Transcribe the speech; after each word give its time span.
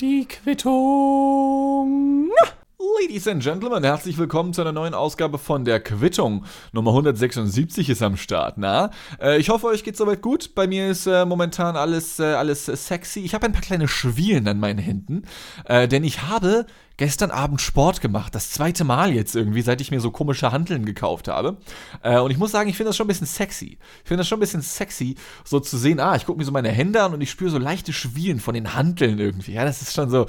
Die 0.00 0.26
Quittung. 0.26 2.30
Ladies 2.98 3.28
and 3.28 3.42
Gentlemen, 3.42 3.84
herzlich 3.84 4.16
willkommen 4.16 4.54
zu 4.54 4.62
einer 4.62 4.72
neuen 4.72 4.94
Ausgabe 4.94 5.36
von 5.36 5.66
der 5.66 5.78
Quittung. 5.80 6.46
Nummer 6.72 6.92
176 6.92 7.90
ist 7.90 8.00
am 8.00 8.16
Start, 8.16 8.56
na? 8.56 8.92
Äh, 9.20 9.38
ich 9.38 9.50
hoffe, 9.50 9.66
euch 9.66 9.84
geht 9.84 9.98
soweit 9.98 10.22
gut. 10.22 10.54
Bei 10.54 10.66
mir 10.66 10.88
ist 10.88 11.06
äh, 11.06 11.26
momentan 11.26 11.76
alles, 11.76 12.18
äh, 12.18 12.32
alles 12.32 12.64
sexy. 12.64 13.20
Ich 13.20 13.34
habe 13.34 13.44
ein 13.44 13.52
paar 13.52 13.60
kleine 13.60 13.88
Schwielen 13.88 14.48
an 14.48 14.58
meinen 14.58 14.78
Händen, 14.78 15.24
äh, 15.66 15.86
denn 15.86 16.02
ich 16.02 16.22
habe 16.22 16.64
gestern 16.98 17.30
Abend 17.30 17.62
Sport 17.62 18.02
gemacht. 18.02 18.34
Das 18.34 18.50
zweite 18.50 18.84
Mal 18.84 19.14
jetzt 19.14 19.34
irgendwie, 19.34 19.62
seit 19.62 19.80
ich 19.80 19.90
mir 19.90 20.00
so 20.00 20.10
komische 20.10 20.52
Hanteln 20.52 20.84
gekauft 20.84 21.28
habe. 21.28 21.56
Äh, 22.02 22.18
und 22.18 22.30
ich 22.30 22.36
muss 22.36 22.50
sagen, 22.50 22.68
ich 22.68 22.76
finde 22.76 22.90
das 22.90 22.96
schon 22.96 23.06
ein 23.06 23.08
bisschen 23.08 23.26
sexy. 23.26 23.78
Ich 24.02 24.08
finde 24.08 24.18
das 24.20 24.28
schon 24.28 24.38
ein 24.38 24.40
bisschen 24.40 24.60
sexy, 24.60 25.14
so 25.44 25.60
zu 25.60 25.78
sehen, 25.78 26.00
ah, 26.00 26.16
ich 26.16 26.26
gucke 26.26 26.38
mir 26.38 26.44
so 26.44 26.52
meine 26.52 26.70
Hände 26.70 27.02
an 27.02 27.14
und 27.14 27.20
ich 27.20 27.30
spüre 27.30 27.50
so 27.50 27.58
leichte 27.58 27.92
Schwielen 27.92 28.40
von 28.40 28.54
den 28.54 28.74
Hanteln 28.74 29.18
irgendwie. 29.18 29.52
Ja, 29.52 29.64
das 29.64 29.80
ist 29.80 29.94
schon 29.94 30.10
so, 30.10 30.26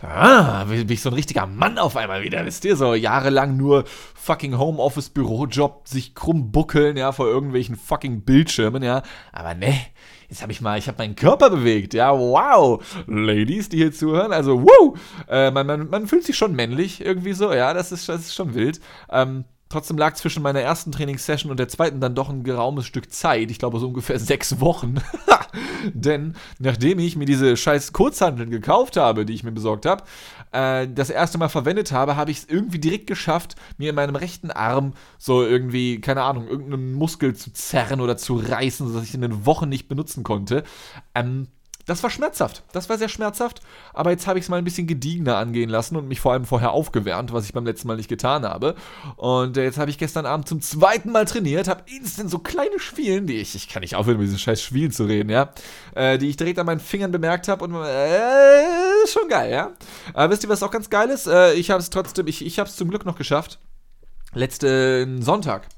ah, 0.00 0.64
bin 0.64 0.88
ich 0.88 1.02
so 1.02 1.10
ein 1.10 1.14
richtiger 1.14 1.46
Mann 1.46 1.76
auf 1.76 1.96
einmal 1.96 2.22
wieder. 2.22 2.46
Wisst 2.46 2.64
ihr, 2.64 2.76
so 2.76 2.94
jahrelang 2.94 3.56
nur 3.56 3.84
fucking 4.14 4.58
Homeoffice-Bürojob, 4.58 5.88
sich 5.88 6.14
krumm 6.14 6.52
buckeln, 6.52 6.96
ja, 6.96 7.10
vor 7.10 7.26
irgendwelchen 7.26 7.76
fucking 7.76 8.22
Bildschirmen, 8.22 8.82
ja. 8.82 9.02
Aber 9.32 9.54
ne, 9.54 9.74
jetzt 10.28 10.42
habe 10.42 10.52
ich 10.52 10.60
mal, 10.60 10.78
ich 10.78 10.88
habe 10.88 10.98
meinen 10.98 11.16
Körper 11.16 11.50
bewegt. 11.50 11.94
Ja, 11.94 12.12
wow. 12.12 12.82
Ladies, 13.06 13.68
die 13.68 13.78
hier 13.78 13.92
zuhören, 13.92 14.32
also 14.32 14.62
wow. 14.62 14.98
Äh, 15.28 15.50
man, 15.50 15.66
man, 15.66 15.90
man 15.90 16.06
fühlt 16.06 16.24
sich 16.24 16.36
schon 16.36 16.54
männlich 16.54 17.04
irgendwie 17.04 17.32
so. 17.32 17.52
Ja, 17.52 17.74
das 17.74 17.92
ist, 17.92 18.08
das 18.08 18.22
ist 18.22 18.34
schon 18.34 18.54
wild. 18.54 18.80
Ähm, 19.10 19.44
Trotzdem 19.68 19.98
lag 19.98 20.14
zwischen 20.14 20.42
meiner 20.42 20.60
ersten 20.60 20.92
Trainingssession 20.92 21.50
und 21.50 21.58
der 21.58 21.68
zweiten 21.68 22.00
dann 22.00 22.14
doch 22.14 22.28
ein 22.28 22.44
geraumes 22.44 22.86
Stück 22.86 23.12
Zeit. 23.12 23.50
Ich 23.50 23.58
glaube 23.58 23.80
so 23.80 23.88
ungefähr 23.88 24.18
sechs 24.20 24.60
Wochen. 24.60 24.96
Denn 25.92 26.34
nachdem 26.58 26.98
ich 26.98 27.16
mir 27.16 27.24
diese 27.24 27.56
scheiß 27.56 27.92
Kurzhandeln 27.92 28.50
gekauft 28.50 28.96
habe, 28.96 29.26
die 29.26 29.32
ich 29.32 29.42
mir 29.42 29.52
besorgt 29.52 29.86
habe, 29.86 30.04
äh, 30.52 30.86
das 30.88 31.10
erste 31.10 31.38
Mal 31.38 31.48
verwendet 31.48 31.92
habe, 31.92 32.16
habe 32.16 32.30
ich 32.30 32.38
es 32.38 32.44
irgendwie 32.48 32.78
direkt 32.78 33.06
geschafft, 33.06 33.56
mir 33.76 33.90
in 33.90 33.96
meinem 33.96 34.16
rechten 34.16 34.50
Arm 34.50 34.92
so 35.18 35.42
irgendwie, 35.42 36.00
keine 36.00 36.22
Ahnung, 36.22 36.46
irgendeinen 36.46 36.92
Muskel 36.92 37.34
zu 37.34 37.52
zerren 37.52 38.00
oder 38.00 38.16
zu 38.16 38.36
reißen, 38.36 38.86
sodass 38.86 39.04
ich 39.04 39.14
ihn 39.14 39.22
in 39.22 39.46
Wochen 39.46 39.68
nicht 39.68 39.88
benutzen 39.88 40.22
konnte. 40.22 40.62
Ähm, 41.14 41.48
das 41.86 42.02
war 42.02 42.10
schmerzhaft. 42.10 42.64
Das 42.72 42.88
war 42.88 42.98
sehr 42.98 43.08
schmerzhaft. 43.08 43.60
Aber 43.94 44.10
jetzt 44.10 44.26
habe 44.26 44.38
ich 44.38 44.44
es 44.44 44.48
mal 44.48 44.56
ein 44.56 44.64
bisschen 44.64 44.88
gediegener 44.88 45.36
angehen 45.36 45.70
lassen 45.70 45.96
und 45.96 46.08
mich 46.08 46.20
vor 46.20 46.32
allem 46.32 46.44
vorher 46.44 46.72
aufgewärmt, 46.72 47.32
was 47.32 47.44
ich 47.44 47.52
beim 47.52 47.64
letzten 47.64 47.86
Mal 47.86 47.96
nicht 47.96 48.08
getan 48.08 48.44
habe. 48.44 48.74
Und 49.16 49.56
äh, 49.56 49.62
jetzt 49.62 49.78
habe 49.78 49.90
ich 49.90 49.96
gestern 49.96 50.26
Abend 50.26 50.48
zum 50.48 50.60
zweiten 50.60 51.12
Mal 51.12 51.26
trainiert, 51.26 51.68
habe 51.68 51.84
instant 51.86 52.28
so 52.28 52.40
kleine 52.40 52.80
Schwielen, 52.80 53.28
die 53.28 53.36
ich, 53.36 53.54
ich 53.54 53.68
kann 53.68 53.82
nicht 53.82 53.94
aufhören, 53.94 54.18
mit 54.18 54.26
diesen 54.26 54.38
scheiß 54.38 54.60
Schwielen 54.60 54.90
zu 54.90 55.04
reden, 55.04 55.30
ja, 55.30 55.50
äh, 55.94 56.18
die 56.18 56.28
ich 56.28 56.36
direkt 56.36 56.58
an 56.58 56.66
meinen 56.66 56.80
Fingern 56.80 57.12
bemerkt 57.12 57.46
habe 57.46 57.64
und 57.64 57.74
äh, 57.74 59.06
schon 59.06 59.28
geil, 59.28 59.52
ja. 59.52 59.70
Aber 60.12 60.32
wisst 60.32 60.42
ihr, 60.42 60.48
was 60.48 60.64
auch 60.64 60.72
ganz 60.72 60.90
geil 60.90 61.08
ist? 61.08 61.28
Äh, 61.28 61.54
ich 61.54 61.70
habe 61.70 61.80
es 61.80 61.90
trotzdem, 61.90 62.26
ich, 62.26 62.44
ich 62.44 62.58
habe 62.58 62.68
es 62.68 62.74
zum 62.74 62.90
Glück 62.90 63.06
noch 63.06 63.16
geschafft. 63.16 63.60
Letzten 64.34 65.22
Sonntag 65.22 65.68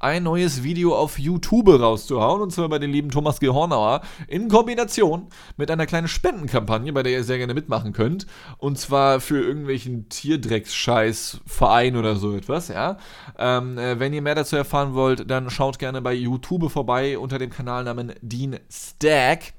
ein 0.00 0.22
neues 0.22 0.62
Video 0.62 0.96
auf 0.96 1.18
YouTube 1.18 1.68
rauszuhauen, 1.68 2.40
und 2.42 2.50
zwar 2.52 2.68
bei 2.68 2.78
den 2.78 2.90
lieben 2.90 3.10
Thomas 3.10 3.38
Gehornauer, 3.38 4.00
in 4.26 4.48
Kombination 4.48 5.28
mit 5.56 5.70
einer 5.70 5.86
kleinen 5.86 6.08
Spendenkampagne, 6.08 6.92
bei 6.92 7.02
der 7.02 7.12
ihr 7.12 7.24
sehr 7.24 7.38
gerne 7.38 7.54
mitmachen 7.54 7.92
könnt. 7.92 8.26
Und 8.58 8.78
zwar 8.78 9.20
für 9.20 9.40
irgendwelchen 9.40 10.08
Tierdrecksscheiß-Verein 10.08 11.96
oder 11.96 12.16
so 12.16 12.34
etwas, 12.34 12.68
ja. 12.68 12.96
Ähm, 13.38 13.78
äh, 13.78 14.00
wenn 14.00 14.12
ihr 14.12 14.22
mehr 14.22 14.34
dazu 14.34 14.56
erfahren 14.56 14.94
wollt, 14.94 15.30
dann 15.30 15.50
schaut 15.50 15.78
gerne 15.78 16.00
bei 16.00 16.14
YouTube 16.14 16.70
vorbei 16.70 17.18
unter 17.18 17.38
dem 17.38 17.50
Kanalnamen 17.50 18.14
Dean 18.22 18.58
Stack. 18.70 19.52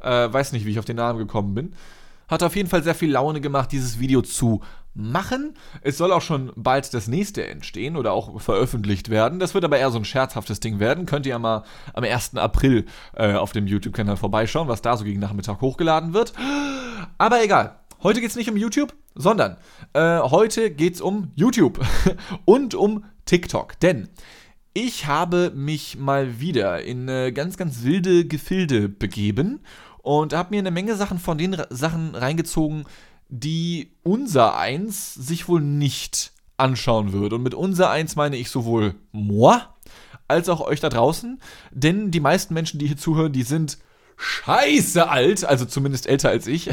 Äh, 0.00 0.32
weiß 0.32 0.52
nicht, 0.52 0.66
wie 0.66 0.70
ich 0.72 0.78
auf 0.78 0.84
den 0.84 0.96
Namen 0.96 1.20
gekommen 1.20 1.54
bin. 1.54 1.72
Hat 2.26 2.42
auf 2.42 2.56
jeden 2.56 2.68
Fall 2.68 2.82
sehr 2.82 2.94
viel 2.94 3.12
Laune 3.12 3.40
gemacht, 3.40 3.70
dieses 3.70 4.00
Video 4.00 4.22
zu 4.22 4.60
machen. 4.94 5.54
Es 5.82 5.98
soll 5.98 6.12
auch 6.12 6.22
schon 6.22 6.52
bald 6.56 6.94
das 6.94 7.08
nächste 7.08 7.46
entstehen 7.46 7.96
oder 7.96 8.12
auch 8.12 8.40
veröffentlicht 8.40 9.10
werden. 9.10 9.38
Das 9.40 9.54
wird 9.54 9.64
aber 9.64 9.78
eher 9.78 9.90
so 9.90 9.98
ein 9.98 10.04
scherzhaftes 10.04 10.60
Ding 10.60 10.78
werden. 10.78 11.06
Könnt 11.06 11.26
ihr 11.26 11.30
ja 11.30 11.38
mal 11.38 11.64
am 11.92 12.04
1. 12.04 12.36
April 12.36 12.86
äh, 13.14 13.34
auf 13.34 13.52
dem 13.52 13.66
YouTube-Kanal 13.66 14.16
vorbeischauen, 14.16 14.68
was 14.68 14.82
da 14.82 14.96
so 14.96 15.04
gegen 15.04 15.20
Nachmittag 15.20 15.60
hochgeladen 15.60 16.14
wird. 16.14 16.32
Aber 17.18 17.42
egal. 17.42 17.76
Heute 18.02 18.20
geht 18.20 18.30
es 18.30 18.36
nicht 18.36 18.50
um 18.50 18.56
YouTube, 18.58 18.92
sondern 19.14 19.56
äh, 19.94 20.18
heute 20.18 20.70
geht 20.70 20.96
es 20.96 21.00
um 21.00 21.32
YouTube 21.34 21.80
und 22.44 22.74
um 22.74 23.04
TikTok. 23.24 23.80
Denn 23.80 24.10
ich 24.74 25.06
habe 25.06 25.52
mich 25.54 25.96
mal 25.96 26.38
wieder 26.38 26.82
in 26.82 27.08
äh, 27.08 27.32
ganz, 27.32 27.56
ganz 27.56 27.82
wilde 27.82 28.26
Gefilde 28.26 28.88
begeben 28.88 29.60
und 30.02 30.34
habe 30.34 30.50
mir 30.50 30.58
eine 30.58 30.70
Menge 30.70 30.96
Sachen 30.96 31.18
von 31.18 31.38
den 31.38 31.56
Sachen 31.70 32.14
reingezogen, 32.14 32.84
die 33.28 33.92
unser 34.02 34.56
Eins 34.56 35.14
sich 35.14 35.48
wohl 35.48 35.60
nicht 35.60 36.32
anschauen 36.56 37.12
wird. 37.12 37.32
Und 37.32 37.42
mit 37.42 37.54
unser 37.54 37.90
Eins 37.90 38.16
meine 38.16 38.36
ich 38.36 38.50
sowohl 38.50 38.94
moi 39.12 39.60
als 40.28 40.48
auch 40.48 40.60
euch 40.60 40.80
da 40.80 40.88
draußen, 40.88 41.40
denn 41.70 42.10
die 42.10 42.20
meisten 42.20 42.54
Menschen, 42.54 42.78
die 42.78 42.86
hier 42.86 42.96
zuhören, 42.96 43.32
die 43.32 43.42
sind 43.42 43.78
scheiße 44.16 45.08
alt, 45.08 45.44
also 45.44 45.64
zumindest 45.64 46.06
älter 46.06 46.30
als 46.30 46.46
ich. 46.46 46.70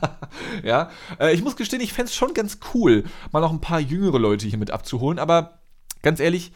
ja, 0.62 0.90
äh, 1.20 1.34
ich 1.34 1.42
muss 1.42 1.56
gestehen, 1.56 1.82
ich 1.82 1.92
fände 1.92 2.08
es 2.08 2.16
schon 2.16 2.34
ganz 2.34 2.60
cool, 2.72 3.04
mal 3.32 3.40
noch 3.40 3.52
ein 3.52 3.60
paar 3.60 3.80
jüngere 3.80 4.18
Leute 4.18 4.46
hier 4.46 4.58
mit 4.58 4.70
abzuholen, 4.70 5.18
aber 5.18 5.58
ganz 6.02 6.20
ehrlich, 6.20 6.52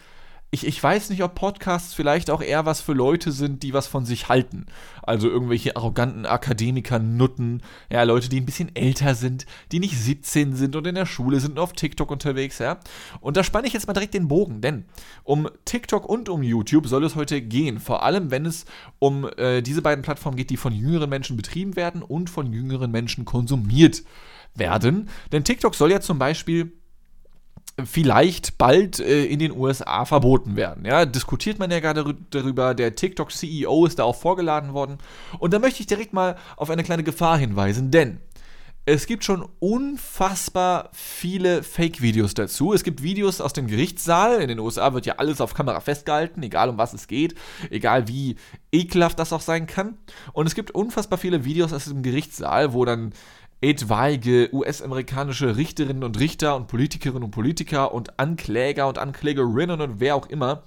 ich, 0.55 0.67
ich 0.67 0.83
weiß 0.83 1.09
nicht, 1.09 1.23
ob 1.23 1.35
Podcasts 1.35 1.95
vielleicht 1.95 2.29
auch 2.29 2.43
eher 2.43 2.67
was 2.67 2.83
für 2.83 2.93
Leute 2.93 3.33
sind, 3.33 3.63
die 3.63 3.73
was 3.73 3.87
von 3.87 4.05
sich 4.05 4.29
halten. 4.29 4.67
Also 5.03 5.31
irgendwelche 5.31 5.77
arroganten 5.77 6.27
Akademiker, 6.27 6.99
Nutten, 6.99 7.63
ja, 7.91 8.03
Leute, 8.03 8.29
die 8.29 8.39
ein 8.39 8.45
bisschen 8.45 8.71
älter 8.77 9.15
sind, 9.15 9.47
die 9.73 9.81
nicht 9.81 9.97
17 9.97 10.55
sind 10.55 10.77
und 10.77 10.87
in 10.87 10.95
der 10.95 11.07
Schule 11.07 11.41
sind 11.41 11.53
und 11.53 11.59
auf 11.59 11.73
TikTok 11.73 12.11
unterwegs, 12.11 12.59
ja. 12.59 12.79
Und 13.23 13.39
da 13.39 13.45
spanne 13.45 13.67
ich 13.67 13.73
jetzt 13.73 13.87
mal 13.87 13.95
direkt 13.95 14.13
den 14.13 14.29
Bogen, 14.29 14.61
denn 14.61 14.85
um 15.25 15.49
TikTok 15.65 16.07
und 16.07 16.29
um 16.29 16.43
YouTube 16.43 16.87
soll 16.87 17.03
es 17.05 17.17
heute 17.17 17.41
gehen. 17.41 17.81
Vor 17.81 18.03
allem, 18.03 18.31
wenn 18.31 18.45
es 18.45 18.67
um 18.99 19.27
äh, 19.39 19.63
diese 19.63 19.81
beiden 19.81 20.03
Plattformen 20.03 20.37
geht, 20.37 20.51
die 20.51 20.59
von 20.59 20.75
jüngeren 20.75 21.09
Menschen 21.09 21.39
betrieben 21.39 21.77
werden 21.77 22.03
und 22.03 22.29
von 22.29 22.53
jüngeren 22.53 22.91
Menschen 22.91 23.25
konsumiert 23.25 24.03
werden. 24.55 25.09
Denn 25.33 25.45
TikTok 25.45 25.75
soll 25.75 25.93
ja 25.93 26.03
zum 26.03 26.19
Beispiel 26.19 26.73
vielleicht 27.84 28.59
bald 28.59 29.00
äh, 29.00 29.25
in 29.25 29.39
den 29.39 29.53
USA 29.53 30.05
verboten 30.05 30.56
werden. 30.56 30.84
Ja, 30.84 31.06
diskutiert 31.06 31.59
man 31.59 31.71
ja 31.71 31.81
gerade 31.81 32.15
darüber. 32.31 32.75
Der 32.75 32.95
TikTok-CEO 32.95 33.87
ist 33.87 33.99
da 33.99 34.05
auch 34.05 34.17
vorgeladen 34.17 34.75
worden. 34.75 34.99
Und 35.39 35.53
da 35.53 35.59
möchte 35.59 35.81
ich 35.81 35.87
direkt 35.87 36.12
mal 36.12 36.37
auf 36.56 36.71
eine 36.71 36.84
kleine 36.84 37.03
Gefahr 37.03 37.39
hinweisen, 37.39 37.91
denn 37.91 38.21
es 38.84 39.06
gibt 39.06 39.22
schon 39.22 39.49
unfassbar 39.61 40.91
viele 40.93 41.62
Fake-Videos 41.62 42.34
dazu. 42.34 42.72
Es 42.72 42.83
gibt 42.83 43.01
Videos 43.01 43.41
aus 43.41 43.53
dem 43.53 43.69
Gerichtssaal. 43.69 44.41
In 44.41 44.49
den 44.49 44.59
USA 44.59 44.93
wird 44.93 45.06
ja 45.06 45.15
alles 45.19 45.41
auf 45.41 45.55
Kamera 45.55 45.78
festgehalten, 45.78 46.43
egal 46.43 46.69
um 46.69 46.78
was 46.78 46.93
es 46.93 47.06
geht, 47.06 47.37
egal 47.71 48.09
wie 48.09 48.34
ekelhaft 48.72 49.21
das 49.21 49.33
auch 49.33 49.41
sein 49.41 49.69
kann. 49.69 49.99
Und 50.33 50.47
es 50.47 50.56
gibt 50.56 50.72
unfassbar 50.72 51.17
viele 51.17 51.45
Videos 51.45 51.72
aus 51.72 51.84
dem 51.84 52.03
Gerichtssaal, 52.03 52.72
wo 52.72 52.84
dann 52.84 53.12
etwaige 53.62 54.50
US-amerikanische 54.53 55.56
Richterinnen 55.56 56.05
und 56.05 56.19
Richter 56.19 56.56
und 56.56 56.67
Politikerinnen 56.67 57.23
und 57.23 57.31
Politiker 57.31 57.95
und 57.95 58.19
Ankläger 58.19 58.89
und 58.89 58.99
Anklägerinnen 58.99 59.81
und 59.81 60.00
wer 60.00 60.17
auch 60.17 60.27
immer 60.27 60.65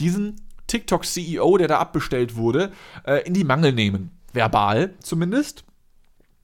diesen 0.00 0.36
TikTok-CEO, 0.68 1.58
der 1.58 1.68
da 1.68 1.78
abbestellt 1.78 2.36
wurde, 2.36 2.72
äh, 3.04 3.26
in 3.26 3.34
die 3.34 3.44
Mangel 3.44 3.72
nehmen. 3.72 4.12
Verbal 4.32 4.94
zumindest. 5.02 5.64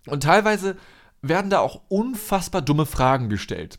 Und 0.06 0.24
teilweise 0.24 0.76
werden 1.22 1.50
da 1.50 1.60
auch 1.60 1.82
unfassbar 1.88 2.62
dumme 2.62 2.86
Fragen 2.86 3.28
gestellt. 3.28 3.78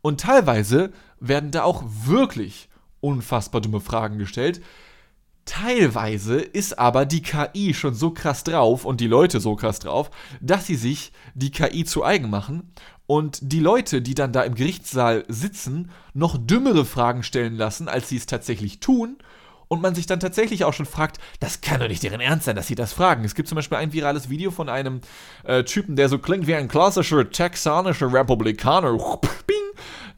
Und 0.00 0.20
teilweise 0.20 0.92
werden 1.18 1.50
da 1.50 1.64
auch 1.64 1.84
wirklich 1.86 2.68
unfassbar 3.00 3.60
dumme 3.60 3.80
Fragen 3.80 4.18
gestellt, 4.18 4.62
Teilweise 5.50 6.38
ist 6.40 6.78
aber 6.78 7.04
die 7.04 7.22
KI 7.22 7.74
schon 7.74 7.92
so 7.92 8.12
krass 8.12 8.44
drauf 8.44 8.84
und 8.84 9.00
die 9.00 9.08
Leute 9.08 9.40
so 9.40 9.56
krass 9.56 9.80
drauf, 9.80 10.12
dass 10.40 10.68
sie 10.68 10.76
sich 10.76 11.10
die 11.34 11.50
KI 11.50 11.84
zu 11.84 12.04
eigen 12.04 12.30
machen 12.30 12.72
und 13.08 13.40
die 13.42 13.58
Leute, 13.58 14.00
die 14.00 14.14
dann 14.14 14.32
da 14.32 14.42
im 14.42 14.54
Gerichtssaal 14.54 15.24
sitzen, 15.26 15.90
noch 16.14 16.38
dümmere 16.38 16.84
Fragen 16.84 17.24
stellen 17.24 17.56
lassen, 17.56 17.88
als 17.88 18.08
sie 18.08 18.16
es 18.16 18.26
tatsächlich 18.26 18.78
tun. 18.78 19.18
Und 19.66 19.82
man 19.82 19.96
sich 19.96 20.06
dann 20.06 20.20
tatsächlich 20.20 20.64
auch 20.64 20.72
schon 20.72 20.86
fragt, 20.86 21.18
das 21.40 21.60
kann 21.60 21.80
doch 21.80 21.88
nicht 21.88 22.04
deren 22.04 22.20
Ernst 22.20 22.44
sein, 22.44 22.54
dass 22.54 22.68
sie 22.68 22.76
das 22.76 22.92
fragen. 22.92 23.24
Es 23.24 23.34
gibt 23.34 23.48
zum 23.48 23.56
Beispiel 23.56 23.78
ein 23.78 23.92
virales 23.92 24.30
Video 24.30 24.52
von 24.52 24.68
einem 24.68 25.00
äh, 25.42 25.64
Typen, 25.64 25.96
der 25.96 26.08
so 26.08 26.20
klingt 26.20 26.46
wie 26.46 26.54
ein 26.54 26.68
klassischer 26.68 27.28
texanischer 27.28 28.12
Republikaner. 28.12 28.96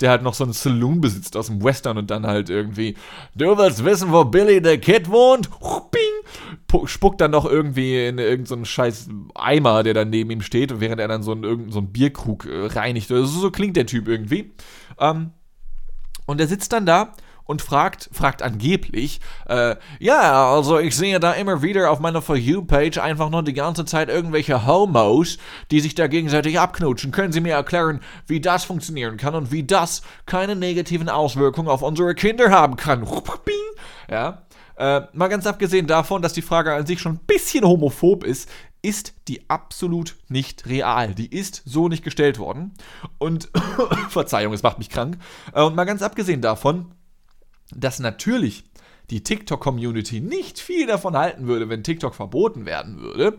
Der 0.00 0.10
halt 0.10 0.22
noch 0.22 0.34
so 0.34 0.44
einen 0.44 0.52
Saloon 0.52 1.00
besitzt 1.00 1.36
aus 1.36 1.46
dem 1.46 1.62
Western 1.62 1.98
und 1.98 2.10
dann 2.10 2.26
halt 2.26 2.50
irgendwie, 2.50 2.96
du 3.34 3.56
willst 3.56 3.84
wissen, 3.84 4.12
wo 4.12 4.24
Billy 4.24 4.60
the 4.62 4.78
Kid 4.78 5.10
wohnt? 5.10 5.48
Bing! 5.90 6.86
Spuckt 6.86 7.20
dann 7.20 7.30
noch 7.30 7.44
irgendwie 7.44 8.06
in 8.06 8.18
irgendeinen 8.18 8.64
so 8.64 8.70
scheiß 8.70 9.08
Eimer, 9.34 9.82
der 9.82 9.94
dann 9.94 10.10
neben 10.10 10.30
ihm 10.30 10.42
steht, 10.42 10.80
während 10.80 11.00
er 11.00 11.08
dann 11.08 11.22
so 11.22 11.32
einen, 11.32 11.70
so 11.70 11.78
einen 11.80 11.92
Bierkrug 11.92 12.46
äh, 12.46 12.66
reinigt. 12.66 13.10
Also 13.10 13.40
so 13.40 13.50
klingt 13.50 13.76
der 13.76 13.86
Typ 13.86 14.08
irgendwie. 14.08 14.52
Ähm, 14.98 15.32
und 16.26 16.40
er 16.40 16.46
sitzt 16.46 16.72
dann 16.72 16.86
da 16.86 17.12
und 17.44 17.62
fragt, 17.62 18.08
fragt 18.12 18.42
angeblich, 18.42 19.20
äh, 19.46 19.76
ja, 19.98 20.52
also 20.52 20.78
ich 20.78 20.96
sehe 20.96 21.20
da 21.20 21.32
immer 21.32 21.62
wieder 21.62 21.90
auf 21.90 22.00
meiner 22.00 22.22
For 22.22 22.36
You-Page 22.36 22.98
einfach 22.98 23.30
nur 23.30 23.42
die 23.42 23.52
ganze 23.52 23.84
Zeit 23.84 24.08
irgendwelche 24.08 24.66
Homos, 24.66 25.38
die 25.70 25.80
sich 25.80 25.94
da 25.94 26.06
gegenseitig 26.06 26.58
abknutschen. 26.58 27.12
Können 27.12 27.32
Sie 27.32 27.40
mir 27.40 27.54
erklären, 27.54 28.00
wie 28.26 28.40
das 28.40 28.64
funktionieren 28.64 29.16
kann 29.16 29.34
und 29.34 29.52
wie 29.52 29.64
das 29.64 30.02
keine 30.26 30.56
negativen 30.56 31.08
Auswirkungen 31.08 31.68
auf 31.68 31.82
unsere 31.82 32.14
Kinder 32.14 32.50
haben 32.50 32.76
kann? 32.76 33.06
Ja, 34.10 34.42
äh, 34.76 35.02
mal 35.12 35.28
ganz 35.28 35.46
abgesehen 35.46 35.86
davon, 35.86 36.22
dass 36.22 36.32
die 36.32 36.42
Frage 36.42 36.74
an 36.74 36.86
sich 36.86 37.00
schon 37.00 37.14
ein 37.14 37.26
bisschen 37.26 37.64
homophob 37.64 38.24
ist, 38.24 38.48
ist 38.82 39.14
die 39.28 39.48
absolut 39.48 40.16
nicht 40.28 40.66
real. 40.66 41.14
Die 41.14 41.32
ist 41.32 41.62
so 41.64 41.88
nicht 41.88 42.02
gestellt 42.02 42.38
worden. 42.38 42.72
Und 43.18 43.48
Verzeihung, 44.08 44.52
es 44.52 44.62
macht 44.62 44.78
mich 44.78 44.90
krank. 44.90 45.18
Äh, 45.54 45.62
und 45.62 45.76
mal 45.76 45.84
ganz 45.84 46.02
abgesehen 46.02 46.40
davon, 46.40 46.92
dass 47.74 47.98
natürlich 47.98 48.64
die 49.10 49.22
TikTok-Community 49.22 50.20
nicht 50.20 50.58
viel 50.58 50.86
davon 50.86 51.16
halten 51.16 51.46
würde, 51.46 51.68
wenn 51.68 51.82
TikTok 51.82 52.14
verboten 52.14 52.66
werden 52.66 53.00
würde, 53.00 53.36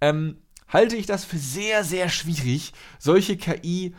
ähm, 0.00 0.36
halte 0.68 0.96
ich 0.96 1.06
das 1.06 1.24
für 1.24 1.38
sehr, 1.38 1.84
sehr 1.84 2.08
schwierig, 2.08 2.72
solche 2.98 3.36
KI 3.36 3.94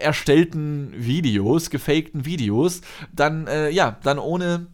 erstellten 0.00 0.92
Videos, 0.96 1.70
gefakten 1.70 2.24
Videos, 2.24 2.82
dann, 3.12 3.46
äh, 3.46 3.70
ja, 3.70 3.98
dann 4.02 4.18
ohne 4.18 4.68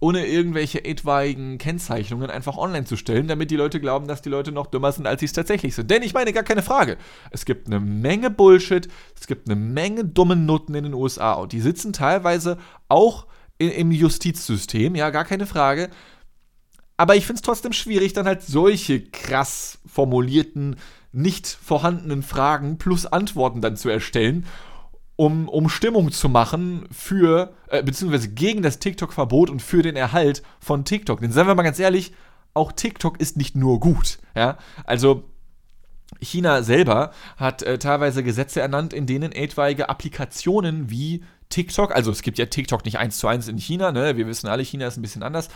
ohne 0.00 0.26
irgendwelche 0.26 0.84
etwaigen 0.84 1.56
Kennzeichnungen 1.56 2.28
einfach 2.28 2.58
online 2.58 2.84
zu 2.84 2.96
stellen, 2.96 3.26
damit 3.26 3.50
die 3.50 3.56
Leute 3.56 3.80
glauben, 3.80 4.06
dass 4.06 4.20
die 4.20 4.28
Leute 4.28 4.52
noch 4.52 4.66
dümmer 4.66 4.92
sind, 4.92 5.06
als 5.06 5.20
sie 5.20 5.26
es 5.26 5.32
tatsächlich 5.32 5.74
sind. 5.74 5.90
Denn 5.90 6.02
ich 6.02 6.12
meine, 6.12 6.34
gar 6.34 6.42
keine 6.42 6.62
Frage. 6.62 6.98
Es 7.30 7.46
gibt 7.46 7.68
eine 7.68 7.80
Menge 7.80 8.28
Bullshit, 8.28 8.86
es 9.18 9.26
gibt 9.26 9.48
eine 9.48 9.58
Menge 9.58 10.04
dumme 10.04 10.36
Nutten 10.36 10.74
in 10.74 10.84
den 10.84 10.92
USA 10.92 11.32
und 11.34 11.52
die 11.52 11.60
sitzen 11.60 11.94
teilweise 11.94 12.58
auch 12.88 13.26
im 13.70 13.90
Justizsystem, 13.90 14.94
ja, 14.94 15.10
gar 15.10 15.24
keine 15.24 15.46
Frage. 15.46 15.90
Aber 16.96 17.16
ich 17.16 17.26
finde 17.26 17.38
es 17.38 17.42
trotzdem 17.42 17.72
schwierig, 17.72 18.12
dann 18.12 18.26
halt 18.26 18.42
solche 18.42 19.00
krass 19.00 19.78
formulierten, 19.86 20.76
nicht 21.12 21.46
vorhandenen 21.46 22.22
Fragen 22.22 22.78
plus 22.78 23.06
Antworten 23.06 23.60
dann 23.60 23.76
zu 23.76 23.88
erstellen 23.88 24.46
um, 25.16 25.48
um 25.48 25.68
Stimmung 25.68 26.10
zu 26.10 26.28
machen 26.28 26.86
für, 26.90 27.52
äh, 27.68 27.82
beziehungsweise 27.82 28.28
gegen 28.28 28.62
das 28.62 28.78
TikTok-Verbot 28.78 29.50
und 29.50 29.62
für 29.62 29.82
den 29.82 29.96
Erhalt 29.96 30.42
von 30.60 30.84
TikTok. 30.84 31.20
Denn 31.20 31.32
seien 31.32 31.46
wir 31.46 31.54
mal 31.54 31.62
ganz 31.62 31.78
ehrlich, 31.78 32.12
auch 32.52 32.72
TikTok 32.72 33.20
ist 33.20 33.36
nicht 33.36 33.56
nur 33.56 33.80
gut. 33.80 34.18
Ja? 34.34 34.58
Also 34.84 35.24
China 36.20 36.62
selber 36.62 37.12
hat 37.36 37.62
äh, 37.62 37.78
teilweise 37.78 38.22
Gesetze 38.22 38.60
ernannt, 38.60 38.92
in 38.92 39.06
denen 39.06 39.32
etwaige 39.32 39.88
Applikationen 39.88 40.90
wie 40.90 41.24
TikTok, 41.54 41.94
also 41.94 42.10
es 42.10 42.22
gibt 42.22 42.36
ja 42.38 42.46
TikTok 42.46 42.84
nicht 42.84 42.98
eins 42.98 43.18
zu 43.18 43.28
eins 43.28 43.46
in 43.46 43.58
China, 43.58 43.92
ne? 43.92 44.16
wir 44.16 44.26
wissen 44.26 44.48
alle, 44.48 44.64
China 44.64 44.88
ist 44.88 44.96
ein 44.96 45.02
bisschen 45.02 45.22
anders, 45.22 45.48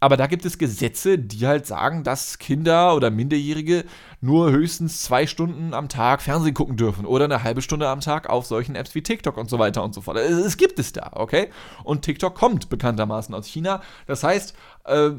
aber 0.00 0.16
da 0.16 0.26
gibt 0.26 0.44
es 0.44 0.58
Gesetze, 0.58 1.16
die 1.16 1.46
halt 1.46 1.64
sagen, 1.64 2.02
dass 2.02 2.38
Kinder 2.38 2.96
oder 2.96 3.10
Minderjährige 3.10 3.84
nur 4.20 4.50
höchstens 4.50 5.02
zwei 5.02 5.28
Stunden 5.28 5.74
am 5.74 5.88
Tag 5.88 6.22
Fernsehen 6.22 6.54
gucken 6.54 6.76
dürfen 6.76 7.06
oder 7.06 7.26
eine 7.26 7.44
halbe 7.44 7.62
Stunde 7.62 7.88
am 7.88 8.00
Tag 8.00 8.28
auf 8.28 8.46
solchen 8.46 8.74
Apps 8.74 8.96
wie 8.96 9.02
TikTok 9.02 9.36
und 9.36 9.48
so 9.48 9.60
weiter 9.60 9.84
und 9.84 9.94
so 9.94 10.00
fort. 10.00 10.16
Es, 10.16 10.56
gibt 10.56 10.80
es 10.80 10.92
da, 10.92 11.10
okay? 11.14 11.50
Und 11.84 12.02
TikTok 12.02 12.34
kommt 12.34 12.68
bekanntermaßen 12.68 13.32
aus 13.32 13.46
China. 13.46 13.80
Das 14.08 14.24
heißt, 14.24 14.54
äh, 14.86 15.10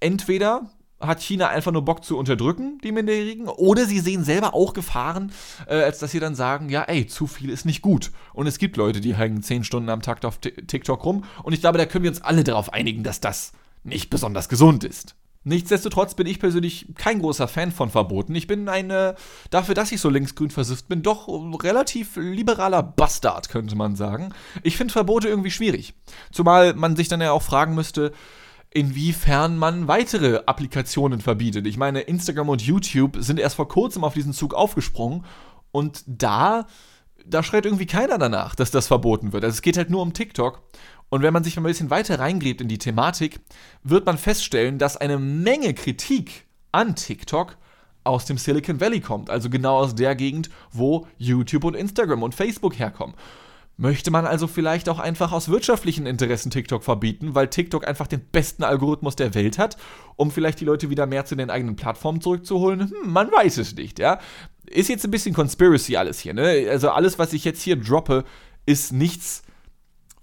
entweder 0.00 0.70
hat 1.00 1.20
China 1.20 1.48
einfach 1.48 1.72
nur 1.72 1.84
Bock 1.84 2.04
zu 2.04 2.16
unterdrücken, 2.16 2.78
die 2.82 2.92
Minderjährigen, 2.92 3.48
oder 3.48 3.84
sie 3.84 4.00
sehen 4.00 4.24
selber 4.24 4.54
auch 4.54 4.72
Gefahren, 4.72 5.32
äh, 5.66 5.82
als 5.82 5.98
dass 5.98 6.10
sie 6.10 6.20
dann 6.20 6.34
sagen, 6.34 6.68
ja, 6.68 6.82
ey, 6.82 7.06
zu 7.06 7.26
viel 7.26 7.50
ist 7.50 7.66
nicht 7.66 7.82
gut. 7.82 8.12
Und 8.32 8.46
es 8.46 8.58
gibt 8.58 8.76
Leute, 8.76 9.00
die 9.00 9.14
hängen 9.14 9.42
zehn 9.42 9.64
Stunden 9.64 9.90
am 9.90 10.02
Tag 10.02 10.24
auf 10.24 10.38
TikTok 10.38 11.04
rum. 11.04 11.24
Und 11.42 11.52
ich 11.52 11.60
glaube, 11.60 11.78
da 11.78 11.86
können 11.86 12.04
wir 12.04 12.10
uns 12.10 12.22
alle 12.22 12.44
darauf 12.44 12.72
einigen, 12.72 13.02
dass 13.02 13.20
das 13.20 13.52
nicht 13.84 14.10
besonders 14.10 14.48
gesund 14.48 14.84
ist. 14.84 15.14
Nichtsdestotrotz 15.44 16.14
bin 16.14 16.26
ich 16.26 16.40
persönlich 16.40 16.86
kein 16.96 17.20
großer 17.20 17.46
Fan 17.46 17.70
von 17.70 17.88
Verboten. 17.88 18.34
Ich 18.34 18.48
bin 18.48 18.68
ein, 18.68 18.90
äh, 18.90 19.14
dafür, 19.50 19.76
dass 19.76 19.92
ich 19.92 20.00
so 20.00 20.08
linksgrün 20.08 20.50
versifft 20.50 20.88
bin, 20.88 21.02
doch 21.02 21.28
relativ 21.62 22.16
liberaler 22.16 22.82
Bastard, 22.82 23.48
könnte 23.48 23.76
man 23.76 23.94
sagen. 23.94 24.34
Ich 24.64 24.76
finde 24.76 24.92
Verbote 24.92 25.28
irgendwie 25.28 25.52
schwierig. 25.52 25.94
Zumal 26.32 26.74
man 26.74 26.96
sich 26.96 27.06
dann 27.06 27.20
ja 27.20 27.30
auch 27.30 27.42
fragen 27.42 27.76
müsste, 27.76 28.12
inwiefern 28.76 29.56
man 29.56 29.88
weitere 29.88 30.42
Applikationen 30.44 31.22
verbietet. 31.22 31.66
Ich 31.66 31.78
meine, 31.78 32.02
Instagram 32.02 32.50
und 32.50 32.60
YouTube 32.60 33.16
sind 33.20 33.40
erst 33.40 33.56
vor 33.56 33.68
kurzem 33.68 34.04
auf 34.04 34.12
diesen 34.12 34.34
Zug 34.34 34.52
aufgesprungen 34.52 35.24
und 35.72 36.04
da, 36.06 36.66
da 37.24 37.42
schreit 37.42 37.64
irgendwie 37.64 37.86
keiner 37.86 38.18
danach, 38.18 38.54
dass 38.54 38.70
das 38.70 38.86
verboten 38.86 39.32
wird. 39.32 39.44
Also 39.44 39.54
es 39.54 39.62
geht 39.62 39.78
halt 39.78 39.88
nur 39.88 40.02
um 40.02 40.12
TikTok. 40.12 40.60
Und 41.08 41.22
wenn 41.22 41.32
man 41.32 41.42
sich 41.42 41.56
mal 41.56 41.62
ein 41.62 41.70
bisschen 41.70 41.88
weiter 41.88 42.18
reingräbt 42.18 42.60
in 42.60 42.68
die 42.68 42.76
Thematik, 42.76 43.40
wird 43.82 44.04
man 44.04 44.18
feststellen, 44.18 44.78
dass 44.78 44.98
eine 44.98 45.18
Menge 45.18 45.72
Kritik 45.72 46.44
an 46.70 46.96
TikTok 46.96 47.56
aus 48.04 48.26
dem 48.26 48.36
Silicon 48.36 48.78
Valley 48.78 49.00
kommt, 49.00 49.30
also 49.30 49.48
genau 49.48 49.78
aus 49.78 49.94
der 49.94 50.14
Gegend, 50.16 50.50
wo 50.70 51.06
YouTube 51.16 51.64
und 51.64 51.74
Instagram 51.74 52.22
und 52.22 52.34
Facebook 52.34 52.78
herkommen. 52.78 53.16
Möchte 53.78 54.10
man 54.10 54.24
also 54.24 54.46
vielleicht 54.46 54.88
auch 54.88 54.98
einfach 54.98 55.32
aus 55.32 55.50
wirtschaftlichen 55.50 56.06
Interessen 56.06 56.50
TikTok 56.50 56.82
verbieten, 56.82 57.34
weil 57.34 57.48
TikTok 57.48 57.86
einfach 57.86 58.06
den 58.06 58.20
besten 58.20 58.64
Algorithmus 58.64 59.16
der 59.16 59.34
Welt 59.34 59.58
hat, 59.58 59.76
um 60.16 60.30
vielleicht 60.30 60.60
die 60.60 60.64
Leute 60.64 60.88
wieder 60.88 61.06
mehr 61.06 61.26
zu 61.26 61.36
den 61.36 61.50
eigenen 61.50 61.76
Plattformen 61.76 62.22
zurückzuholen? 62.22 62.90
Hm, 62.90 63.12
man 63.12 63.30
weiß 63.30 63.58
es 63.58 63.74
nicht, 63.74 63.98
ja. 63.98 64.18
Ist 64.66 64.88
jetzt 64.88 65.04
ein 65.04 65.10
bisschen 65.10 65.34
Conspiracy 65.34 65.96
alles 65.96 66.18
hier, 66.18 66.32
ne? 66.32 66.66
Also 66.70 66.90
alles, 66.90 67.18
was 67.18 67.34
ich 67.34 67.44
jetzt 67.44 67.62
hier 67.62 67.76
droppe, 67.76 68.24
ist 68.64 68.92
nichts 68.92 69.42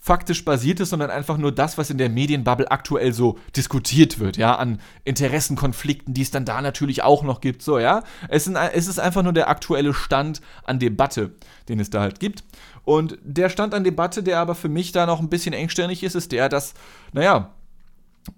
faktisch 0.05 0.43
basiertes, 0.43 0.89
sondern 0.89 1.09
einfach 1.09 1.37
nur 1.37 1.53
das, 1.53 1.77
was 1.77 1.89
in 1.89 1.97
der 1.97 2.09
Medienbubble 2.09 2.69
aktuell 2.69 3.13
so 3.13 3.39
diskutiert 3.55 4.19
wird, 4.19 4.35
ja, 4.35 4.53
an 4.53 4.81
Interessenkonflikten, 5.05 6.13
die 6.13 6.23
es 6.23 6.29
dann 6.29 6.43
da 6.43 6.61
natürlich 6.61 7.03
auch 7.03 7.23
noch 7.23 7.39
gibt, 7.39 7.61
so, 7.61 7.79
ja. 7.79 8.03
Es, 8.27 8.45
ist 8.45 8.99
einfach 8.99 9.23
nur 9.23 9.31
der 9.31 9.47
aktuelle 9.47 9.93
Stand 9.93 10.41
an 10.65 10.77
Debatte, 10.77 11.31
den 11.69 11.79
es 11.79 11.89
da 11.89 12.01
halt 12.01 12.19
gibt. 12.19 12.43
Und 12.83 13.17
der 13.23 13.47
Stand 13.47 13.73
an 13.73 13.85
Debatte, 13.85 14.23
der 14.23 14.39
aber 14.39 14.55
für 14.55 14.67
mich 14.67 14.91
da 14.91 15.05
noch 15.05 15.21
ein 15.21 15.29
bisschen 15.29 15.53
engstirnig 15.53 16.03
ist, 16.03 16.15
ist 16.15 16.33
der, 16.33 16.49
dass, 16.49 16.73
naja, 17.13 17.53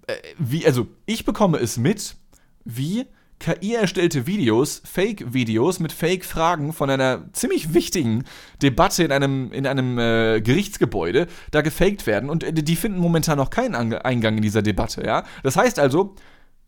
äh, 0.06 0.14
wie, 0.38 0.64
also 0.66 0.86
ich 1.04 1.24
bekomme 1.24 1.58
es 1.58 1.78
mit, 1.78 2.14
wie 2.64 3.06
KI-erstellte 3.38 4.26
Videos, 4.26 4.82
Fake-Videos 4.84 5.78
mit 5.78 5.92
Fake-Fragen 5.92 6.72
von 6.72 6.90
einer 6.90 7.32
ziemlich 7.32 7.74
wichtigen 7.74 8.24
Debatte 8.62 9.04
in 9.04 9.12
einem, 9.12 9.52
in 9.52 9.66
einem 9.66 9.98
äh, 9.98 10.40
Gerichtsgebäude 10.40 11.26
da 11.50 11.60
gefaked 11.60 12.06
werden 12.06 12.30
und 12.30 12.44
äh, 12.44 12.52
die 12.52 12.76
finden 12.76 12.98
momentan 12.98 13.36
noch 13.38 13.50
keinen 13.50 13.74
Ange 13.74 14.04
Eingang 14.04 14.36
in 14.36 14.42
dieser 14.42 14.62
Debatte, 14.62 15.04
ja. 15.04 15.24
Das 15.42 15.56
heißt 15.56 15.78
also, 15.78 16.14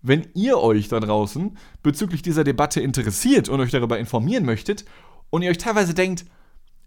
wenn 0.03 0.29
ihr 0.35 0.59
euch 0.59 0.89
da 0.89 1.01
draußen 1.01 1.57
bezüglich 1.83 2.23
dieser 2.23 2.45
Debatte 2.45 2.81
interessiert 2.81 3.49
und 3.49 3.61
euch 3.61 3.71
darüber 3.71 3.99
informieren 3.99 4.45
möchtet 4.45 4.85
und 5.31 5.43
ihr 5.43 5.51
euch 5.51 5.59
teilweise 5.59 5.95
denkt, 5.95 6.27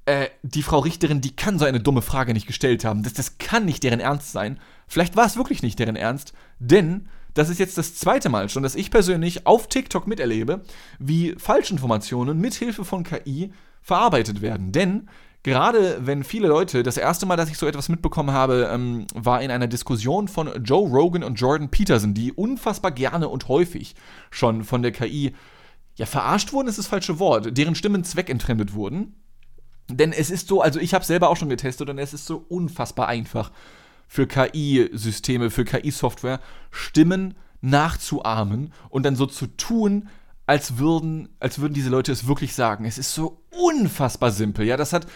äh, 0.06 0.30
die 0.44 0.64
Frau 0.64 0.80
Richterin, 0.80 1.22
die 1.22 1.36
kann 1.36 1.60
so 1.60 1.66
eine 1.66 1.80
dumme 1.80 2.02
Frage 2.02 2.34
nicht 2.34 2.48
gestellt 2.48 2.86
haben, 2.86 3.04
das, 3.04 3.14
das 3.14 3.38
kann 3.38 3.66
nicht 3.66 3.84
deren 3.84 4.00
Ernst 4.00 4.32
sein. 4.32 4.60
Vielleicht 4.88 5.16
war 5.16 5.26
es 5.26 5.38
wirklich 5.38 5.62
nicht 5.64 5.80
deren 5.80 5.96
Ernst, 5.96 6.34
denn 6.60 7.08
das 7.34 7.50
ist 7.50 7.60
jetzt 7.60 7.78
das 7.78 7.96
zweite 7.96 8.30
Mal 8.30 8.50
schon, 8.50 8.64
dass 8.64 8.76
ich 8.76 8.92
persönlich 8.92 9.46
auf 9.48 9.68
TikTok 9.68 10.08
miterlebe, 10.08 10.62
wie 11.00 11.36
Falschinformationen 11.38 12.38
mithilfe 12.38 12.86
von 12.86 13.04
KI 13.04 13.52
verarbeitet 13.82 14.42
werden. 14.42 14.72
Denn 14.72 15.10
gerade 15.44 16.00
wenn 16.02 16.24
viele 16.24 16.48
Leute, 16.48 16.84
das 16.84 16.98
erste 16.98 17.26
Mal, 17.26 17.36
dass 17.36 17.50
ich 17.50 17.58
so 17.58 17.68
etwas 17.68 17.90
mitbekommen 17.90 18.32
habe, 18.32 18.70
ähm, 18.72 19.08
war 19.14 19.42
in 19.42 19.52
einer 19.52 19.68
Diskussion 19.68 20.28
von 20.28 20.64
Joe 20.64 20.88
Rogan 20.88 21.24
und 21.24 21.36
Jordan 21.36 21.70
Peterson, 21.70 22.14
die 22.14 22.32
unfassbar 22.32 22.92
gerne 22.92 23.30
und 23.30 23.48
häufig 23.48 23.96
schon 24.30 24.64
von 24.64 24.82
der 24.82 24.92
KI 24.92 25.34
ja, 25.96 26.06
verarscht 26.06 26.54
wurden, 26.54 26.68
ist 26.68 26.78
das 26.78 26.88
falsche 26.88 27.20
Wort, 27.20 27.58
deren 27.58 27.76
Stimmen 27.76 28.04
zweckentfremdet 28.04 28.74
wurden. 28.74 29.16
Denn 29.90 30.14
es 30.14 30.30
ist 30.30 30.48
so, 30.48 30.62
also 30.62 30.80
ich 30.80 30.94
habe 30.94 31.04
selber 31.04 31.30
auch 31.30 31.38
schon 31.38 31.50
getestet 31.50 31.90
und 31.90 31.98
es 31.98 32.14
ist 32.14 32.26
so 32.26 32.46
unfassbar 32.48 33.08
einfach 33.08 33.52
für 34.12 34.28
KI-Systeme, 34.28 35.50
für 35.50 35.64
KI-Software, 35.64 36.42
Stimmen 36.70 37.34
nachzuahmen 37.62 38.74
und 38.90 39.04
dann 39.04 39.16
so 39.16 39.26
zu 39.26 39.48
tun, 39.48 40.10
als 40.46 40.78
würden, 40.78 41.30
als 41.40 41.60
würden 41.60 41.74
diese 41.74 41.90
Leute 41.90 42.12
es 42.12 42.28
wirklich 42.28 42.54
sagen. 42.54 42.84
Es 42.84 42.98
ist 42.98 43.16
so 43.16 43.42
unfassbar 43.52 44.32
simpel. 44.32 44.66
Ja, 44.66 44.76
das 44.76 44.92
hat. 44.92 45.08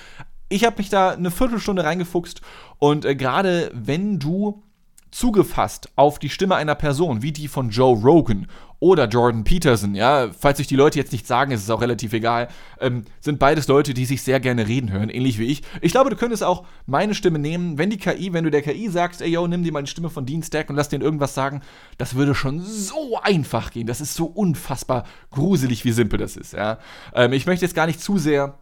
Ich 0.48 0.64
habe 0.64 0.78
mich 0.78 0.88
da 0.88 1.10
eine 1.10 1.30
Viertelstunde 1.30 1.84
reingefuchst 1.84 2.40
und 2.78 3.04
äh, 3.04 3.18
gerade 3.18 3.70
wenn 3.74 4.18
du 4.18 4.64
zugefasst 5.12 5.90
auf 5.96 6.20
die 6.20 6.30
Stimme 6.30 6.56
einer 6.56 6.76
Person, 6.76 7.22
wie 7.22 7.32
die 7.32 7.48
von 7.48 7.70
Joe 7.70 7.98
Rogan 7.98 8.48
oder 8.80 9.08
Jordan 9.08 9.44
Peterson, 9.44 9.96
ja, 9.96 10.30
falls 10.38 10.58
sich 10.58 10.68
die 10.68 10.76
Leute 10.76 11.00
jetzt 11.00 11.12
nicht 11.12 11.26
sagen, 11.26 11.52
ist 11.52 11.64
es 11.64 11.70
auch 11.70 11.82
relativ 11.82 12.14
egal, 12.14 12.50
ähm, 12.80 13.06
sind 13.22 13.40
beides 13.40 13.68
Leute, 13.68 13.94
die 13.94 14.06
sich 14.06 14.22
sehr 14.22 14.40
gerne 14.40 14.68
reden 14.68 14.92
hören, 14.92 15.10
ähnlich 15.10 15.40
wie 15.40 15.46
ich. 15.46 15.62
Ich 15.82 15.92
glaube, 15.92 16.10
du 16.10 16.16
könntest 16.16 16.44
auch 16.44 16.66
meine 16.86 17.16
Stimme 17.16 17.40
nehmen, 17.40 17.78
wenn 17.78 17.90
die 17.90 17.98
KI, 17.98 18.34
wenn 18.34 18.44
du 18.44 18.52
der 18.52 18.62
KI 18.62 18.90
sagst, 18.90 19.22
ey 19.22 19.30
yo, 19.30 19.48
nimm 19.48 19.64
dir 19.64 19.72
mal 19.72 19.82
die 19.82 19.90
Stimme 19.90 20.10
von 20.10 20.26
Dean 20.26 20.44
Stack 20.44 20.70
und 20.70 20.76
lass 20.76 20.90
den 20.90 21.02
irgendwas 21.02 21.34
sagen, 21.34 21.62
das 21.98 22.16
würde 22.16 22.36
schon 22.36 22.62
so 22.62 23.18
einfach 23.22 23.72
gehen. 23.72 23.88
Das 23.88 24.02
ist 24.02 24.14
so 24.14 24.26
unfassbar 24.26 25.06
gruselig, 25.32 25.86
wie 25.86 25.92
simpel 25.92 26.20
das 26.20 26.36
ist, 26.36 26.54
ja. 26.54 26.78
Ähm, 27.14 27.34
ich 27.34 27.46
möchte 27.46 27.66
jetzt 27.66 27.76
gar 27.76 27.88
nicht 27.88 28.02
zu 28.02 28.18
sehr 28.18 28.60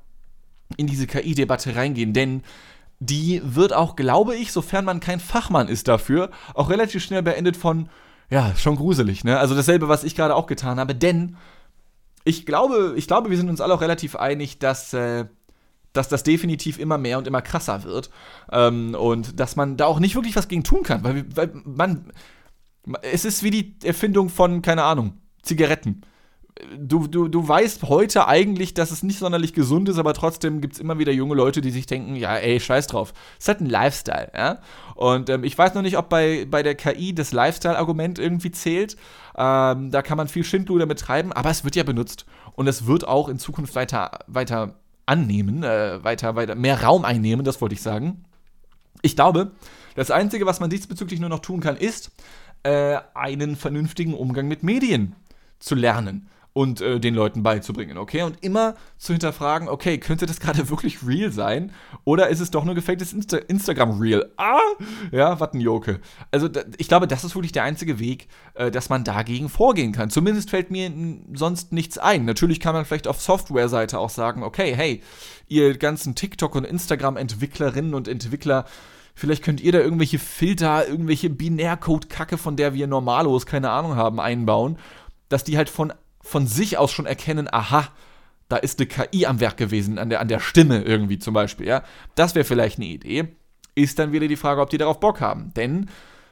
in 0.77 0.87
diese 0.87 1.07
KI-Debatte 1.07 1.75
reingehen, 1.75 2.13
denn 2.13 2.43
die 2.99 3.41
wird 3.43 3.73
auch, 3.73 3.95
glaube 3.95 4.35
ich, 4.35 4.51
sofern 4.51 4.85
man 4.85 4.99
kein 4.99 5.19
Fachmann 5.19 5.67
ist 5.67 5.87
dafür, 5.87 6.29
auch 6.53 6.69
relativ 6.69 7.03
schnell 7.03 7.23
beendet 7.23 7.57
von, 7.57 7.89
ja, 8.29 8.55
schon 8.55 8.75
gruselig, 8.75 9.23
ne? 9.23 9.39
Also 9.39 9.55
dasselbe, 9.55 9.89
was 9.89 10.03
ich 10.03 10.15
gerade 10.15 10.35
auch 10.35 10.47
getan 10.47 10.79
habe, 10.79 10.95
denn 10.95 11.37
ich 12.23 12.45
glaube, 12.45 12.93
ich 12.95 13.07
glaube, 13.07 13.29
wir 13.29 13.37
sind 13.37 13.49
uns 13.49 13.61
alle 13.61 13.73
auch 13.73 13.81
relativ 13.81 14.15
einig, 14.15 14.59
dass, 14.59 14.93
äh, 14.93 15.25
dass 15.91 16.07
das 16.07 16.23
definitiv 16.23 16.79
immer 16.79 16.97
mehr 16.97 17.17
und 17.17 17.27
immer 17.27 17.41
krasser 17.41 17.83
wird. 17.83 18.09
Ähm, 18.51 18.95
und 18.95 19.39
dass 19.39 19.55
man 19.55 19.77
da 19.77 19.85
auch 19.85 19.99
nicht 19.99 20.15
wirklich 20.15 20.35
was 20.35 20.47
gegen 20.47 20.63
tun 20.63 20.83
kann, 20.83 21.03
weil, 21.03 21.25
weil 21.35 21.51
man. 21.65 22.11
Es 23.01 23.23
ist 23.23 23.43
wie 23.43 23.51
die 23.51 23.75
Erfindung 23.85 24.27
von, 24.27 24.61
keine 24.61 24.83
Ahnung, 24.83 25.21
Zigaretten 25.41 26.01
du, 26.77 27.07
du, 27.07 27.27
du 27.27 27.47
weißt 27.47 27.83
heute 27.83 28.27
eigentlich, 28.27 28.73
dass 28.73 28.91
es 28.91 29.03
nicht 29.03 29.19
sonderlich 29.19 29.53
gesund 29.53 29.89
ist, 29.89 29.97
aber 29.97 30.13
trotzdem 30.13 30.61
gibt 30.61 30.75
es 30.75 30.79
immer 30.79 30.99
wieder 30.99 31.11
junge 31.11 31.35
Leute, 31.35 31.61
die 31.61 31.71
sich 31.71 31.85
denken, 31.85 32.15
ja, 32.15 32.35
ey, 32.35 32.59
scheiß 32.59 32.87
drauf. 32.87 33.13
Es 33.39 33.47
halt 33.47 33.61
ein 33.61 33.69
Lifestyle, 33.69 34.31
ja. 34.35 34.59
Und 34.95 35.29
ähm, 35.29 35.43
ich 35.43 35.57
weiß 35.57 35.73
noch 35.73 35.81
nicht, 35.81 35.97
ob 35.97 36.09
bei, 36.09 36.45
bei 36.49 36.63
der 36.63 36.75
KI 36.75 37.13
das 37.13 37.31
Lifestyle-Argument 37.31 38.19
irgendwie 38.19 38.51
zählt. 38.51 38.95
Ähm, 39.35 39.91
da 39.91 40.01
kann 40.01 40.17
man 40.17 40.27
viel 40.27 40.43
Schindluder 40.43 40.85
betreiben, 40.85 41.33
aber 41.33 41.49
es 41.49 41.63
wird 41.63 41.75
ja 41.75 41.83
benutzt. 41.83 42.25
Und 42.53 42.67
es 42.67 42.85
wird 42.85 43.07
auch 43.07 43.29
in 43.29 43.39
Zukunft 43.39 43.75
weiter, 43.75 44.11
weiter 44.27 44.75
annehmen, 45.05 45.63
äh, 45.63 46.03
weiter, 46.03 46.35
weiter, 46.35 46.55
mehr 46.55 46.83
Raum 46.83 47.03
einnehmen, 47.03 47.43
das 47.43 47.61
wollte 47.61 47.75
ich 47.75 47.81
sagen. 47.81 48.23
Ich 49.01 49.15
glaube, 49.15 49.51
das 49.95 50.11
Einzige, 50.11 50.45
was 50.45 50.59
man 50.59 50.69
diesbezüglich 50.69 51.19
nur 51.19 51.29
noch 51.29 51.39
tun 51.39 51.59
kann, 51.59 51.75
ist, 51.75 52.11
äh, 52.61 52.97
einen 53.13 53.55
vernünftigen 53.55 54.13
Umgang 54.13 54.47
mit 54.47 54.63
Medien 54.63 55.15
zu 55.59 55.75
lernen 55.75 56.29
und 56.53 56.81
äh, 56.81 56.99
den 56.99 57.15
Leuten 57.15 57.41
beizubringen, 57.41 57.97
okay? 57.97 58.21
Und 58.21 58.43
immer 58.43 58.75
zu 58.97 59.11
hinterfragen, 59.11 59.67
okay, 59.67 59.97
könnte 59.97 60.27
das 60.27 60.39
gerade 60.39 60.69
wirklich 60.69 61.05
real 61.05 61.31
sein? 61.31 61.71
Oder 62.05 62.29
ist 62.29 62.39
es 62.39 62.51
doch 62.51 62.63
nur 62.63 62.75
gefaktes 62.75 63.11
Insta 63.11 63.37
Instagram-Real? 63.37 64.31
Ah! 64.37 64.59
Ja, 65.11 65.39
was 65.39 65.53
ein 65.53 65.61
Joke. 65.61 65.99
Also, 66.31 66.49
ich 66.77 66.87
glaube, 66.87 67.07
das 67.07 67.23
ist 67.23 67.35
wirklich 67.35 67.51
der 67.51 67.63
einzige 67.63 67.99
Weg, 67.99 68.27
äh, 68.53 68.69
dass 68.69 68.89
man 68.89 69.03
dagegen 69.03 69.49
vorgehen 69.49 69.91
kann. 69.91 70.11
Zumindest 70.11 70.51
fällt 70.51 70.69
mir 70.69 70.91
sonst 71.33 71.73
nichts 71.73 71.97
ein. 71.97 72.25
Natürlich 72.25 72.59
kann 72.59 72.75
man 72.75 72.85
vielleicht 72.85 73.07
auf 73.07 73.19
Software-Seite 73.19 73.97
auch 73.97 74.11
sagen, 74.11 74.43
okay, 74.43 74.75
hey, 74.75 75.01
ihr 75.47 75.75
ganzen 75.77 76.13
TikTok- 76.13 76.55
und 76.55 76.65
Instagram-Entwicklerinnen 76.65 77.93
und 77.93 78.07
Entwickler, 78.07 78.65
Vielleicht 79.15 79.43
könnt 79.43 79.61
ihr 79.61 79.71
da 79.71 79.79
irgendwelche 79.79 80.17
Filter, 80.17 80.87
irgendwelche 80.87 81.29
Binärcode-Kacke, 81.29 82.39
von 82.39 82.55
der 82.55 82.73
wir 82.73 82.87
normalos 82.87 83.45
keine 83.45 83.69
Ahnung 83.69 83.95
haben, 83.95 84.19
einbauen, 84.19 84.79
dass 85.29 85.43
die 85.43 85.55
halt 85.55 85.69
von 85.69 85.93
von 86.23 86.47
sich 86.47 86.77
aus 86.77 86.91
schon 86.91 87.05
erkennen, 87.05 87.47
aha, 87.51 87.89
da 88.49 88.57
ist 88.57 88.79
eine 88.79 88.87
KI 88.87 89.25
am 89.25 89.39
Werk 89.39 89.57
gewesen, 89.57 89.97
an 89.99 90.09
der, 90.09 90.19
an 90.21 90.27
der 90.27 90.39
Stimme 90.39 90.81
irgendwie 90.83 91.19
zum 91.19 91.33
Beispiel, 91.33 91.67
ja. 91.67 91.83
Das 92.15 92.33
wäre 92.35 92.45
vielleicht 92.45 92.79
eine 92.79 92.87
Idee. 92.87 93.27
Ist 93.75 93.99
dann 93.99 94.11
wieder 94.11 94.27
die 94.27 94.35
Frage, 94.35 94.61
ob 94.61 94.69
die 94.69 94.77
darauf 94.77 94.99
Bock 94.99 95.21
haben. 95.21 95.53
Denn 95.55 95.89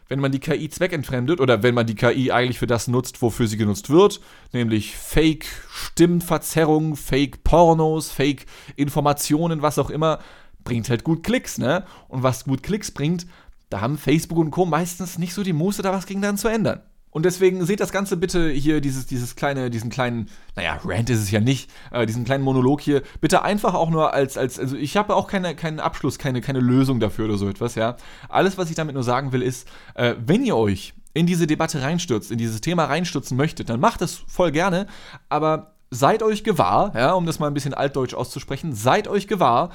wenn 0.07 0.19
man 0.19 0.31
die 0.31 0.39
KI 0.39 0.69
zweckentfremdet 0.69 1.39
oder 1.39 1.63
wenn 1.63 1.74
man 1.74 1.88
die 1.88 1.95
KI 1.95 2.31
eigentlich 2.31 2.60
für 2.60 2.67
das 2.67 2.88
nutzt, 2.88 3.21
wofür 3.21 3.48
sie 3.48 3.57
genutzt 3.57 3.89
wird, 3.89 4.19
nämlich 4.51 4.95
Fake-Stimmverzerrung, 4.98 6.95
Fake-Pornos, 6.95 8.12
Fake-Informationen, 8.12 9.62
was 9.62 9.79
auch 9.79 9.89
immer, 9.89 10.19
bringt 10.63 10.89
halt 10.89 11.03
gut 11.03 11.24
Klicks, 11.24 11.57
ne? 11.57 11.86
Und 12.07 12.24
was 12.24 12.43
gut 12.43 12.62
Klicks 12.62 12.91
bringt, 12.91 13.25
da 13.69 13.79
haben 13.81 13.98
Facebook 13.98 14.38
und 14.38 14.51
Co. 14.51 14.65
meistens 14.65 15.17
nicht 15.17 15.33
so 15.33 15.43
die 15.43 15.53
Muße, 15.53 15.81
da 15.81 15.93
was 15.93 16.05
gegen 16.05 16.21
dann 16.21 16.38
zu 16.38 16.50
ändern. 16.50 16.81
Und 17.12 17.25
deswegen 17.25 17.65
seht 17.65 17.82
das 17.82 17.91
Ganze 17.91 18.18
bitte 18.18 18.50
hier, 18.50 18.82
dieses, 18.82 19.06
dieses 19.06 19.36
kleine, 19.36 19.70
diesen 19.70 19.89
kleinen, 19.89 20.30
naja, 20.56 20.80
Rant 20.84 21.10
ist 21.10 21.20
es 21.20 21.30
ja 21.30 21.41
nicht, 21.41 21.70
äh, 21.91 22.06
diesen 22.06 22.24
kleinen 22.24 22.44
Monolog 22.44 22.82
hier, 22.82 23.03
bitte 23.20 23.44
einfach 23.44 23.74
auch 23.74 23.89
nur 23.89 24.13
als, 24.13 24.38
als 24.38 24.58
also 24.58 24.77
ich 24.77 24.98
habe 24.98 25.15
auch 25.15 25.27
keine, 25.27 25.53
keinen 25.56 25.80
Abschluss, 25.80 26.18
keine, 26.18 26.41
keine 26.41 26.60
Lösung 26.60 27.00
dafür 27.00 27.25
oder 27.25 27.38
so 27.38 27.50
etwas, 27.50 27.75
ja. 27.75 27.98
Alles, 28.30 28.58
was 28.58 28.70
ich 28.70 28.75
damit 28.75 28.96
nur 28.96 29.03
sagen 29.03 29.34
will, 29.34 29.41
ist, 29.41 29.68
äh, 29.96 30.15
wenn 30.25 30.44
ihr 30.44 30.56
euch 30.56 30.94
in 31.13 31.25
diese 31.25 31.48
Debatte 31.48 31.82
reinstürzt, 31.82 32.32
in 32.32 32.38
dieses 32.38 32.62
Thema 32.62 32.86
reinstürzen 32.86 33.36
möchtet, 33.36 33.70
dann 33.70 33.82
macht 33.82 34.00
das 34.00 34.15
voll 34.27 34.51
gerne, 34.51 34.88
aber 35.27 35.75
seid 35.89 36.24
euch 36.24 36.46
gewahr, 36.46 36.94
ja, 36.96 37.12
um 37.13 37.25
das 37.25 37.39
mal 37.39 37.48
ein 37.48 37.53
bisschen 37.53 37.74
altdeutsch 37.74 38.13
auszusprechen, 38.13 38.74
seid 38.74 39.10
euch 39.10 39.27
gewahr, 39.27 39.72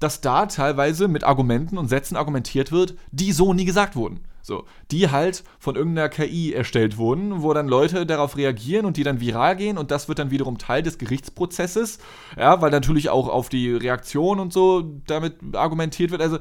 dass 0.00 0.20
da 0.20 0.46
teilweise 0.46 1.06
mit 1.06 1.22
Argumenten 1.22 1.78
und 1.78 1.88
Sätzen 1.88 2.16
argumentiert 2.16 2.72
wird, 2.72 2.94
die 3.12 3.32
so 3.32 3.54
nie 3.54 3.66
gesagt 3.66 3.94
wurden. 3.94 4.20
So, 4.42 4.64
die 4.90 5.10
halt 5.10 5.44
von 5.58 5.76
irgendeiner 5.76 6.08
KI 6.08 6.52
erstellt 6.52 6.96
wurden, 6.96 7.42
wo 7.42 7.52
dann 7.52 7.68
Leute 7.68 8.06
darauf 8.06 8.36
reagieren 8.36 8.86
und 8.86 8.96
die 8.96 9.02
dann 9.02 9.20
viral 9.20 9.56
gehen 9.56 9.78
und 9.78 9.90
das 9.90 10.08
wird 10.08 10.18
dann 10.18 10.30
wiederum 10.30 10.58
Teil 10.58 10.82
des 10.82 10.98
Gerichtsprozesses, 10.98 11.98
ja, 12.36 12.60
weil 12.60 12.70
natürlich 12.70 13.10
auch 13.10 13.28
auf 13.28 13.48
die 13.48 13.72
Reaktion 13.72 14.40
und 14.40 14.52
so 14.52 14.82
damit 15.06 15.36
argumentiert 15.54 16.10
wird. 16.10 16.22
Also, 16.22 16.36
äh, 16.36 16.40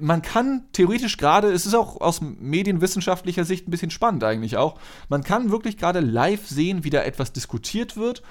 man 0.00 0.22
kann 0.22 0.64
theoretisch 0.72 1.16
gerade, 1.16 1.52
es 1.52 1.66
ist 1.66 1.74
auch 1.74 2.00
aus 2.00 2.20
medienwissenschaftlicher 2.20 3.44
Sicht 3.44 3.68
ein 3.68 3.70
bisschen 3.70 3.90
spannend 3.90 4.24
eigentlich 4.24 4.56
auch, 4.56 4.78
man 5.08 5.22
kann 5.22 5.50
wirklich 5.50 5.76
gerade 5.76 6.00
live 6.00 6.46
sehen, 6.46 6.84
wie 6.84 6.90
da 6.90 7.02
etwas 7.02 7.32
diskutiert 7.32 7.96
wird, 7.96 8.22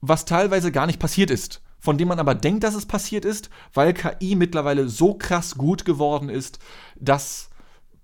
was 0.00 0.24
teilweise 0.24 0.70
gar 0.72 0.86
nicht 0.86 1.00
passiert 1.00 1.30
ist 1.30 1.62
von 1.78 1.98
dem 1.98 2.08
man 2.08 2.18
aber 2.18 2.34
denkt, 2.34 2.64
dass 2.64 2.74
es 2.74 2.86
passiert 2.86 3.24
ist, 3.24 3.50
weil 3.74 3.94
KI 3.94 4.34
mittlerweile 4.34 4.88
so 4.88 5.14
krass 5.14 5.56
gut 5.56 5.84
geworden 5.84 6.28
ist, 6.28 6.58
dass, 6.98 7.50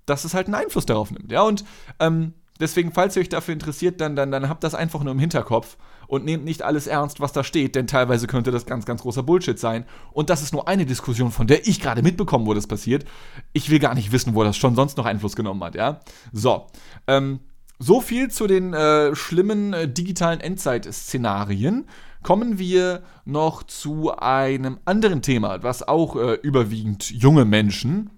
dass 0.07 0.25
es 0.25 0.35
halt 0.35 0.47
einen 0.47 0.55
Einfluss 0.55 0.87
darauf 0.87 1.11
nimmt. 1.11 1.33
Ja, 1.33 1.43
und 1.43 1.65
ähm, 1.99 2.35
deswegen, 2.61 2.93
falls 2.93 3.17
ihr 3.17 3.23
euch 3.23 3.29
dafür 3.29 3.55
interessiert, 3.55 4.01
dann, 4.01 4.17
dann, 4.17 4.31
dann 4.31 4.49
habt 4.49 4.65
das 4.65 4.75
einfach 4.75 5.03
nur 5.03 5.13
im 5.13 5.19
Hinterkopf 5.19 5.77
und 6.07 6.25
nehmt 6.25 6.45
nicht 6.45 6.63
alles 6.63 6.87
ernst, 6.87 7.21
was 7.21 7.33
da 7.33 7.43
steht, 7.43 7.75
denn 7.75 7.87
teilweise 7.87 8.27
könnte 8.27 8.51
das 8.51 8.67
ganz, 8.67 8.85
ganz 8.85 9.03
großer 9.03 9.23
Bullshit 9.23 9.59
sein. 9.59 9.87
Und 10.13 10.31
das 10.31 10.43
ist 10.43 10.53
nur 10.53 10.69
eine 10.69 10.85
Diskussion, 10.85 11.31
von 11.31 11.47
der 11.47 11.67
ich 11.67 11.81
gerade 11.81 12.03
mitbekommen, 12.03 12.47
wo 12.47 12.55
das 12.55 12.67
passiert. 12.67 13.05
Ich 13.53 13.71
will 13.71 13.79
gar 13.79 13.95
nicht 13.95 14.13
wissen, 14.13 14.35
wo 14.35 14.45
das 14.45 14.57
schon 14.57 14.75
sonst 14.75 14.97
noch 14.97 15.07
Einfluss 15.07 15.37
genommen 15.37 15.65
hat, 15.65 15.75
ja. 15.75 16.01
So, 16.33 16.67
ähm, 17.07 17.41
so 17.79 18.01
viel 18.01 18.31
zu 18.31 18.47
den 18.47 18.75
äh, 18.75 19.15
schlimmen 19.17 19.73
äh, 19.73 19.89
digitalen 19.89 20.41
Endzeit-Szenarien 20.41 21.87
kommen 22.23 22.59
wir 22.59 23.03
noch 23.25 23.63
zu 23.63 24.17
einem 24.17 24.79
anderen 24.85 25.23
Thema, 25.23 25.63
was 25.63 25.87
auch 25.87 26.17
äh, 26.17 26.35
überwiegend 26.35 27.11
junge 27.11 27.45
Menschen 27.45 28.11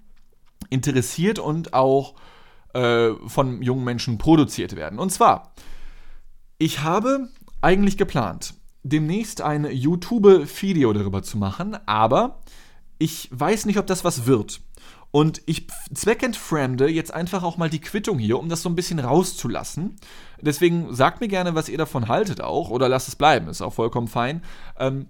interessiert 0.70 1.38
und 1.38 1.74
auch 1.74 2.14
äh, 2.74 3.10
von 3.26 3.62
jungen 3.62 3.84
Menschen 3.84 4.18
produziert 4.18 4.76
werden. 4.76 4.98
Und 4.98 5.10
zwar, 5.10 5.54
ich 6.58 6.80
habe 6.82 7.28
eigentlich 7.60 7.96
geplant, 7.96 8.54
demnächst 8.82 9.40
ein 9.40 9.64
YouTube-Video 9.70 10.92
darüber 10.92 11.22
zu 11.22 11.38
machen, 11.38 11.76
aber 11.86 12.40
ich 12.98 13.28
weiß 13.32 13.66
nicht, 13.66 13.78
ob 13.78 13.86
das 13.86 14.04
was 14.04 14.26
wird. 14.26 14.60
Und 15.14 15.42
ich 15.46 15.68
zweckentfremde 15.94 16.88
jetzt 16.88 17.14
einfach 17.14 17.44
auch 17.44 17.56
mal 17.56 17.70
die 17.70 17.80
Quittung 17.80 18.18
hier, 18.18 18.36
um 18.36 18.48
das 18.48 18.62
so 18.62 18.68
ein 18.68 18.74
bisschen 18.74 18.98
rauszulassen. 18.98 19.94
Deswegen 20.40 20.92
sagt 20.92 21.20
mir 21.20 21.28
gerne, 21.28 21.54
was 21.54 21.68
ihr 21.68 21.78
davon 21.78 22.08
haltet 22.08 22.40
auch, 22.40 22.68
oder 22.68 22.88
lasst 22.88 23.06
es 23.06 23.14
bleiben, 23.14 23.46
ist 23.46 23.62
auch 23.62 23.74
vollkommen 23.74 24.08
fein. 24.08 24.42
Ähm, 24.76 25.06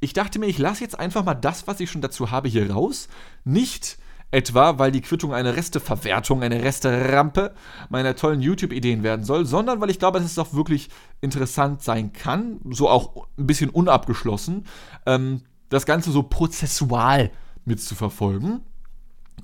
ich 0.00 0.14
dachte 0.14 0.38
mir, 0.38 0.46
ich 0.46 0.56
lasse 0.56 0.82
jetzt 0.82 0.98
einfach 0.98 1.22
mal 1.22 1.34
das, 1.34 1.66
was 1.66 1.80
ich 1.80 1.90
schon 1.90 2.00
dazu 2.00 2.30
habe, 2.30 2.48
hier 2.48 2.70
raus. 2.70 3.08
Nicht 3.44 3.98
etwa, 4.30 4.78
weil 4.78 4.90
die 4.90 5.02
Quittung 5.02 5.34
eine 5.34 5.54
Resteverwertung, 5.54 6.42
eine 6.42 6.62
Resterampe 6.62 7.54
meiner 7.90 8.16
tollen 8.16 8.40
YouTube-Ideen 8.40 9.02
werden 9.02 9.26
soll, 9.26 9.44
sondern 9.44 9.82
weil 9.82 9.90
ich 9.90 9.98
glaube, 9.98 10.18
dass 10.18 10.30
es 10.30 10.38
auch 10.38 10.54
wirklich 10.54 10.88
interessant 11.20 11.82
sein 11.82 12.14
kann, 12.14 12.58
so 12.70 12.88
auch 12.88 13.26
ein 13.36 13.46
bisschen 13.46 13.68
unabgeschlossen, 13.68 14.64
ähm, 15.04 15.42
das 15.68 15.84
Ganze 15.84 16.10
so 16.10 16.22
prozessual 16.22 17.30
mitzuverfolgen. 17.66 18.62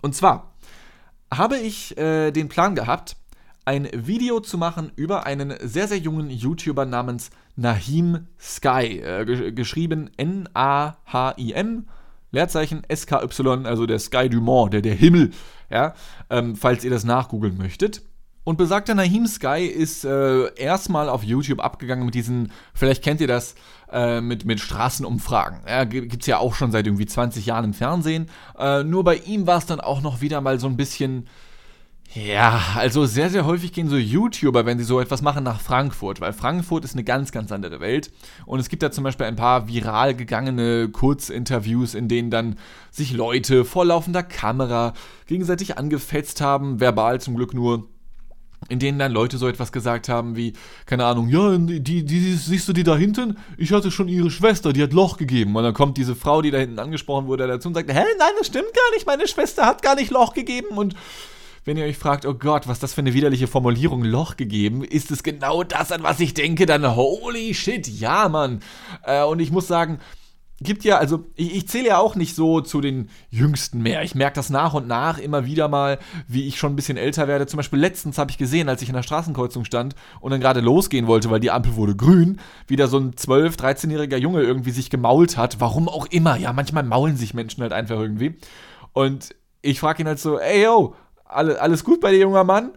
Und 0.00 0.14
zwar 0.14 0.54
habe 1.32 1.58
ich 1.58 1.96
äh, 1.96 2.30
den 2.30 2.48
Plan 2.48 2.74
gehabt, 2.74 3.16
ein 3.64 3.88
Video 3.92 4.40
zu 4.40 4.58
machen 4.58 4.90
über 4.96 5.24
einen 5.24 5.54
sehr, 5.60 5.86
sehr 5.86 5.98
jungen 5.98 6.30
YouTuber 6.30 6.84
namens 6.84 7.30
Nahim 7.54 8.26
Sky, 8.40 8.98
äh, 9.00 9.52
geschrieben 9.52 10.10
N-A-H-I-M, 10.16 11.86
Leerzeichen 12.32 12.82
S-K-Y, 12.88 13.66
also 13.66 13.86
der 13.86 13.98
Sky 13.98 14.28
du 14.28 14.40
Mont, 14.40 14.72
der, 14.72 14.82
der 14.82 14.94
Himmel, 14.94 15.30
ja, 15.70 15.94
ähm, 16.30 16.56
falls 16.56 16.82
ihr 16.84 16.90
das 16.90 17.04
nachgoogeln 17.04 17.56
möchtet. 17.56 18.02
Und 18.44 18.58
besagter 18.58 18.94
Nahim 18.94 19.26
Sky 19.26 19.66
ist 19.66 20.04
äh, 20.04 20.52
erstmal 20.54 21.08
auf 21.08 21.22
YouTube 21.22 21.60
abgegangen 21.60 22.04
mit 22.04 22.14
diesen, 22.14 22.50
vielleicht 22.74 23.04
kennt 23.04 23.20
ihr 23.20 23.28
das, 23.28 23.54
äh, 23.92 24.20
mit, 24.20 24.44
mit 24.44 24.58
Straßenumfragen. 24.58 25.60
Ja, 25.68 25.84
es 25.84 26.26
ja 26.26 26.38
auch 26.38 26.54
schon 26.54 26.72
seit 26.72 26.86
irgendwie 26.86 27.06
20 27.06 27.46
Jahren 27.46 27.66
im 27.66 27.74
Fernsehen. 27.74 28.28
Äh, 28.58 28.82
nur 28.82 29.04
bei 29.04 29.16
ihm 29.16 29.46
war 29.46 29.58
es 29.58 29.66
dann 29.66 29.80
auch 29.80 30.00
noch 30.00 30.20
wieder 30.20 30.40
mal 30.40 30.58
so 30.58 30.66
ein 30.66 30.76
bisschen. 30.76 31.28
Ja, 32.14 32.60
also 32.74 33.06
sehr, 33.06 33.30
sehr 33.30 33.46
häufig 33.46 33.72
gehen 33.72 33.88
so 33.88 33.96
YouTuber, 33.96 34.66
wenn 34.66 34.76
sie 34.76 34.84
so 34.84 35.00
etwas 35.00 35.22
machen, 35.22 35.44
nach 35.44 35.62
Frankfurt, 35.62 36.20
weil 36.20 36.34
Frankfurt 36.34 36.84
ist 36.84 36.92
eine 36.92 37.04
ganz, 37.04 37.32
ganz 37.32 37.50
andere 37.52 37.80
Welt. 37.80 38.10
Und 38.44 38.60
es 38.60 38.68
gibt 38.68 38.82
da 38.82 38.90
zum 38.90 39.04
Beispiel 39.04 39.24
ein 39.24 39.36
paar 39.36 39.66
viral 39.66 40.14
gegangene 40.14 40.90
Kurzinterviews, 40.90 41.94
in 41.94 42.08
denen 42.08 42.30
dann 42.30 42.56
sich 42.90 43.14
Leute 43.14 43.64
vor 43.64 43.86
laufender 43.86 44.22
Kamera 44.22 44.92
gegenseitig 45.26 45.78
angefetzt 45.78 46.42
haben, 46.42 46.80
verbal 46.80 47.18
zum 47.18 47.34
Glück 47.34 47.54
nur 47.54 47.88
in 48.68 48.78
denen 48.78 48.98
dann 48.98 49.12
Leute 49.12 49.38
so 49.38 49.48
etwas 49.48 49.72
gesagt 49.72 50.08
haben 50.08 50.36
wie, 50.36 50.52
keine 50.86 51.04
Ahnung, 51.04 51.28
ja, 51.28 51.56
die, 51.56 51.80
die, 51.80 52.04
die, 52.04 52.34
siehst 52.34 52.68
du 52.68 52.72
die 52.72 52.84
da 52.84 52.96
hinten? 52.96 53.36
Ich 53.56 53.72
hatte 53.72 53.90
schon 53.90 54.08
ihre 54.08 54.30
Schwester, 54.30 54.72
die 54.72 54.82
hat 54.82 54.92
Loch 54.92 55.16
gegeben. 55.16 55.56
Und 55.56 55.64
dann 55.64 55.74
kommt 55.74 55.96
diese 55.96 56.14
Frau, 56.14 56.42
die 56.42 56.50
da 56.50 56.58
hinten 56.58 56.78
angesprochen 56.78 57.26
wurde, 57.26 57.46
dazu 57.46 57.68
und 57.68 57.74
sagt, 57.74 57.90
hä, 57.90 58.04
nein, 58.18 58.32
das 58.38 58.46
stimmt 58.46 58.72
gar 58.74 58.94
nicht, 58.94 59.06
meine 59.06 59.26
Schwester 59.26 59.66
hat 59.66 59.82
gar 59.82 59.94
nicht 59.94 60.10
Loch 60.10 60.34
gegeben. 60.34 60.76
Und 60.76 60.94
wenn 61.64 61.76
ihr 61.76 61.84
euch 61.84 61.98
fragt, 61.98 62.26
oh 62.26 62.34
Gott, 62.34 62.66
was 62.66 62.80
das 62.80 62.94
für 62.94 63.02
eine 63.02 63.14
widerliche 63.14 63.46
Formulierung, 63.46 64.02
Loch 64.02 64.36
gegeben, 64.36 64.82
ist 64.82 65.10
es 65.10 65.22
genau 65.22 65.62
das, 65.62 65.92
an 65.92 66.02
was 66.02 66.18
ich 66.20 66.34
denke, 66.34 66.66
dann 66.66 66.96
holy 66.96 67.54
shit, 67.54 67.86
ja, 67.86 68.28
Mann. 68.28 68.60
Äh, 69.04 69.22
und 69.22 69.40
ich 69.40 69.52
muss 69.52 69.68
sagen, 69.68 70.00
gibt 70.62 70.84
ja, 70.84 70.98
also 70.98 71.24
ich, 71.34 71.54
ich 71.56 71.68
zähle 71.68 71.88
ja 71.88 71.98
auch 71.98 72.14
nicht 72.14 72.34
so 72.34 72.60
zu 72.60 72.80
den 72.80 73.08
Jüngsten 73.30 73.82
mehr. 73.82 74.02
Ich 74.02 74.14
merke 74.14 74.34
das 74.34 74.50
nach 74.50 74.74
und 74.74 74.86
nach 74.86 75.18
immer 75.18 75.46
wieder 75.46 75.68
mal, 75.68 75.98
wie 76.28 76.46
ich 76.46 76.58
schon 76.58 76.72
ein 76.72 76.76
bisschen 76.76 76.96
älter 76.96 77.28
werde. 77.28 77.46
Zum 77.46 77.56
Beispiel 77.56 77.78
letztens 77.78 78.18
habe 78.18 78.30
ich 78.30 78.38
gesehen, 78.38 78.68
als 78.68 78.82
ich 78.82 78.88
in 78.88 78.94
der 78.94 79.02
Straßenkreuzung 79.02 79.64
stand 79.64 79.94
und 80.20 80.30
dann 80.30 80.40
gerade 80.40 80.60
losgehen 80.60 81.06
wollte, 81.06 81.30
weil 81.30 81.40
die 81.40 81.50
Ampel 81.50 81.76
wurde 81.76 81.96
grün, 81.96 82.40
wie 82.66 82.76
da 82.76 82.86
so 82.86 82.98
ein 82.98 83.12
12-, 83.12 83.58
13-jähriger 83.58 84.16
Junge 84.16 84.42
irgendwie 84.42 84.70
sich 84.70 84.90
gemault 84.90 85.36
hat. 85.36 85.60
Warum 85.60 85.88
auch 85.88 86.06
immer. 86.06 86.36
Ja, 86.36 86.52
manchmal 86.52 86.82
maulen 86.82 87.16
sich 87.16 87.34
Menschen 87.34 87.62
halt 87.62 87.72
einfach 87.72 87.98
irgendwie. 87.98 88.36
Und 88.92 89.34
ich 89.62 89.80
frage 89.80 90.02
ihn 90.02 90.08
halt 90.08 90.18
so, 90.18 90.38
ey 90.38 90.64
yo, 90.64 90.94
alle, 91.24 91.60
alles 91.60 91.84
gut 91.84 92.00
bei 92.00 92.10
dir, 92.10 92.20
junger 92.20 92.44
Mann? 92.44 92.72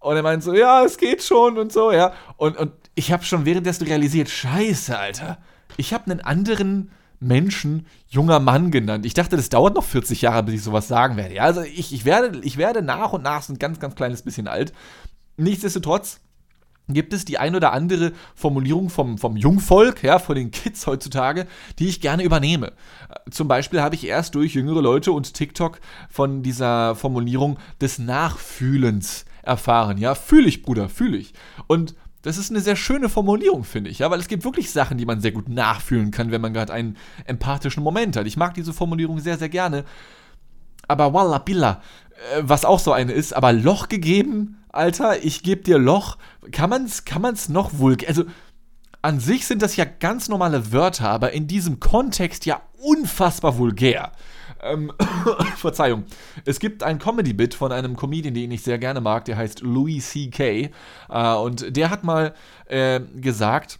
Und 0.00 0.16
er 0.16 0.22
meint 0.22 0.42
so, 0.42 0.52
ja, 0.52 0.84
es 0.84 0.98
geht 0.98 1.22
schon 1.22 1.56
und 1.56 1.72
so, 1.72 1.90
ja. 1.90 2.12
Und, 2.36 2.58
und 2.58 2.72
ich 2.94 3.10
habe 3.10 3.24
schon 3.24 3.46
währenddessen 3.46 3.86
realisiert, 3.86 4.28
scheiße, 4.28 4.98
Alter. 4.98 5.38
Ich 5.76 5.94
habe 5.94 6.10
einen 6.10 6.20
anderen 6.20 6.90
Menschen 7.24 7.86
junger 8.08 8.40
Mann 8.40 8.70
genannt. 8.70 9.06
Ich 9.06 9.14
dachte, 9.14 9.36
das 9.36 9.48
dauert 9.48 9.74
noch 9.74 9.84
40 9.84 10.22
Jahre, 10.22 10.42
bis 10.44 10.54
ich 10.56 10.62
sowas 10.62 10.88
sagen 10.88 11.16
werde. 11.16 11.34
Ja, 11.34 11.44
also 11.44 11.62
ich, 11.62 11.92
ich, 11.92 12.04
werde, 12.04 12.40
ich 12.42 12.56
werde 12.56 12.82
nach 12.82 13.12
und 13.12 13.22
nach 13.22 13.42
so 13.42 13.52
ein 13.52 13.58
ganz, 13.58 13.80
ganz 13.80 13.94
kleines 13.94 14.22
bisschen 14.22 14.48
alt. 14.48 14.72
Nichtsdestotrotz 15.36 16.20
gibt 16.88 17.12
es 17.14 17.24
die 17.24 17.38
ein 17.38 17.56
oder 17.56 17.72
andere 17.72 18.12
Formulierung 18.34 18.90
vom, 18.90 19.16
vom 19.16 19.36
Jungvolk, 19.36 20.02
ja, 20.02 20.18
von 20.18 20.36
den 20.36 20.50
Kids 20.50 20.86
heutzutage, 20.86 21.46
die 21.78 21.88
ich 21.88 22.00
gerne 22.00 22.22
übernehme. 22.22 22.72
Zum 23.30 23.48
Beispiel 23.48 23.80
habe 23.80 23.94
ich 23.94 24.06
erst 24.06 24.34
durch 24.34 24.54
jüngere 24.54 24.82
Leute 24.82 25.12
und 25.12 25.34
TikTok 25.34 25.80
von 26.10 26.42
dieser 26.42 26.94
Formulierung 26.94 27.58
des 27.80 27.98
Nachfühlens 27.98 29.24
erfahren. 29.42 29.98
Ja, 29.98 30.14
fühle 30.14 30.48
ich, 30.48 30.62
Bruder, 30.62 30.88
fühle 30.88 31.16
ich. 31.16 31.32
Und 31.66 31.94
das 32.24 32.38
ist 32.38 32.50
eine 32.50 32.60
sehr 32.60 32.74
schöne 32.74 33.10
Formulierung, 33.10 33.64
finde 33.64 33.90
ich, 33.90 33.98
ja, 33.98 34.10
weil 34.10 34.18
es 34.18 34.28
gibt 34.28 34.44
wirklich 34.44 34.70
Sachen, 34.70 34.96
die 34.96 35.04
man 35.04 35.20
sehr 35.20 35.32
gut 35.32 35.50
nachfühlen 35.50 36.10
kann, 36.10 36.30
wenn 36.30 36.40
man 36.40 36.54
gerade 36.54 36.72
einen 36.72 36.96
empathischen 37.26 37.82
Moment 37.82 38.16
hat. 38.16 38.26
Ich 38.26 38.38
mag 38.38 38.54
diese 38.54 38.72
Formulierung 38.72 39.20
sehr, 39.20 39.36
sehr 39.36 39.50
gerne. 39.50 39.84
Aber 40.88 41.12
Walla 41.12 41.38
Billa, 41.38 41.82
äh, 42.34 42.40
was 42.42 42.64
auch 42.64 42.78
so 42.78 42.92
eine 42.92 43.12
ist, 43.12 43.34
aber 43.34 43.52
Loch 43.52 43.88
gegeben, 43.88 44.64
Alter, 44.70 45.22
ich 45.22 45.42
gebe 45.42 45.62
dir 45.62 45.78
Loch, 45.78 46.16
kann 46.50 46.70
man's, 46.70 47.04
kann 47.04 47.20
man's 47.20 47.50
noch 47.50 47.78
wohl, 47.78 47.98
also 48.08 48.24
an 49.02 49.20
sich 49.20 49.46
sind 49.46 49.60
das 49.60 49.76
ja 49.76 49.84
ganz 49.84 50.30
normale 50.30 50.72
Wörter, 50.72 51.10
aber 51.10 51.32
in 51.32 51.46
diesem 51.46 51.78
Kontext 51.78 52.46
ja 52.46 52.62
unfassbar 52.78 53.58
vulgär. 53.58 54.12
Ähm, 54.64 54.92
Verzeihung. 55.56 56.04
Es 56.44 56.58
gibt 56.58 56.82
ein 56.82 56.98
Comedy-Bit 56.98 57.54
von 57.54 57.72
einem 57.72 57.96
Comedian, 57.96 58.34
den 58.34 58.50
ich 58.50 58.62
sehr 58.62 58.78
gerne 58.78 59.00
mag, 59.00 59.24
der 59.26 59.36
heißt 59.36 59.60
Louis 59.60 60.10
C.K. 60.10 60.70
Äh, 61.08 61.34
und 61.36 61.76
der 61.76 61.90
hat 61.90 62.04
mal 62.04 62.34
äh, 62.66 63.00
gesagt, 63.16 63.78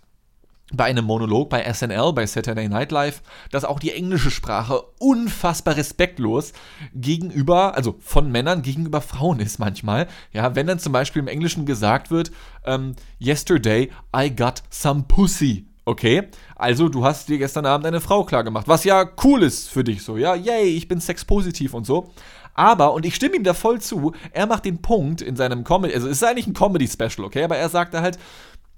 bei 0.72 0.84
einem 0.84 1.04
Monolog 1.04 1.50
bei 1.50 1.72
SNL, 1.72 2.12
bei 2.12 2.26
Saturday 2.26 2.68
Night 2.68 2.90
Live, 2.90 3.22
dass 3.50 3.64
auch 3.64 3.78
die 3.78 3.92
englische 3.92 4.30
Sprache 4.30 4.82
unfassbar 4.98 5.76
respektlos 5.76 6.52
gegenüber, 6.94 7.74
also 7.76 7.96
von 8.00 8.30
Männern 8.30 8.62
gegenüber 8.62 9.00
Frauen 9.00 9.40
ist 9.40 9.58
manchmal. 9.58 10.08
Ja, 10.32 10.54
wenn 10.54 10.66
dann 10.66 10.78
zum 10.78 10.92
Beispiel 10.92 11.20
im 11.20 11.28
Englischen 11.28 11.66
gesagt 11.66 12.10
wird, 12.10 12.32
ähm, 12.64 12.96
Yesterday 13.20 13.90
I 14.16 14.34
got 14.34 14.62
some 14.70 15.04
pussy. 15.06 15.66
Okay, 15.86 16.28
also 16.56 16.88
du 16.88 17.04
hast 17.04 17.28
dir 17.28 17.36
gestern 17.36 17.66
Abend 17.66 17.86
eine 17.86 18.00
Frau 18.00 18.24
klargemacht, 18.24 18.68
was 18.68 18.84
ja 18.84 19.06
cool 19.22 19.42
ist 19.42 19.68
für 19.68 19.84
dich 19.84 20.02
so, 20.02 20.16
ja, 20.16 20.34
yay, 20.34 20.64
ich 20.64 20.88
bin 20.88 20.98
sexpositiv 20.98 21.74
und 21.74 21.84
so. 21.84 22.10
Aber, 22.54 22.94
und 22.94 23.04
ich 23.04 23.14
stimme 23.14 23.36
ihm 23.36 23.44
da 23.44 23.52
voll 23.52 23.80
zu, 23.80 24.12
er 24.32 24.46
macht 24.46 24.64
den 24.64 24.80
Punkt 24.80 25.20
in 25.20 25.36
seinem 25.36 25.62
Comedy, 25.62 25.94
also 25.94 26.06
es 26.06 26.18
ist 26.18 26.24
eigentlich 26.24 26.46
ein 26.46 26.54
Comedy-Special, 26.54 27.26
okay, 27.26 27.44
aber 27.44 27.58
er 27.58 27.68
sagt 27.68 27.92
da 27.92 28.00
halt, 28.00 28.18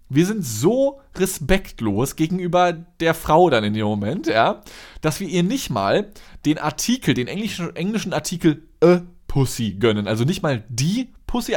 wir 0.08 0.26
sind 0.26 0.44
so 0.44 1.00
respektlos 1.16 2.16
gegenüber 2.16 2.72
der 2.72 3.14
Frau 3.14 3.50
dann 3.50 3.64
in 3.64 3.74
dem 3.74 3.86
Moment, 3.86 4.26
ja, 4.26 4.62
dass 5.00 5.20
wir 5.20 5.28
ihr 5.28 5.42
nicht 5.42 5.70
mal 5.70 6.10
den 6.44 6.58
Artikel, 6.58 7.14
den 7.14 7.28
englischen, 7.28 7.74
englischen 7.74 8.12
Artikel 8.12 8.62
a 8.82 9.02
Pussy 9.26 9.72
gönnen. 9.72 10.06
Also 10.06 10.24
nicht 10.24 10.42
mal 10.42 10.64
die 10.68 11.08
Pussy, 11.26 11.52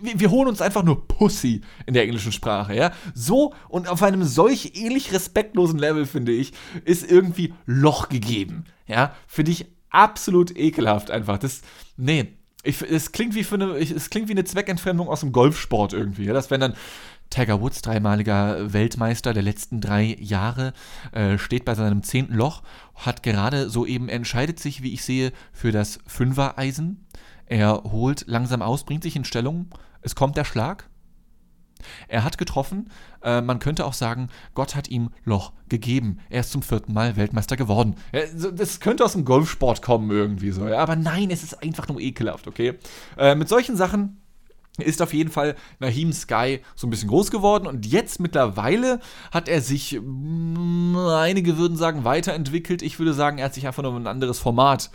wir, 0.00 0.20
wir, 0.20 0.30
holen 0.30 0.48
uns 0.48 0.60
einfach 0.60 0.82
nur 0.82 1.08
Pussy 1.08 1.62
in 1.86 1.94
der 1.94 2.02
englischen 2.02 2.32
Sprache, 2.32 2.74
ja. 2.74 2.92
So 3.14 3.54
und 3.68 3.88
auf 3.88 4.02
einem 4.02 4.24
solch 4.24 4.72
ähnlich 4.74 5.12
respektlosen 5.12 5.78
Level, 5.78 6.06
finde 6.06 6.32
ich, 6.32 6.52
ist 6.84 7.10
irgendwie 7.10 7.54
Loch 7.66 8.08
gegeben, 8.08 8.64
ja. 8.86 9.14
Finde 9.26 9.52
ich 9.52 9.66
absolut 9.90 10.56
ekelhaft 10.56 11.10
einfach. 11.10 11.38
Das, 11.38 11.62
nee, 11.96 12.34
ich, 12.64 12.82
es 12.82 13.12
klingt 13.12 13.34
wie 13.34 13.44
für 13.44 13.56
eine, 13.56 13.76
es 13.76 14.10
klingt 14.10 14.28
wie 14.28 14.32
eine 14.32 14.44
Zweckentfremdung 14.44 15.08
aus 15.08 15.20
dem 15.20 15.32
Golfsport 15.32 15.92
irgendwie. 15.92 16.24
Ja? 16.24 16.32
Das 16.32 16.50
wenn 16.50 16.60
dann 16.60 16.74
Tiger 17.30 17.60
Woods, 17.60 17.82
dreimaliger 17.82 18.72
Weltmeister 18.72 19.32
der 19.32 19.42
letzten 19.42 19.80
drei 19.80 20.16
Jahre, 20.20 20.72
äh, 21.12 21.38
steht 21.38 21.64
bei 21.64 21.74
seinem 21.74 22.02
zehnten 22.02 22.34
Loch, 22.34 22.62
hat 22.94 23.22
gerade 23.22 23.70
soeben 23.70 24.08
entscheidet 24.08 24.60
sich, 24.60 24.82
wie 24.82 24.94
ich 24.94 25.04
sehe, 25.04 25.32
für 25.52 25.72
das 25.72 25.98
Fünfer-Eisen. 26.06 27.03
Er 27.46 27.82
holt 27.84 28.24
langsam 28.26 28.62
aus, 28.62 28.84
bringt 28.84 29.02
sich 29.02 29.16
in 29.16 29.24
Stellung. 29.24 29.66
Es 30.02 30.14
kommt 30.14 30.36
der 30.36 30.44
Schlag. 30.44 30.88
Er 32.08 32.24
hat 32.24 32.38
getroffen. 32.38 32.90
Äh, 33.22 33.40
man 33.40 33.58
könnte 33.58 33.84
auch 33.84 33.92
sagen, 33.92 34.28
Gott 34.54 34.74
hat 34.74 34.88
ihm 34.88 35.10
Loch 35.24 35.52
gegeben. 35.68 36.18
Er 36.30 36.40
ist 36.40 36.52
zum 36.52 36.62
vierten 36.62 36.92
Mal 36.92 37.16
Weltmeister 37.16 37.56
geworden. 37.56 37.96
das 38.52 38.80
könnte 38.80 39.04
aus 39.04 39.12
dem 39.12 39.24
Golfsport 39.24 39.82
kommen 39.82 40.10
irgendwie 40.10 40.50
so. 40.50 40.66
Aber 40.66 40.96
nein, 40.96 41.30
es 41.30 41.42
ist 41.42 41.62
einfach 41.62 41.88
nur 41.88 42.00
ekelhaft, 42.00 42.46
okay? 42.46 42.78
Äh, 43.18 43.34
mit 43.34 43.48
solchen 43.48 43.76
Sachen 43.76 44.20
ist 44.78 45.00
auf 45.02 45.14
jeden 45.14 45.30
Fall 45.30 45.54
Nahim 45.78 46.12
Sky 46.12 46.60
so 46.74 46.86
ein 46.86 46.90
bisschen 46.90 47.08
groß 47.08 47.30
geworden 47.30 47.68
und 47.68 47.86
jetzt 47.86 48.18
mittlerweile 48.18 48.98
hat 49.30 49.48
er 49.48 49.60
sich, 49.60 50.00
mm, 50.02 50.96
einige 50.96 51.58
würden 51.58 51.76
sagen, 51.76 52.04
weiterentwickelt. 52.04 52.82
Ich 52.82 52.98
würde 52.98 53.14
sagen, 53.14 53.38
er 53.38 53.46
hat 53.46 53.54
sich 53.54 53.68
einfach 53.68 53.84
nur 53.84 53.94
ein 53.94 54.08
anderes 54.08 54.40
Format 54.40 54.90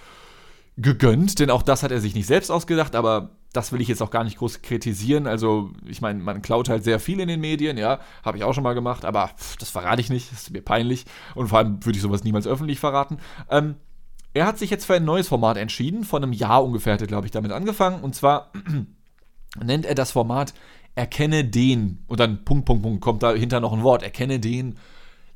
gegönnt, 0.82 1.40
denn 1.40 1.50
auch 1.50 1.62
das 1.62 1.84
hat 1.84 1.92
er 1.92 2.00
sich 2.00 2.16
nicht 2.16 2.28
selbst 2.28 2.50
ausgedacht, 2.50 2.96
aber 2.96 3.32
das 3.52 3.72
will 3.72 3.82
ich 3.82 3.88
jetzt 3.88 4.02
auch 4.02 4.12
gar 4.12 4.24
nicht 4.24 4.38
groß 4.38 4.62
kritisieren. 4.62 5.28
Also, 5.28 5.72
ich 5.86 6.02
meine, 6.02 6.20
man 6.20 6.42
klaut 6.42 6.70
halt 6.70 6.84
sehr 6.84 7.00
viel 7.00 7.20
in 7.20 7.28
den 7.28 7.42
Medien, 7.42 7.78
ja, 7.78 8.00
habe 8.24 8.38
ich 8.38 8.44
auch 8.44 8.54
schon 8.54 8.64
mal 8.64 8.74
gemacht, 8.74 9.06
aber 9.06 9.28
pff, 9.28 9.58
das 9.58 9.70
verrate 9.70 10.02
ich 10.02 10.10
nicht, 10.10 10.32
das 10.32 10.44
ist 10.44 10.52
mir 10.52 10.62
peinlich 10.62 11.06
und 11.36 11.48
vor 11.48 11.58
allem 11.58 11.84
würde 11.86 11.98
ich 11.98 12.02
sowas 12.02 12.24
niemals 12.24 12.48
öffentlich 12.48 12.80
verraten. 12.80 13.18
Ähm, 13.50 13.76
er 14.34 14.46
hat 14.46 14.60
sich 14.60 14.70
jetzt 14.70 14.86
für 14.86 14.94
ein 14.94 15.06
neues 15.06 15.28
Format 15.28 15.58
entschieden, 15.58 16.04
vor 16.04 16.20
einem 16.20 16.34
Jahr 16.34 16.64
ungefähr 16.64 16.94
hat 16.94 17.02
er, 17.02 17.08
glaube 17.08 17.26
ich, 17.26 17.32
damit 17.32 17.52
angefangen 17.52 18.02
und 18.02 18.16
zwar 18.16 18.52
nennt 19.64 19.86
er 19.86 19.96
das 19.96 20.12
Format 20.12 20.54
Erkenne 20.96 21.46
den 21.46 22.04
und 22.08 22.20
dann 22.20 22.44
Punkt, 22.44 22.66
Punkt, 22.66 22.84
Punkt, 22.84 23.02
kommt 23.02 23.24
dahinter 23.24 23.60
noch 23.62 23.72
ein 23.72 23.84
Wort, 23.84 24.04
erkenne 24.04 24.40
den 24.40 24.76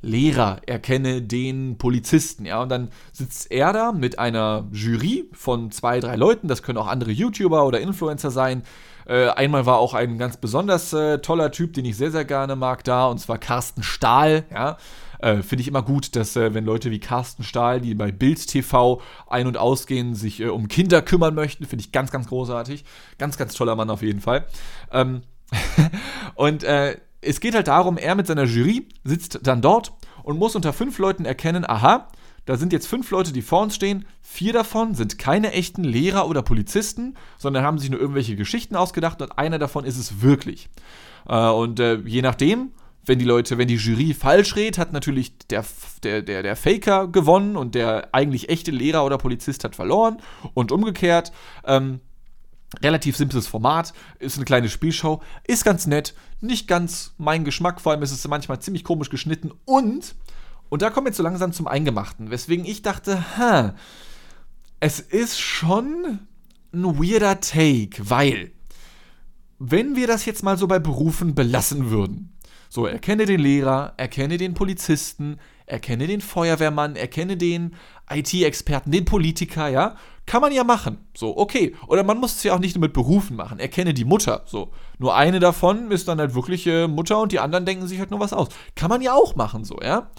Lehrer, 0.03 0.59
erkenne 0.67 1.21
den 1.21 1.77
Polizisten, 1.77 2.45
ja, 2.45 2.61
und 2.61 2.69
dann 2.69 2.89
sitzt 3.13 3.51
er 3.51 3.73
da 3.73 3.91
mit 3.91 4.19
einer 4.19 4.67
Jury 4.71 5.29
von 5.31 5.71
zwei, 5.71 5.99
drei 5.99 6.17
Leuten, 6.17 6.47
das 6.47 6.61
können 6.61 6.77
auch 6.77 6.87
andere 6.87 7.11
YouTuber 7.11 7.65
oder 7.65 7.79
Influencer 7.79 8.29
sein. 8.29 8.63
Äh, 9.05 9.29
einmal 9.29 9.65
war 9.65 9.77
auch 9.77 9.93
ein 9.93 10.17
ganz 10.17 10.37
besonders 10.37 10.93
äh, 10.93 11.19
toller 11.19 11.51
Typ, 11.51 11.73
den 11.73 11.85
ich 11.85 11.97
sehr, 11.97 12.11
sehr 12.11 12.25
gerne 12.25 12.55
mag, 12.55 12.83
da, 12.83 13.07
und 13.07 13.19
zwar 13.19 13.37
Carsten 13.37 13.81
Stahl, 13.81 14.45
ja. 14.51 14.77
Äh, 15.19 15.41
Finde 15.41 15.61
ich 15.61 15.69
immer 15.69 15.81
gut, 15.81 16.17
dass 16.17 16.35
äh, 16.35 16.53
wenn 16.53 16.65
Leute 16.65 16.91
wie 16.91 16.99
Carsten 16.99 17.45
Stahl, 17.45 17.79
die 17.79 17.95
bei 17.95 18.11
Bild 18.11 18.45
TV 18.45 19.01
ein- 19.27 19.47
und 19.47 19.55
ausgehen, 19.55 20.15
sich 20.15 20.41
äh, 20.41 20.49
um 20.49 20.67
Kinder 20.67 21.01
kümmern 21.01 21.33
möchten, 21.33 21.65
finde 21.65 21.85
ich 21.85 21.93
ganz, 21.93 22.11
ganz 22.11 22.27
großartig. 22.27 22.83
Ganz, 23.17 23.37
ganz 23.37 23.53
toller 23.53 23.77
Mann 23.77 23.89
auf 23.89 24.01
jeden 24.01 24.19
Fall. 24.19 24.45
Ähm, 24.91 25.21
und 26.35 26.65
äh, 26.65 26.97
es 27.23 27.39
geht 27.39 27.55
halt 27.55 27.67
darum, 27.67 27.97
er 27.97 28.15
mit 28.15 28.27
seiner 28.27 28.45
Jury 28.45 28.87
sitzt 29.03 29.39
dann 29.43 29.61
dort 29.61 29.93
und 30.23 30.37
muss 30.37 30.55
unter 30.55 30.73
fünf 30.73 30.97
Leuten 30.99 31.25
erkennen, 31.25 31.65
aha, 31.67 32.07
da 32.45 32.57
sind 32.57 32.73
jetzt 32.73 32.87
fünf 32.87 33.09
Leute, 33.11 33.31
die 33.31 33.41
vor 33.41 33.61
uns 33.61 33.75
stehen. 33.75 34.05
Vier 34.21 34.51
davon 34.51 34.95
sind 34.95 35.17
keine 35.17 35.53
echten 35.53 35.83
Lehrer 35.83 36.27
oder 36.27 36.41
Polizisten, 36.41 37.15
sondern 37.37 37.63
haben 37.63 37.77
sich 37.77 37.89
nur 37.89 37.99
irgendwelche 37.99 38.35
Geschichten 38.35 38.75
ausgedacht 38.75 39.21
und 39.21 39.37
einer 39.37 39.59
davon 39.59 39.85
ist 39.85 39.97
es 39.97 40.21
wirklich. 40.21 40.69
Äh, 41.27 41.49
und 41.49 41.79
äh, 41.79 41.99
je 41.99 42.21
nachdem, 42.21 42.71
wenn 43.05 43.19
die 43.19 43.25
Leute, 43.25 43.57
wenn 43.57 43.67
die 43.67 43.75
Jury 43.75 44.13
falsch 44.13 44.55
redet, 44.55 44.77
hat 44.77 44.93
natürlich 44.93 45.37
der, 45.49 45.65
der, 46.03 46.21
der, 46.21 46.43
der 46.43 46.55
Faker 46.55 47.07
gewonnen 47.07 47.55
und 47.55 47.75
der 47.75 48.09
eigentlich 48.13 48.49
echte 48.49 48.71
Lehrer 48.71 49.05
oder 49.05 49.17
Polizist 49.17 49.63
hat 49.63 49.75
verloren 49.75 50.17
und 50.53 50.71
umgekehrt. 50.71 51.31
Ähm, 51.65 52.01
Relativ 52.81 53.15
simples 53.15 53.47
Format, 53.47 53.93
ist 54.19 54.37
eine 54.37 54.45
kleine 54.45 54.69
Spielshow, 54.69 55.21
ist 55.45 55.63
ganz 55.63 55.85
nett, 55.85 56.15
nicht 56.41 56.67
ganz 56.67 57.13
mein 57.17 57.43
Geschmack, 57.43 57.79
vor 57.79 57.91
allem 57.91 58.01
ist 58.01 58.11
es 58.11 58.27
manchmal 58.27 58.59
ziemlich 58.59 58.83
komisch 58.83 59.09
geschnitten 59.09 59.51
und, 59.65 60.15
und 60.69 60.81
da 60.81 60.89
kommen 60.89 61.05
wir 61.05 61.09
jetzt 61.09 61.17
so 61.17 61.23
langsam 61.23 61.53
zum 61.53 61.67
Eingemachten, 61.67 62.31
weswegen 62.31 62.65
ich 62.65 62.81
dachte, 62.81 63.37
ha, 63.37 63.75
es 64.79 64.99
ist 64.99 65.39
schon 65.39 66.19
ein 66.73 66.99
weirder 66.99 67.39
Take, 67.39 68.09
weil 68.09 68.51
wenn 69.59 69.95
wir 69.95 70.07
das 70.07 70.25
jetzt 70.25 70.43
mal 70.43 70.57
so 70.57 70.67
bei 70.67 70.79
Berufen 70.79 71.35
belassen 71.35 71.89
würden. 71.89 72.33
So, 72.69 72.85
erkenne 72.85 73.25
den 73.25 73.39
Lehrer, 73.39 73.93
erkenne 73.97 74.37
den 74.37 74.55
Polizisten, 74.55 75.37
erkenne 75.67 76.07
den 76.07 76.21
Feuerwehrmann, 76.21 76.95
erkenne 76.95 77.37
den 77.37 77.75
IT-Experten, 78.09 78.91
den 78.91 79.05
Politiker, 79.05 79.67
ja. 79.67 79.95
Kann 80.25 80.41
man 80.41 80.53
ja 80.53 80.63
machen. 80.63 81.05
So, 81.15 81.37
okay. 81.37 81.75
Oder 81.87 82.03
man 82.03 82.17
muss 82.17 82.35
es 82.35 82.43
ja 82.43 82.53
auch 82.53 82.59
nicht 82.59 82.75
nur 82.75 82.81
mit 82.81 82.93
Berufen 82.93 83.35
machen. 83.35 83.59
Erkenne 83.59 83.93
die 83.93 84.05
Mutter. 84.05 84.43
So. 84.45 84.71
Nur 84.97 85.15
eine 85.15 85.39
davon 85.39 85.91
ist 85.91 86.07
dann 86.07 86.19
halt 86.19 86.33
wirklich 86.33 86.65
äh, 86.65 86.87
Mutter 86.87 87.19
und 87.19 87.31
die 87.33 87.39
anderen 87.39 87.65
denken 87.65 87.87
sich 87.87 87.99
halt 87.99 88.11
nur 88.11 88.21
was 88.21 88.31
aus. 88.31 88.47
Kann 88.75 88.89
man 88.89 89.01
ja 89.01 89.13
auch 89.13 89.35
machen, 89.35 89.65
so, 89.65 89.79
ja. 89.81 90.09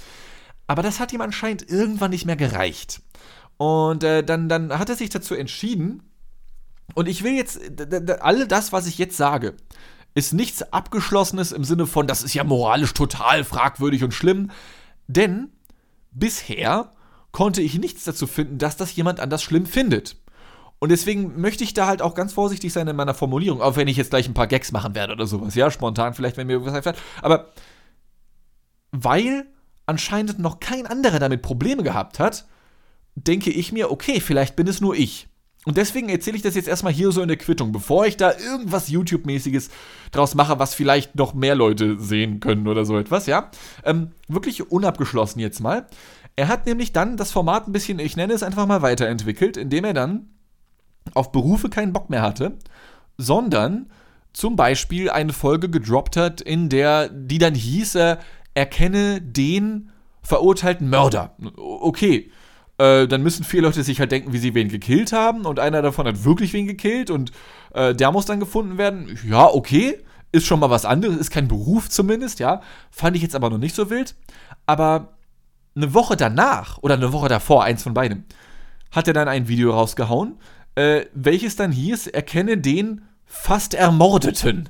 Aber 0.66 0.82
das 0.82 1.00
hat 1.00 1.12
ihm 1.12 1.20
anscheinend 1.20 1.68
irgendwann 1.70 2.10
nicht 2.10 2.26
mehr 2.26 2.36
gereicht. 2.36 3.00
Und 3.56 4.04
äh, 4.04 4.22
dann, 4.22 4.48
dann 4.48 4.78
hat 4.78 4.88
er 4.88 4.96
sich 4.96 5.10
dazu 5.10 5.34
entschieden, 5.34 6.02
und 6.94 7.08
ich 7.08 7.22
will 7.24 7.32
jetzt, 7.32 7.60
alle 8.20 8.46
das, 8.46 8.72
was 8.72 8.86
ich 8.86 8.98
jetzt 8.98 9.16
sage, 9.16 9.54
ist 10.14 10.32
nichts 10.32 10.62
Abgeschlossenes 10.72 11.52
im 11.52 11.64
Sinne 11.64 11.86
von, 11.86 12.06
das 12.06 12.22
ist 12.22 12.34
ja 12.34 12.44
moralisch 12.44 12.94
total 12.94 13.42
fragwürdig 13.42 14.04
und 14.04 14.12
schlimm. 14.12 14.50
Denn 15.06 15.50
bisher 16.12 16.92
konnte 17.34 17.60
ich 17.60 17.78
nichts 17.80 18.04
dazu 18.04 18.28
finden, 18.28 18.58
dass 18.58 18.76
das 18.76 18.94
jemand 18.94 19.18
anders 19.18 19.42
schlimm 19.42 19.66
findet. 19.66 20.16
Und 20.78 20.90
deswegen 20.90 21.40
möchte 21.40 21.64
ich 21.64 21.74
da 21.74 21.88
halt 21.88 22.00
auch 22.00 22.14
ganz 22.14 22.32
vorsichtig 22.32 22.72
sein 22.72 22.86
in 22.86 22.94
meiner 22.94 23.12
Formulierung, 23.12 23.60
auch 23.60 23.74
wenn 23.74 23.88
ich 23.88 23.96
jetzt 23.96 24.10
gleich 24.10 24.28
ein 24.28 24.34
paar 24.34 24.46
Gags 24.46 24.70
machen 24.70 24.94
werde 24.94 25.14
oder 25.14 25.26
sowas, 25.26 25.56
ja, 25.56 25.68
spontan 25.70 26.14
vielleicht, 26.14 26.36
wenn 26.36 26.46
mir 26.46 26.52
irgendwas 26.54 26.74
einfällt. 26.74 26.96
Aber 27.22 27.48
weil 28.92 29.46
anscheinend 29.84 30.38
noch 30.38 30.60
kein 30.60 30.86
anderer 30.86 31.18
damit 31.18 31.42
Probleme 31.42 31.82
gehabt 31.82 32.20
hat, 32.20 32.46
denke 33.16 33.50
ich 33.50 33.72
mir, 33.72 33.90
okay, 33.90 34.20
vielleicht 34.20 34.54
bin 34.54 34.68
es 34.68 34.80
nur 34.80 34.94
ich. 34.94 35.26
Und 35.64 35.76
deswegen 35.76 36.10
erzähle 36.10 36.36
ich 36.36 36.42
das 36.42 36.54
jetzt 36.54 36.68
erstmal 36.68 36.92
hier 36.92 37.10
so 37.10 37.20
in 37.20 37.28
der 37.28 37.38
Quittung, 37.38 37.72
bevor 37.72 38.06
ich 38.06 38.16
da 38.16 38.32
irgendwas 38.32 38.90
YouTube-mäßiges 38.90 39.70
draus 40.12 40.36
mache, 40.36 40.58
was 40.60 40.74
vielleicht 40.74 41.16
noch 41.16 41.34
mehr 41.34 41.56
Leute 41.56 41.98
sehen 41.98 42.38
können 42.38 42.68
oder 42.68 42.84
so 42.84 42.96
etwas, 42.96 43.26
ja. 43.26 43.50
Ähm, 43.82 44.12
wirklich 44.28 44.70
unabgeschlossen 44.70 45.40
jetzt 45.40 45.60
mal. 45.60 45.88
Er 46.36 46.48
hat 46.48 46.66
nämlich 46.66 46.92
dann 46.92 47.16
das 47.16 47.30
Format 47.30 47.68
ein 47.68 47.72
bisschen, 47.72 47.98
ich 47.98 48.16
nenne 48.16 48.32
es 48.32 48.42
einfach 48.42 48.66
mal 48.66 48.82
weiterentwickelt, 48.82 49.56
indem 49.56 49.84
er 49.84 49.94
dann 49.94 50.30
auf 51.12 51.32
Berufe 51.32 51.68
keinen 51.68 51.92
Bock 51.92 52.10
mehr 52.10 52.22
hatte, 52.22 52.58
sondern 53.18 53.90
zum 54.32 54.56
Beispiel 54.56 55.10
eine 55.10 55.32
Folge 55.32 55.70
gedroppt 55.70 56.16
hat, 56.16 56.40
in 56.40 56.68
der, 56.68 57.08
die 57.08 57.38
dann 57.38 57.54
hieß, 57.54 57.94
äh, 57.94 58.16
erkenne 58.54 59.20
den 59.20 59.90
verurteilten 60.22 60.88
Mörder. 60.88 61.36
Okay, 61.56 62.32
äh, 62.78 63.06
dann 63.06 63.22
müssen 63.22 63.44
vier 63.44 63.62
Leute 63.62 63.84
sich 63.84 64.00
halt 64.00 64.10
denken, 64.10 64.32
wie 64.32 64.38
sie 64.38 64.54
wen 64.54 64.68
gekillt 64.68 65.12
haben 65.12 65.44
und 65.46 65.60
einer 65.60 65.82
davon 65.82 66.06
hat 66.06 66.24
wirklich 66.24 66.52
wen 66.52 66.66
gekillt 66.66 67.10
und 67.10 67.30
äh, 67.74 67.94
der 67.94 68.10
muss 68.10 68.26
dann 68.26 68.40
gefunden 68.40 68.78
werden. 68.78 69.16
Ja, 69.28 69.46
okay, 69.46 70.00
ist 70.32 70.46
schon 70.46 70.58
mal 70.58 70.70
was 70.70 70.84
anderes, 70.84 71.16
ist 71.16 71.30
kein 71.30 71.46
Beruf 71.46 71.88
zumindest, 71.88 72.40
ja. 72.40 72.60
Fand 72.90 73.14
ich 73.14 73.22
jetzt 73.22 73.36
aber 73.36 73.50
noch 73.50 73.58
nicht 73.58 73.76
so 73.76 73.90
wild. 73.90 74.16
Aber 74.66 75.13
eine 75.76 75.94
Woche 75.94 76.16
danach 76.16 76.78
oder 76.82 76.94
eine 76.94 77.12
Woche 77.12 77.28
davor, 77.28 77.64
eins 77.64 77.82
von 77.82 77.94
beidem, 77.94 78.24
hat 78.90 79.08
er 79.08 79.14
dann 79.14 79.28
ein 79.28 79.48
Video 79.48 79.72
rausgehauen, 79.72 80.38
äh, 80.76 81.06
welches 81.14 81.56
dann 81.56 81.72
hieß, 81.72 82.08
erkenne 82.08 82.58
den 82.58 83.02
fast 83.26 83.74
Ermordeten. 83.74 84.68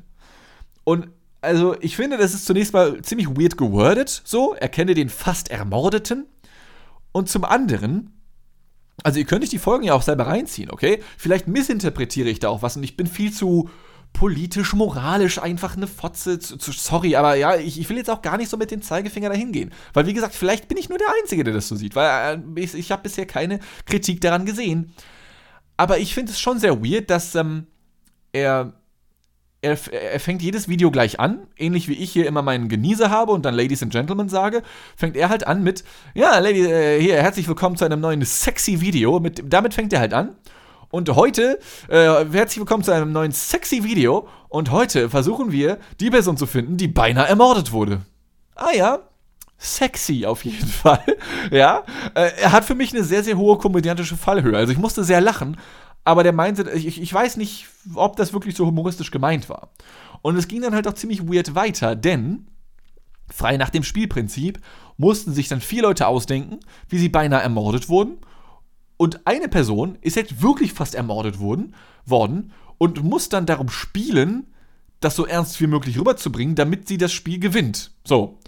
Und 0.85 1.09
also 1.41 1.77
ich 1.81 1.97
finde, 1.97 2.17
das 2.17 2.35
ist 2.35 2.47
zunächst 2.47 2.73
mal 2.73 3.03
ziemlich 3.03 3.29
weird 3.29 3.57
gewordet, 3.59 4.23
so, 4.25 4.55
erkenne 4.55 4.95
den 4.95 5.09
fast 5.09 5.51
Ermordeten. 5.51 6.27
Und 7.13 7.29
zum 7.29 7.45
anderen, 7.45 8.15
also 9.03 9.19
ihr 9.19 9.27
könnt 9.27 9.45
euch 9.45 9.51
die 9.51 9.59
Folgen 9.59 9.85
ja 9.85 9.95
auch 9.95 10.03
selber 10.03 10.27
reinziehen, 10.27 10.71
okay? 10.71 11.01
Vielleicht 11.19 11.47
missinterpretiere 11.47 12.29
ich 12.29 12.41
da 12.41 12.49
auch 12.49 12.63
was 12.63 12.77
und 12.77 12.83
ich 12.83 12.97
bin 12.97 13.07
viel 13.07 13.33
zu 13.33 13.69
politisch, 14.15 14.73
moralisch 14.73 15.39
einfach 15.39 15.77
eine 15.77 15.87
Fotze. 15.87 16.39
Sorry, 16.41 17.17
aber 17.17 17.35
ja, 17.35 17.57
ich, 17.57 17.79
ich, 17.79 17.91
will 17.91 17.99
jetzt 17.99 18.09
auch 18.09 18.23
gar 18.23 18.39
nicht 18.39 18.49
so 18.49 18.57
mit 18.57 18.71
dem 18.71 18.81
Zeigefinger 18.81 19.29
dahin 19.29 19.53
gehen. 19.53 19.73
Weil, 19.93 20.07
wie 20.07 20.15
gesagt, 20.15 20.35
vielleicht 20.35 20.69
bin 20.69 20.79
ich 20.79 20.89
nur 20.89 20.97
der 20.97 21.09
Einzige, 21.21 21.45
der 21.45 21.53
das 21.53 21.69
so 21.69 21.77
sieht. 21.77 21.95
Weil 21.95 22.43
äh, 22.57 22.61
ich, 22.61 22.75
ich 22.75 22.91
habe 22.91 23.03
bisher 23.03 23.27
keine 23.27 23.61
Kritik 23.85 24.23
daran 24.23 24.47
gesehen. 24.47 24.95
Aber 25.77 25.99
ich 25.99 26.15
finde 26.15 26.33
es 26.33 26.41
schon 26.41 26.59
sehr 26.59 26.83
weird, 26.83 27.11
dass 27.11 27.35
ähm, 27.35 27.67
er, 28.33 28.73
er, 29.61 29.79
er 29.93 30.21
fängt 30.21 30.43
jedes 30.43 30.69
Video 30.69 30.93
gleich 30.93 31.19
an, 31.19 31.49
ähnlich 31.57 31.89
wie 31.89 31.95
ich 31.95 32.13
hier 32.13 32.27
immer 32.27 32.43
meinen 32.43 32.69
Genießer 32.69 33.11
habe 33.11 33.33
und 33.33 33.45
dann 33.45 33.55
Ladies 33.55 33.83
and 33.83 33.93
Gentlemen 33.93 34.29
sage, 34.29 34.63
fängt 34.97 35.17
er 35.17 35.29
halt 35.29 35.47
an 35.47 35.65
mit, 35.65 35.83
ja, 36.15 36.39
Lady, 36.39 36.65
äh, 36.65 37.01
hier, 37.01 37.21
herzlich 37.21 37.49
willkommen 37.49 37.77
zu 37.77 37.85
einem 37.85 38.01
neuen 38.01 38.25
sexy 38.25 38.81
Video. 38.81 39.19
Mit, 39.19 39.43
damit 39.53 39.75
fängt 39.75 39.93
er 39.93 39.99
halt 39.99 40.15
an. 40.15 40.37
Und 40.95 41.11
heute, 41.11 41.59
äh, 41.89 42.25
herzlich 42.31 42.59
willkommen 42.59 42.85
zu 42.85 42.93
einem 42.93 43.11
neuen 43.11 43.33
sexy 43.33 43.83
Video. 43.83 44.29
Und 44.49 44.71
heute 44.71 45.11
versuchen 45.11 45.51
wir, 45.51 45.79
die 45.99 46.09
Person 46.09 46.37
zu 46.37 46.47
finden, 46.47 46.77
die 46.77 46.87
beinahe 46.87 47.27
ermordet 47.27 47.73
wurde. 47.73 48.03
Ah 48.55 48.71
ja, 48.73 49.01
sexy 49.59 50.25
auf 50.25 50.45
jeden 50.45 50.69
Fall. 50.69 51.05
ja, 51.51 51.83
äh, 52.15 52.31
er 52.41 52.53
hat 52.53 52.65
für 52.65 52.77
mich 52.77 52.93
eine 52.93 53.03
sehr, 53.03 53.25
sehr 53.25 53.37
hohe 53.37 53.59
komödiantische 53.59 54.17
Fallhöhe. 54.17 54.57
Also 54.57 54.71
ich 54.71 54.79
musste 54.79 55.03
sehr 55.03 55.21
lachen. 55.21 55.57
Aber 56.05 56.23
der 56.23 56.33
meinte, 56.33 56.71
ich, 56.71 57.03
ich 57.03 57.13
weiß 57.13 57.39
nicht, 57.39 57.67
ob 57.97 58.15
das 58.15 58.33
wirklich 58.33 58.55
so 58.55 58.65
humoristisch 58.65 59.11
gemeint 59.11 59.49
war. 59.49 59.71
Und 60.23 60.37
es 60.37 60.47
ging 60.47 60.63
dann 60.63 60.77
halt 60.77 60.87
auch 60.87 60.95
ziemlich 60.95 61.27
weird 61.27 61.57
weiter, 61.57 61.97
denn 61.97 62.47
frei 63.33 63.57
nach 63.57 63.71
dem 63.71 63.83
Spielprinzip 63.83 64.61
mussten 64.97 65.33
sich 65.33 65.49
dann 65.49 65.61
vier 65.61 65.83
Leute 65.83 66.07
ausdenken, 66.07 66.61
wie 66.89 66.99
sie 66.99 67.09
beinahe 67.09 67.43
ermordet 67.43 67.89
wurden 67.89 68.19
und 68.97 69.27
eine 69.27 69.49
Person 69.49 69.99
ist 70.01 70.17
jetzt 70.17 70.43
wirklich 70.43 70.73
fast 70.73 70.95
ermordet 70.95 71.41
worden, 71.41 71.75
worden 72.05 72.53
und 72.79 73.03
muss 73.03 73.29
dann 73.29 73.47
darum 73.47 73.69
spielen, 73.69 74.47
das 75.01 75.17
so 75.17 75.27
ernst 75.27 75.61
wie 75.61 75.67
möglich 75.67 75.99
rüberzubringen, 75.99 76.55
damit 76.55 76.89
sie 76.89 76.99
das 76.99 77.13
Spiel 77.13 77.39
gewinnt. 77.39 77.93
So. 78.05 78.39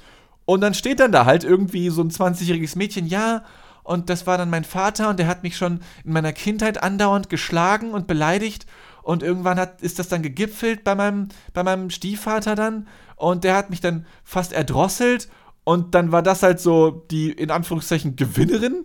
Und 0.45 0.61
dann 0.61 0.75
steht 0.75 1.01
dann 1.01 1.13
da 1.13 1.25
halt 1.25 1.45
irgendwie 1.45 1.91
so 1.91 2.03
ein 2.03 2.11
20-jähriges 2.11 2.79
Mädchen, 2.79 3.07
ja, 3.07 3.45
und 3.83 4.11
das 4.11 4.27
war 4.27 4.37
dann 4.37 4.51
mein 4.51 4.65
Vater 4.65 5.11
und 5.11 5.19
der 5.19 5.29
hat 5.29 5.45
mich 5.45 5.57
schon 5.57 5.81
in 6.05 6.13
meiner 6.13 6.33
Kindheit 6.33 6.83
andauernd 6.83 7.29
geschlagen 7.29 7.93
und 7.93 8.09
beleidigt 8.09 8.67
und 9.03 9.23
irgendwann 9.23 9.61
hat, 9.61 9.81
ist 9.81 10.01
das 10.01 10.09
dann 10.09 10.23
gegipfelt 10.23 10.83
bei 10.83 10.97
meinem, 10.97 11.29
bei 11.55 11.63
meinem 11.63 11.91
Stiefvater 11.91 12.57
dann 12.57 12.89
und 13.15 13.45
der 13.45 13.55
hat 13.55 13.71
mich 13.71 13.81
dann 13.81 14.05
fast 14.25 14.53
erdrosselt 14.53 15.29
und 15.63 15.95
dann 15.95 16.11
war 16.11 16.23
das 16.23 16.43
halt 16.43 16.59
so 16.59 17.07
die 17.13 17.31
in 17.31 17.53
Anführungszeichen 17.53 18.17
Gewinnerin 18.17 18.85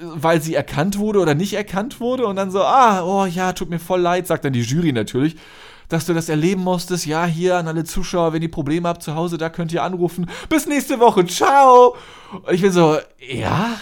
weil 0.00 0.40
sie 0.40 0.54
erkannt 0.54 0.98
wurde 0.98 1.20
oder 1.20 1.34
nicht 1.34 1.52
erkannt 1.54 2.00
wurde 2.00 2.26
und 2.26 2.36
dann 2.36 2.50
so, 2.50 2.62
ah, 2.62 3.02
oh 3.02 3.26
ja, 3.26 3.52
tut 3.52 3.70
mir 3.70 3.78
voll 3.78 4.00
leid, 4.00 4.26
sagt 4.26 4.44
dann 4.44 4.52
die 4.52 4.62
Jury 4.62 4.92
natürlich, 4.92 5.36
dass 5.88 6.06
du 6.06 6.14
das 6.14 6.28
erleben 6.28 6.62
musstest. 6.62 7.06
Ja, 7.06 7.26
hier 7.26 7.56
an 7.56 7.68
alle 7.68 7.84
Zuschauer, 7.84 8.32
wenn 8.32 8.42
ihr 8.42 8.50
Probleme 8.50 8.88
habt 8.88 9.02
zu 9.02 9.14
Hause, 9.14 9.38
da 9.38 9.50
könnt 9.50 9.72
ihr 9.72 9.82
anrufen. 9.82 10.30
Bis 10.48 10.66
nächste 10.66 11.00
Woche, 11.00 11.26
ciao! 11.26 11.96
Und 12.32 12.54
ich 12.54 12.62
bin 12.62 12.72
so, 12.72 12.98
ja, 13.18 13.76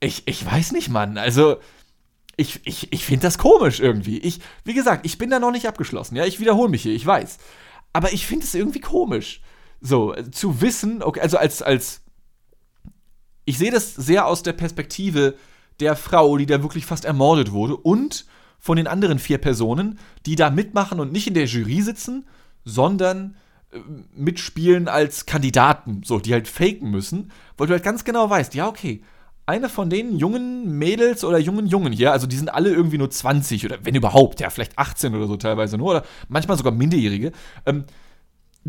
ich, 0.00 0.22
ich 0.26 0.44
weiß 0.44 0.72
nicht, 0.72 0.88
Mann, 0.90 1.18
also 1.18 1.56
ich, 2.36 2.60
ich, 2.64 2.92
ich 2.92 3.04
finde 3.04 3.22
das 3.22 3.38
komisch 3.38 3.80
irgendwie. 3.80 4.18
Ich, 4.18 4.40
wie 4.64 4.74
gesagt, 4.74 5.04
ich 5.06 5.18
bin 5.18 5.30
da 5.30 5.38
noch 5.38 5.50
nicht 5.50 5.66
abgeschlossen, 5.66 6.16
ja, 6.16 6.24
ich 6.24 6.38
wiederhole 6.40 6.68
mich 6.68 6.82
hier, 6.82 6.94
ich 6.94 7.06
weiß. 7.06 7.38
Aber 7.92 8.12
ich 8.12 8.26
finde 8.26 8.44
es 8.44 8.54
irgendwie 8.54 8.80
komisch. 8.80 9.40
So, 9.80 10.14
zu 10.32 10.60
wissen, 10.60 11.02
okay, 11.02 11.20
also 11.20 11.38
als, 11.38 11.62
als 11.62 12.02
ich 13.48 13.56
sehe 13.56 13.70
das 13.70 13.94
sehr 13.94 14.26
aus 14.26 14.42
der 14.42 14.52
Perspektive 14.52 15.34
der 15.80 15.96
Frau, 15.96 16.36
die 16.36 16.44
da 16.44 16.62
wirklich 16.62 16.84
fast 16.84 17.06
ermordet 17.06 17.50
wurde 17.50 17.78
und 17.78 18.26
von 18.58 18.76
den 18.76 18.86
anderen 18.86 19.18
vier 19.18 19.38
Personen, 19.38 19.98
die 20.26 20.36
da 20.36 20.50
mitmachen 20.50 21.00
und 21.00 21.12
nicht 21.12 21.28
in 21.28 21.32
der 21.32 21.46
Jury 21.46 21.80
sitzen, 21.80 22.26
sondern 22.66 23.36
äh, 23.72 23.78
mitspielen 24.14 24.86
als 24.86 25.24
Kandidaten, 25.24 26.02
so, 26.04 26.18
die 26.18 26.34
halt 26.34 26.46
faken 26.46 26.90
müssen, 26.90 27.30
weil 27.56 27.68
du 27.68 27.72
halt 27.72 27.82
ganz 27.82 28.04
genau 28.04 28.28
weißt, 28.28 28.54
ja, 28.54 28.68
okay, 28.68 29.02
eine 29.46 29.70
von 29.70 29.88
den 29.88 30.18
jungen 30.18 30.76
Mädels 30.76 31.24
oder 31.24 31.38
jungen 31.38 31.68
Jungen 31.68 31.94
hier, 31.94 32.12
also 32.12 32.26
die 32.26 32.36
sind 32.36 32.52
alle 32.52 32.68
irgendwie 32.68 32.98
nur 32.98 33.10
20 33.10 33.64
oder 33.64 33.78
wenn 33.82 33.94
überhaupt, 33.94 34.40
ja, 34.40 34.50
vielleicht 34.50 34.76
18 34.76 35.14
oder 35.14 35.26
so 35.26 35.38
teilweise 35.38 35.78
nur, 35.78 35.92
oder 35.92 36.04
manchmal 36.28 36.58
sogar 36.58 36.74
Minderjährige, 36.74 37.32
ähm, 37.64 37.84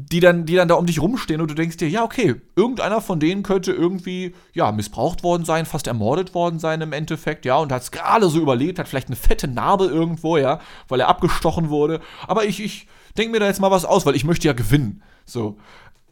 die 0.05 0.19
dann, 0.19 0.45
die 0.45 0.55
dann 0.55 0.67
da 0.67 0.75
um 0.75 0.85
dich 0.85 1.01
rumstehen 1.01 1.41
und 1.41 1.49
du 1.49 1.55
denkst 1.55 1.77
dir, 1.77 1.89
ja, 1.89 2.03
okay, 2.03 2.35
irgendeiner 2.55 3.01
von 3.01 3.19
denen 3.19 3.43
könnte 3.43 3.71
irgendwie, 3.71 4.35
ja, 4.53 4.71
missbraucht 4.71 5.23
worden 5.23 5.45
sein, 5.45 5.65
fast 5.65 5.87
ermordet 5.87 6.33
worden 6.33 6.59
sein 6.59 6.81
im 6.81 6.93
Endeffekt, 6.93 7.45
ja, 7.45 7.57
und 7.57 7.71
hat 7.71 7.81
es 7.81 7.91
gerade 7.91 8.29
so 8.29 8.39
überlebt, 8.39 8.79
hat 8.79 8.87
vielleicht 8.87 9.07
eine 9.07 9.15
fette 9.15 9.47
Narbe 9.47 9.85
irgendwo, 9.85 10.37
ja, 10.37 10.59
weil 10.87 10.99
er 10.99 11.07
abgestochen 11.07 11.69
wurde. 11.69 12.01
Aber 12.27 12.45
ich, 12.45 12.63
ich 12.63 12.87
denke 13.17 13.31
mir 13.31 13.39
da 13.39 13.47
jetzt 13.47 13.59
mal 13.59 13.71
was 13.71 13.85
aus, 13.85 14.05
weil 14.05 14.15
ich 14.15 14.23
möchte 14.23 14.47
ja 14.47 14.53
gewinnen. 14.53 15.03
So. 15.25 15.57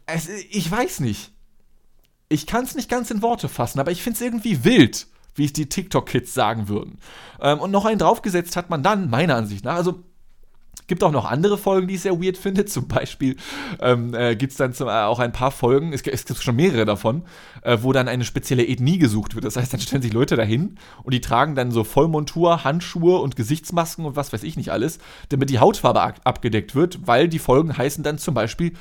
Es, 0.06 0.28
ich 0.28 0.70
weiß 0.70 1.00
nicht. 1.00 1.32
Ich 2.28 2.46
kann 2.46 2.64
es 2.64 2.74
nicht 2.74 2.90
ganz 2.90 3.10
in 3.10 3.22
Worte 3.22 3.48
fassen, 3.48 3.80
aber 3.80 3.90
ich 3.90 4.02
finde 4.02 4.16
es 4.16 4.22
irgendwie 4.22 4.64
wild, 4.64 5.06
wie 5.34 5.46
es 5.46 5.52
die 5.52 5.68
TikTok-Kids 5.68 6.34
sagen 6.34 6.68
würden. 6.68 6.98
Ähm, 7.40 7.60
und 7.60 7.70
noch 7.70 7.84
einen 7.84 7.98
draufgesetzt 7.98 8.56
hat 8.56 8.68
man 8.68 8.82
dann, 8.82 9.08
meiner 9.08 9.36
Ansicht 9.36 9.64
nach, 9.64 9.76
also 9.76 10.02
gibt 10.88 11.04
auch 11.04 11.12
noch 11.12 11.26
andere 11.26 11.56
Folgen, 11.56 11.86
die 11.86 11.94
ich 11.94 12.00
sehr 12.00 12.20
weird 12.20 12.36
finde. 12.36 12.64
Zum 12.66 12.88
Beispiel 12.88 13.36
ähm, 13.80 14.14
äh, 14.14 14.34
gibt 14.34 14.52
es 14.52 14.58
dann 14.58 14.72
zum, 14.72 14.88
äh, 14.88 14.92
auch 14.92 15.20
ein 15.20 15.32
paar 15.32 15.52
Folgen, 15.52 15.92
es, 15.92 16.02
es, 16.02 16.24
gibt 16.24 16.42
schon 16.42 16.56
mehrere 16.56 16.84
davon, 16.84 17.22
äh, 17.62 17.78
wo 17.82 17.92
dann 17.92 18.08
eine 18.08 18.24
spezielle 18.24 18.66
Ethnie 18.66 18.98
gesucht 18.98 19.34
wird. 19.34 19.44
Das 19.44 19.56
heißt, 19.56 19.72
dann 19.72 19.80
stellen 19.80 20.02
sich 20.02 20.12
Leute 20.12 20.34
dahin 20.34 20.76
und 21.04 21.14
die 21.14 21.20
tragen 21.20 21.54
dann 21.54 21.70
so 21.70 21.84
Vollmontur, 21.84 22.64
Handschuhe 22.64 23.18
und 23.18 23.36
Gesichtsmasken 23.36 24.04
und 24.04 24.16
was 24.16 24.32
weiß 24.32 24.42
ich 24.42 24.56
nicht 24.56 24.72
alles, 24.72 24.98
damit 25.28 25.50
die 25.50 25.60
Hautfarbe 25.60 26.00
ab 26.00 26.20
abgedeckt 26.24 26.74
wird, 26.74 27.06
weil 27.06 27.28
die 27.28 27.38
Folgen 27.38 27.76
heißen 27.76 28.02
dann 28.02 28.18
zum 28.18 28.34
Beispiel 28.34 28.72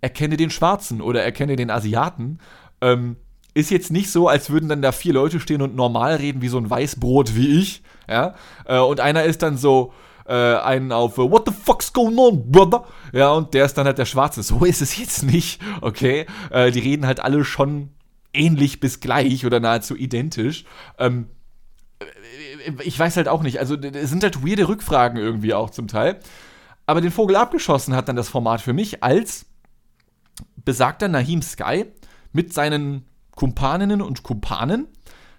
Erkenne 0.00 0.36
den 0.36 0.50
Schwarzen 0.50 1.00
oder 1.00 1.22
Erkenne 1.22 1.56
den 1.56 1.70
Asiaten. 1.70 2.38
Ähm, 2.82 3.16
ist 3.54 3.70
jetzt 3.70 3.92
nicht 3.92 4.10
so, 4.10 4.28
als 4.28 4.50
würden 4.50 4.68
dann 4.68 4.82
da 4.82 4.92
vier 4.92 5.14
Leute 5.14 5.40
stehen 5.40 5.62
und 5.62 5.76
normal 5.76 6.16
reden 6.16 6.42
wie 6.42 6.48
so 6.48 6.58
ein 6.58 6.68
Weißbrot 6.68 7.36
wie 7.36 7.60
ich, 7.60 7.82
ja. 8.08 8.34
Äh, 8.66 8.80
und 8.80 9.00
einer 9.00 9.24
ist 9.24 9.42
dann 9.42 9.56
so, 9.56 9.92
äh, 10.26 10.56
einen 10.56 10.92
auf 10.92 11.18
uh, 11.18 11.30
What 11.30 11.44
the 11.46 11.54
fuck's 11.54 11.92
going 11.92 12.18
on, 12.18 12.50
brother? 12.50 12.84
Ja, 13.12 13.32
und 13.32 13.54
der 13.54 13.64
ist 13.64 13.74
dann 13.74 13.86
halt 13.86 13.98
der 13.98 14.06
Schwarze. 14.06 14.42
So 14.42 14.64
ist 14.64 14.82
es 14.82 14.96
jetzt 14.96 15.22
nicht, 15.22 15.60
okay? 15.80 16.26
Äh, 16.50 16.70
die 16.70 16.80
reden 16.80 17.06
halt 17.06 17.20
alle 17.20 17.44
schon 17.44 17.90
ähnlich 18.32 18.80
bis 18.80 19.00
gleich 19.00 19.46
oder 19.46 19.60
nahezu 19.60 19.96
identisch. 19.96 20.64
Ähm, 20.98 21.28
äh, 22.00 22.72
ich 22.82 22.98
weiß 22.98 23.16
halt 23.16 23.28
auch 23.28 23.42
nicht. 23.42 23.60
Also, 23.60 23.76
es 23.76 24.10
sind 24.10 24.22
halt 24.22 24.46
weirde 24.46 24.68
Rückfragen 24.68 25.18
irgendwie 25.18 25.54
auch 25.54 25.70
zum 25.70 25.88
Teil. 25.88 26.20
Aber 26.86 27.00
den 27.00 27.12
Vogel 27.12 27.36
abgeschossen 27.36 27.94
hat 27.94 28.08
dann 28.08 28.16
das 28.16 28.28
Format 28.28 28.60
für 28.60 28.72
mich, 28.72 29.02
als 29.02 29.46
besagter 30.64 31.08
Nahim 31.08 31.42
Sky 31.42 31.86
mit 32.32 32.52
seinen 32.52 33.06
Kumpaninnen 33.32 34.02
und 34.02 34.22
Kumpanen 34.22 34.88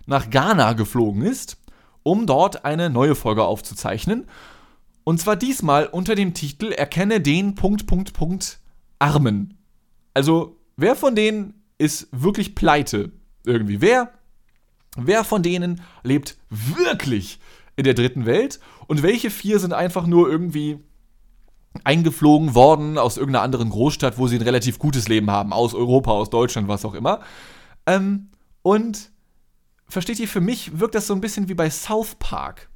nach 0.06 0.30
Ghana 0.30 0.74
geflogen 0.74 1.24
ist, 1.24 1.58
um 2.04 2.26
dort 2.26 2.66
eine 2.66 2.90
neue 2.90 3.16
Folge 3.16 3.44
aufzuzeichnen. 3.44 4.28
Und 5.06 5.22
zwar 5.22 5.36
diesmal 5.36 5.86
unter 5.86 6.16
dem 6.16 6.34
Titel 6.34 6.72
Erkenne 6.72 7.22
den 7.22 7.54
Punkt, 7.56 7.86
Punkt, 7.86 8.14
Punkt 8.14 8.60
Armen. 8.98 9.58
Also, 10.16 10.58
wer 10.78 10.96
von 10.96 11.16
denen 11.16 11.54
ist 11.78 12.08
wirklich 12.12 12.56
pleite? 12.56 13.12
Irgendwie. 13.46 13.82
Wer? 13.82 14.12
Wer 14.98 15.24
von 15.24 15.44
denen 15.44 15.82
lebt 16.04 16.38
wirklich 16.50 17.40
in 17.76 17.84
der 17.84 17.94
dritten 17.94 18.26
Welt? 18.26 18.60
Und 18.88 19.04
welche 19.04 19.30
vier 19.30 19.60
sind 19.60 19.74
einfach 19.74 20.08
nur 20.08 20.28
irgendwie 20.28 20.80
eingeflogen 21.84 22.56
worden 22.56 22.98
aus 22.98 23.18
irgendeiner 23.18 23.44
anderen 23.44 23.70
Großstadt, 23.70 24.18
wo 24.18 24.28
sie 24.28 24.38
ein 24.38 24.42
relativ 24.42 24.80
gutes 24.80 25.08
Leben 25.08 25.30
haben, 25.30 25.54
aus 25.54 25.76
Europa, 25.76 26.12
aus 26.12 26.32
Deutschland, 26.32 26.68
was 26.68 26.84
auch 26.84 26.96
immer? 26.96 27.20
Ähm, 27.86 28.30
und 28.64 29.12
versteht 29.88 30.20
ihr, 30.20 30.28
für 30.28 30.42
mich 30.42 30.80
wirkt 30.80 30.96
das 30.96 31.06
so 31.06 31.14
ein 31.14 31.22
bisschen 31.22 31.48
wie 31.48 31.54
bei 31.54 31.70
South 31.70 32.16
Park. 32.16 32.70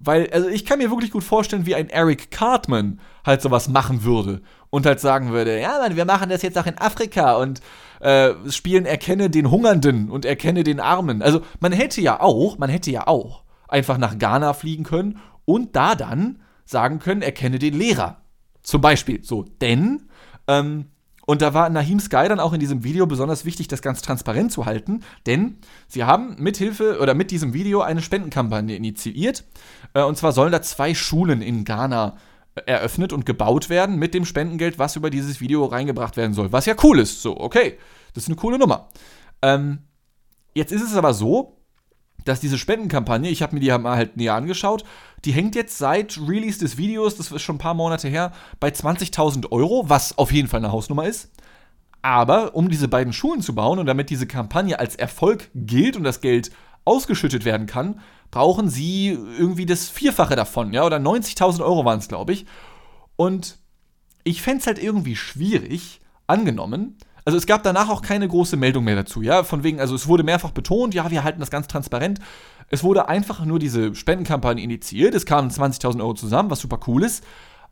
Weil, 0.00 0.30
also 0.30 0.48
ich 0.48 0.64
kann 0.64 0.78
mir 0.78 0.90
wirklich 0.90 1.10
gut 1.10 1.24
vorstellen, 1.24 1.66
wie 1.66 1.74
ein 1.74 1.88
Eric 1.88 2.30
Cartman 2.30 3.00
halt 3.24 3.42
sowas 3.42 3.68
machen 3.68 4.04
würde. 4.04 4.42
Und 4.70 4.86
halt 4.86 5.00
sagen 5.00 5.32
würde, 5.32 5.60
ja, 5.60 5.78
Mann, 5.78 5.96
wir 5.96 6.04
machen 6.04 6.28
das 6.28 6.42
jetzt 6.42 6.58
auch 6.58 6.66
in 6.66 6.78
Afrika 6.78 7.36
und 7.36 7.60
äh, 8.00 8.32
spielen 8.50 8.84
Erkenne 8.84 9.30
den 9.30 9.50
Hungernden 9.50 10.10
und 10.10 10.24
Erkenne 10.24 10.62
den 10.62 10.78
Armen. 10.78 11.22
Also 11.22 11.40
man 11.60 11.72
hätte 11.72 12.00
ja 12.00 12.20
auch, 12.20 12.58
man 12.58 12.70
hätte 12.70 12.90
ja 12.90 13.06
auch 13.06 13.44
einfach 13.66 13.98
nach 13.98 14.18
Ghana 14.18 14.52
fliegen 14.52 14.84
können 14.84 15.18
und 15.44 15.74
da 15.74 15.94
dann 15.94 16.40
sagen 16.64 16.98
können, 16.98 17.22
erkenne 17.22 17.58
den 17.58 17.74
Lehrer. 17.74 18.20
Zum 18.62 18.82
Beispiel 18.82 19.24
so, 19.24 19.44
denn 19.62 20.08
ähm, 20.46 20.86
und 21.28 21.42
da 21.42 21.52
war 21.52 21.68
Nahim 21.68 22.00
Sky 22.00 22.26
dann 22.26 22.40
auch 22.40 22.54
in 22.54 22.58
diesem 22.58 22.84
Video 22.84 23.06
besonders 23.06 23.44
wichtig, 23.44 23.68
das 23.68 23.82
ganz 23.82 24.00
transparent 24.00 24.50
zu 24.50 24.64
halten, 24.64 25.02
denn 25.26 25.58
sie 25.86 26.04
haben 26.04 26.36
mithilfe 26.38 27.00
oder 27.00 27.12
mit 27.12 27.30
diesem 27.30 27.52
Video 27.52 27.82
eine 27.82 28.00
Spendenkampagne 28.00 28.74
initiiert. 28.74 29.44
Äh, 29.92 30.04
und 30.04 30.16
zwar 30.16 30.32
sollen 30.32 30.52
da 30.52 30.62
zwei 30.62 30.94
Schulen 30.94 31.42
in 31.42 31.66
Ghana 31.66 32.16
äh, 32.54 32.62
eröffnet 32.62 33.12
und 33.12 33.26
gebaut 33.26 33.68
werden 33.68 33.98
mit 33.98 34.14
dem 34.14 34.24
Spendengeld, 34.24 34.78
was 34.78 34.96
über 34.96 35.10
dieses 35.10 35.38
Video 35.38 35.66
reingebracht 35.66 36.16
werden 36.16 36.32
soll. 36.32 36.50
Was 36.50 36.64
ja 36.64 36.74
cool 36.82 36.98
ist. 36.98 37.20
So, 37.20 37.38
okay, 37.38 37.76
das 38.14 38.22
ist 38.22 38.30
eine 38.30 38.36
coole 38.36 38.58
Nummer. 38.58 38.88
Ähm, 39.42 39.80
jetzt 40.54 40.72
ist 40.72 40.80
es 40.80 40.96
aber 40.96 41.12
so, 41.12 41.57
dass 42.24 42.40
diese 42.40 42.58
Spendenkampagne, 42.58 43.30
ich 43.30 43.42
habe 43.42 43.54
mir 43.54 43.60
die 43.60 43.76
mal 43.78 43.96
halt 43.96 44.16
näher 44.16 44.34
angeschaut, 44.34 44.84
die 45.24 45.32
hängt 45.32 45.54
jetzt 45.54 45.78
seit 45.78 46.18
Release 46.18 46.58
des 46.58 46.76
Videos, 46.76 47.16
das 47.16 47.30
ist 47.30 47.42
schon 47.42 47.56
ein 47.56 47.60
paar 47.60 47.74
Monate 47.74 48.08
her, 48.08 48.32
bei 48.60 48.68
20.000 48.68 49.50
Euro, 49.50 49.88
was 49.88 50.16
auf 50.18 50.32
jeden 50.32 50.48
Fall 50.48 50.60
eine 50.60 50.72
Hausnummer 50.72 51.06
ist. 51.06 51.30
Aber 52.02 52.54
um 52.54 52.68
diese 52.68 52.88
beiden 52.88 53.12
Schulen 53.12 53.42
zu 53.42 53.54
bauen 53.54 53.78
und 53.78 53.86
damit 53.86 54.10
diese 54.10 54.26
Kampagne 54.26 54.78
als 54.78 54.94
Erfolg 54.94 55.50
gilt 55.54 55.96
und 55.96 56.04
das 56.04 56.20
Geld 56.20 56.50
ausgeschüttet 56.84 57.44
werden 57.44 57.66
kann, 57.66 58.00
brauchen 58.30 58.68
sie 58.68 59.08
irgendwie 59.08 59.66
das 59.66 59.88
Vierfache 59.88 60.36
davon, 60.36 60.72
ja, 60.72 60.84
oder 60.84 60.98
90.000 60.98 61.62
Euro 61.62 61.84
waren 61.84 61.98
es, 61.98 62.08
glaube 62.08 62.32
ich. 62.32 62.46
Und 63.16 63.58
ich 64.22 64.42
fände 64.42 64.60
es 64.60 64.66
halt 64.66 64.78
irgendwie 64.78 65.16
schwierig, 65.16 66.00
angenommen, 66.26 66.98
also 67.28 67.36
es 67.36 67.44
gab 67.44 67.62
danach 67.62 67.90
auch 67.90 68.00
keine 68.00 68.26
große 68.26 68.56
Meldung 68.56 68.84
mehr 68.84 68.96
dazu, 68.96 69.20
ja, 69.20 69.44
von 69.44 69.62
wegen, 69.62 69.80
also 69.80 69.94
es 69.94 70.08
wurde 70.08 70.22
mehrfach 70.22 70.50
betont, 70.50 70.94
ja, 70.94 71.10
wir 71.10 71.24
halten 71.24 71.40
das 71.40 71.50
ganz 71.50 71.66
transparent. 71.66 72.20
Es 72.70 72.82
wurde 72.82 73.06
einfach 73.10 73.44
nur 73.44 73.58
diese 73.58 73.94
Spendenkampagne 73.94 74.62
initiiert, 74.62 75.14
es 75.14 75.26
kamen 75.26 75.50
20.000 75.50 76.00
Euro 76.00 76.14
zusammen, 76.14 76.50
was 76.50 76.60
super 76.60 76.80
cool 76.86 77.04
ist 77.04 77.22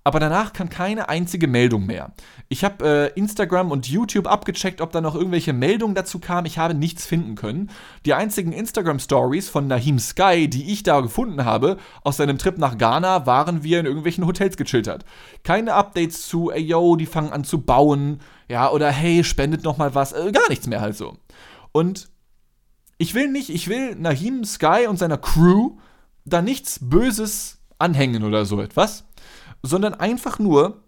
aber 0.07 0.21
danach 0.21 0.53
kam 0.53 0.69
keine 0.69 1.09
einzige 1.09 1.49
Meldung 1.49 1.85
mehr. 1.85 2.13
Ich 2.49 2.63
habe 2.63 3.13
äh, 3.17 3.19
Instagram 3.19 3.73
und 3.73 3.89
YouTube 3.89 4.29
abgecheckt, 4.29 4.81
ob 4.81 4.93
da 4.93 5.01
noch 5.01 5.17
irgendwelche 5.17 5.53
Meldungen 5.53 5.97
dazu 5.97 6.21
kamen. 6.21 6.47
Ich 6.47 6.59
habe 6.59 6.75
nichts 6.75 7.05
finden 7.05 7.35
können. 7.35 7.71
Die 8.05 8.15
einzigen 8.15 8.53
Instagram-Stories 8.53 9.49
von 9.49 9.67
Nahim 9.67 9.99
Sky, 9.99 10.47
die 10.47 10.71
ich 10.73 10.85
da 10.85 11.01
gefunden 11.01 11.45
habe, 11.45 11.77
aus 12.05 12.19
seinem 12.19 12.39
Trip 12.39 12.57
nach 12.57 12.79
Ghana, 12.79 13.27
waren 13.27 13.65
wir 13.65 13.81
in 13.81 13.87
irgendwelchen 13.87 14.29
Hotels 14.29 14.57
gechillt 14.57 14.89
Keine 15.43 15.75
Updates 15.75 16.29
zu, 16.29 16.53
ey 16.53 16.63
yo, 16.63 16.95
die 16.95 17.07
fangen 17.07 17.33
an 17.33 17.43
zu 17.43 17.63
bauen, 17.63 18.21
ja, 18.49 18.71
oder 18.71 18.93
hey, 18.93 19.25
spendet 19.25 19.65
noch 19.65 19.77
mal 19.77 19.97
was, 19.97 20.13
äh, 20.13 20.31
gar 20.31 20.49
nichts 20.49 20.69
mehr 20.69 20.81
halt 20.81 20.97
so. 20.97 21.17
Und 21.73 22.11
ich 22.97 23.17
will 23.17 23.27
nicht, 23.27 23.51
ich 23.51 23.67
will 23.67 23.97
Nahim 23.97 24.45
Sky 24.45 24.87
und 24.89 25.01
seiner 25.01 25.19
Crew 25.19 25.79
da 26.25 26.43
nichts 26.43 26.79
Böses 26.81 27.59
anhängen 27.81 28.23
oder 28.23 28.45
so 28.45 28.61
etwas 28.61 29.05
sondern 29.67 29.95
einfach 29.95 30.39
nur 30.39 30.83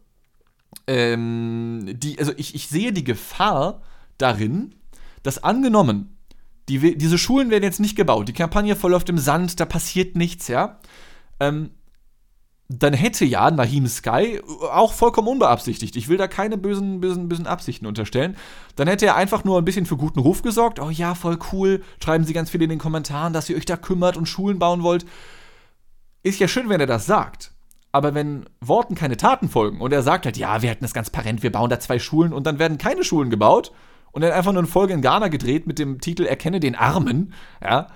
ähm, 0.86 1.84
die, 1.86 2.18
also 2.18 2.32
ich, 2.36 2.54
ich 2.54 2.68
sehe 2.68 2.92
die 2.92 3.04
Gefahr 3.04 3.82
darin, 4.16 4.74
dass 5.22 5.42
angenommen, 5.42 6.16
die, 6.68 6.96
diese 6.96 7.18
Schulen 7.18 7.50
werden 7.50 7.64
jetzt 7.64 7.80
nicht 7.80 7.96
gebaut, 7.96 8.28
die 8.28 8.34
Kampagne 8.34 8.76
verläuft 8.76 9.08
im 9.08 9.18
Sand, 9.18 9.60
da 9.60 9.64
passiert 9.64 10.16
nichts, 10.16 10.48
ja. 10.48 10.80
Ähm, 11.40 11.70
dann 12.70 12.92
hätte 12.92 13.24
ja 13.24 13.50
Nahim 13.50 13.86
Sky 13.86 14.42
auch 14.70 14.92
vollkommen 14.92 15.28
unbeabsichtigt. 15.28 15.96
Ich 15.96 16.08
will 16.08 16.18
da 16.18 16.28
keine 16.28 16.58
bösen, 16.58 17.00
bösen, 17.00 17.26
bösen 17.26 17.46
Absichten 17.46 17.86
unterstellen. 17.86 18.36
Dann 18.76 18.88
hätte 18.88 19.06
er 19.06 19.16
einfach 19.16 19.42
nur 19.42 19.56
ein 19.56 19.64
bisschen 19.64 19.86
für 19.86 19.96
guten 19.96 20.18
Ruf 20.18 20.42
gesorgt. 20.42 20.78
Oh 20.78 20.90
ja, 20.90 21.14
voll 21.14 21.38
cool. 21.50 21.82
Schreiben 22.04 22.24
Sie 22.24 22.34
ganz 22.34 22.50
viel 22.50 22.60
in 22.60 22.68
den 22.68 22.78
Kommentaren, 22.78 23.32
dass 23.32 23.48
ihr 23.48 23.56
euch 23.56 23.64
da 23.64 23.78
kümmert 23.78 24.18
und 24.18 24.26
Schulen 24.26 24.58
bauen 24.58 24.82
wollt. 24.82 25.06
Ist 26.22 26.40
ja 26.40 26.48
schön, 26.48 26.68
wenn 26.68 26.80
er 26.80 26.86
das 26.86 27.06
sagt. 27.06 27.52
Aber 27.98 28.14
wenn 28.14 28.44
Worten 28.60 28.94
keine 28.94 29.16
Taten 29.16 29.48
folgen 29.48 29.80
und 29.80 29.92
er 29.92 30.02
sagt 30.02 30.24
halt, 30.24 30.36
ja, 30.36 30.62
wir 30.62 30.68
halten 30.68 30.84
das 30.84 30.94
ganz 30.94 31.10
parent, 31.10 31.42
wir 31.42 31.50
bauen 31.50 31.68
da 31.68 31.80
zwei 31.80 31.98
Schulen 31.98 32.32
und 32.32 32.46
dann 32.46 32.60
werden 32.60 32.78
keine 32.78 33.02
Schulen 33.02 33.28
gebaut 33.28 33.72
und 34.12 34.22
er 34.22 34.28
hat 34.28 34.36
einfach 34.36 34.52
nur 34.52 34.62
eine 34.62 34.68
Folge 34.68 34.94
in 34.94 35.02
Ghana 35.02 35.26
gedreht 35.26 35.66
mit 35.66 35.80
dem 35.80 36.00
Titel 36.00 36.22
Erkenne 36.22 36.60
den 36.60 36.76
Armen, 36.76 37.34
ja, 37.60 37.88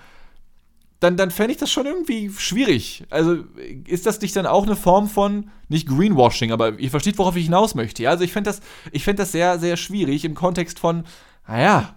dann, 0.98 1.16
dann 1.16 1.30
fände 1.30 1.52
ich 1.52 1.58
das 1.58 1.70
schon 1.70 1.86
irgendwie 1.86 2.32
schwierig. 2.36 3.04
Also 3.10 3.44
ist 3.86 4.04
das 4.04 4.20
nicht 4.20 4.34
dann 4.34 4.44
auch 4.44 4.64
eine 4.64 4.74
Form 4.74 5.06
von, 5.06 5.50
nicht 5.68 5.86
Greenwashing, 5.86 6.50
aber 6.50 6.80
ihr 6.80 6.90
versteht, 6.90 7.16
worauf 7.18 7.36
ich 7.36 7.44
hinaus 7.44 7.76
möchte. 7.76 8.02
Ja? 8.02 8.10
Also 8.10 8.24
ich 8.24 8.32
fände 8.32 8.50
das, 8.50 8.60
fänd 9.00 9.20
das 9.20 9.30
sehr, 9.30 9.60
sehr 9.60 9.76
schwierig 9.76 10.24
im 10.24 10.34
Kontext 10.34 10.80
von, 10.80 11.04
naja, 11.46 11.94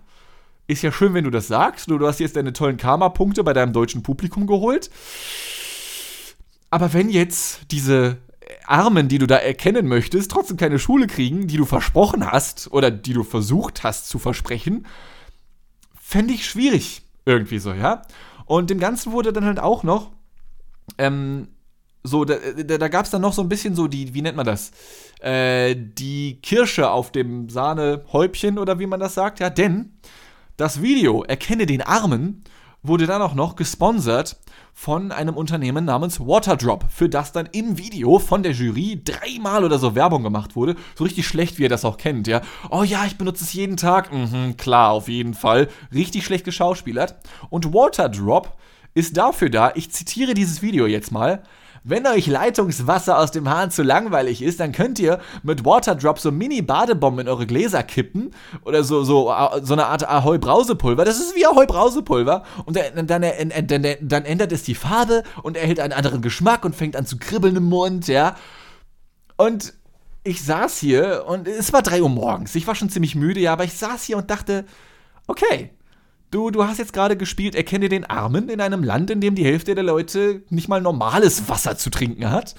ist 0.68 0.84
ja 0.84 0.91
schön, 0.91 1.15
wenn 1.15 1.24
du 1.24 1.32
das 1.32 1.48
sagst, 1.48 1.89
du, 1.89 1.98
du 1.98 2.06
hast 2.06 2.20
jetzt 2.20 2.36
deine 2.36 2.54
tollen 2.54 2.78
Karma-Punkte 2.78 3.44
bei 3.44 3.54
deinem 3.54 3.74
deutschen 3.74 4.04
Publikum 4.04 4.46
geholt. 4.46 4.91
Aber 6.76 6.92
wenn 6.92 7.10
jetzt 7.10 7.72
diese 7.72 8.18
Armen, 8.66 9.08
die 9.08 9.18
du 9.18 9.28
da 9.28 9.38
erkennen 9.38 9.88
möchtest, 9.88 10.30
trotzdem 10.30 10.58
keine 10.58 10.78
Schule 10.78 11.08
kriegen, 11.08 11.48
die 11.48 11.56
du 11.56 11.64
versprochen 11.64 12.30
hast 12.30 12.70
oder 12.70 12.92
die 12.92 13.14
du 13.14 13.24
versucht 13.24 13.86
hast 13.86 14.10
zu 14.10 14.20
versprechen, 14.20 14.86
fände 15.98 16.34
ich 16.34 16.46
schwierig. 16.46 17.04
Irgendwie 17.26 17.60
so, 17.60 17.72
ja. 17.72 18.02
Und 18.44 18.70
dem 18.70 18.80
Ganzen 18.80 19.14
wurde 19.14 19.32
dann 19.32 19.46
halt 19.46 19.58
auch 19.58 19.84
noch, 19.84 20.12
ähm, 20.98 21.48
so, 22.04 22.26
da, 22.26 22.36
da, 22.58 22.78
da 22.78 22.88
gab 22.90 23.06
es 23.06 23.12
dann 23.12 23.22
noch 23.22 23.32
so 23.32 23.42
ein 23.42 23.48
bisschen 23.48 23.74
so 23.74 23.88
die, 23.88 24.14
wie 24.14 24.22
nennt 24.22 24.36
man 24.36 24.46
das? 24.46 24.72
Äh, 25.22 25.78
die 25.78 26.42
Kirsche 26.42 26.90
auf 26.90 27.10
dem 27.10 27.48
Sahnehäubchen 27.48 28.60
oder 28.60 28.80
wie 28.80 28.86
man 28.86 29.00
das 29.00 29.14
sagt, 29.14 29.40
ja, 29.40 29.50
denn 29.50 29.94
das 30.58 30.82
Video 30.82 31.24
Erkenne 31.24 31.68
den 31.68 31.84
Armen 31.84 32.44
wurde 32.88 33.08
dann 33.08 33.21
auch 33.21 33.34
noch 33.34 33.56
gesponsert 33.56 34.38
von 34.74 35.12
einem 35.12 35.36
Unternehmen 35.36 35.86
namens 35.86 36.19
Waterdrop, 36.19 36.86
für 36.89 37.08
das 37.08 37.32
dann 37.32 37.48
im 37.52 37.78
Video 37.78 38.19
von 38.19 38.43
der 38.43 38.52
Jury 38.52 39.02
dreimal 39.04 39.63
oder 39.63 39.80
so 39.80 39.95
Werbung 39.95 40.24
gemacht 40.24 40.56
wurde. 40.56 40.76
So 40.95 41.06
richtig 41.06 41.28
schlecht, 41.28 41.58
wie 41.58 41.63
ihr 41.63 41.69
das 41.69 41.86
auch 41.86 41.98
kennt, 41.98 42.28
ja. 42.28 42.41
Oh 42.69 42.84
ja, 42.84 43.06
ich 43.06 43.17
benutze 43.17 43.43
es 43.43 43.54
jeden 43.54 43.78
Tag. 43.78 44.12
Mhm, 44.12 44.58
klar, 44.58 44.91
auf 44.91 45.08
jeden 45.08 45.34
Fall. 45.34 45.69
Richtig 45.93 46.26
schlecht 46.26 46.43
geschauspielert. 46.45 47.15
Und 47.50 47.74
Waterdrop 47.74 48.54
ist 48.93 49.17
dafür 49.17 49.50
da, 49.50 49.71
ich 49.76 49.91
zitiere 49.91 50.34
dieses 50.34 50.62
Video 50.62 50.88
jetzt 50.88 51.12
mal, 51.12 51.43
wenn 51.88 52.08
euch 52.08 52.26
Leitungswasser 52.26 53.19
aus 53.19 53.30
dem 53.30 53.48
Hahn 53.48 53.69
zu 53.69 53.84
langweilig 53.84 54.41
ist, 54.41 54.60
dann 54.60 54.71
könnt 54.71 54.98
ihr 54.98 55.19
mit 55.43 55.63
Waterdrop 55.63 56.17
so 56.17 56.32
Mini-Badebomben 56.32 57.21
in 57.21 57.30
eure 57.30 57.45
Gläser 57.45 57.84
kippen 57.84 58.32
oder 58.63 58.84
so, 58.84 59.04
so, 59.04 59.32
so 59.62 59.74
eine 59.74 59.86
Art 59.86 60.10
Ahoi-Brausepulver. 60.10 61.06
Das 61.06 61.19
ist 61.19 61.36
wie 61.36 61.45
Ahoi-Brausepulver 61.45 62.43
und 62.65 62.76
dann, 62.76 63.06
dann, 63.06 63.67
dann, 63.67 63.86
dann 64.02 64.26
ändert 64.26 64.52
es 64.52 64.63
die 64.63 64.74
Farbe 64.74 65.21
und 65.43 65.58
erhält 65.58 65.80
einen 65.80 65.93
anderen 65.93 66.24
Geschmack 66.24 66.65
und 66.65 66.76
fängt 66.76 66.95
an 66.95 67.06
zu 67.06 67.17
kribbeln 67.17 67.56
im 67.56 67.65
Mund, 67.65 68.08
ja. 68.08 68.36
Und 69.38 69.74
ich 70.24 70.43
saß 70.43 70.80
hier 70.80 71.26
und 71.28 71.48
es 71.48 71.71
war 71.71 71.84
3 71.84 72.02
Uhr 72.02 72.10
morgens. 72.10 72.56
Ich 72.56 72.65
war 72.65 72.74
schon 72.74 72.89
ziemlich 72.89 73.13
müde, 73.13 73.41
ja, 73.41 73.54
aber 73.54 73.63
ich 73.63 73.74
saß 73.74 74.04
hier 74.04 74.17
und 74.17 74.32
dachte, 74.32 74.65
okay, 75.28 75.69
du, 76.36 76.52
du 76.52 76.65
hast 76.65 76.80
jetzt 76.80 76.93
gerade 76.93 77.15
gespielt, 77.15 77.56
erkenne 77.56 77.88
den 77.88 78.04
Armen 78.04 78.50
in 78.50 78.60
einem 78.60 78.84
Land, 78.84 79.10
in 79.10 79.21
dem 79.21 79.36
die 79.36 79.45
Hälfte 79.45 79.74
der 79.74 79.84
Leute 79.84 80.43
nicht 80.50 80.67
mal 80.67 80.82
normales 80.82 81.48
Wasser 81.48 81.78
zu 81.78 81.89
trinken 81.89 82.30
hat. 82.30 82.56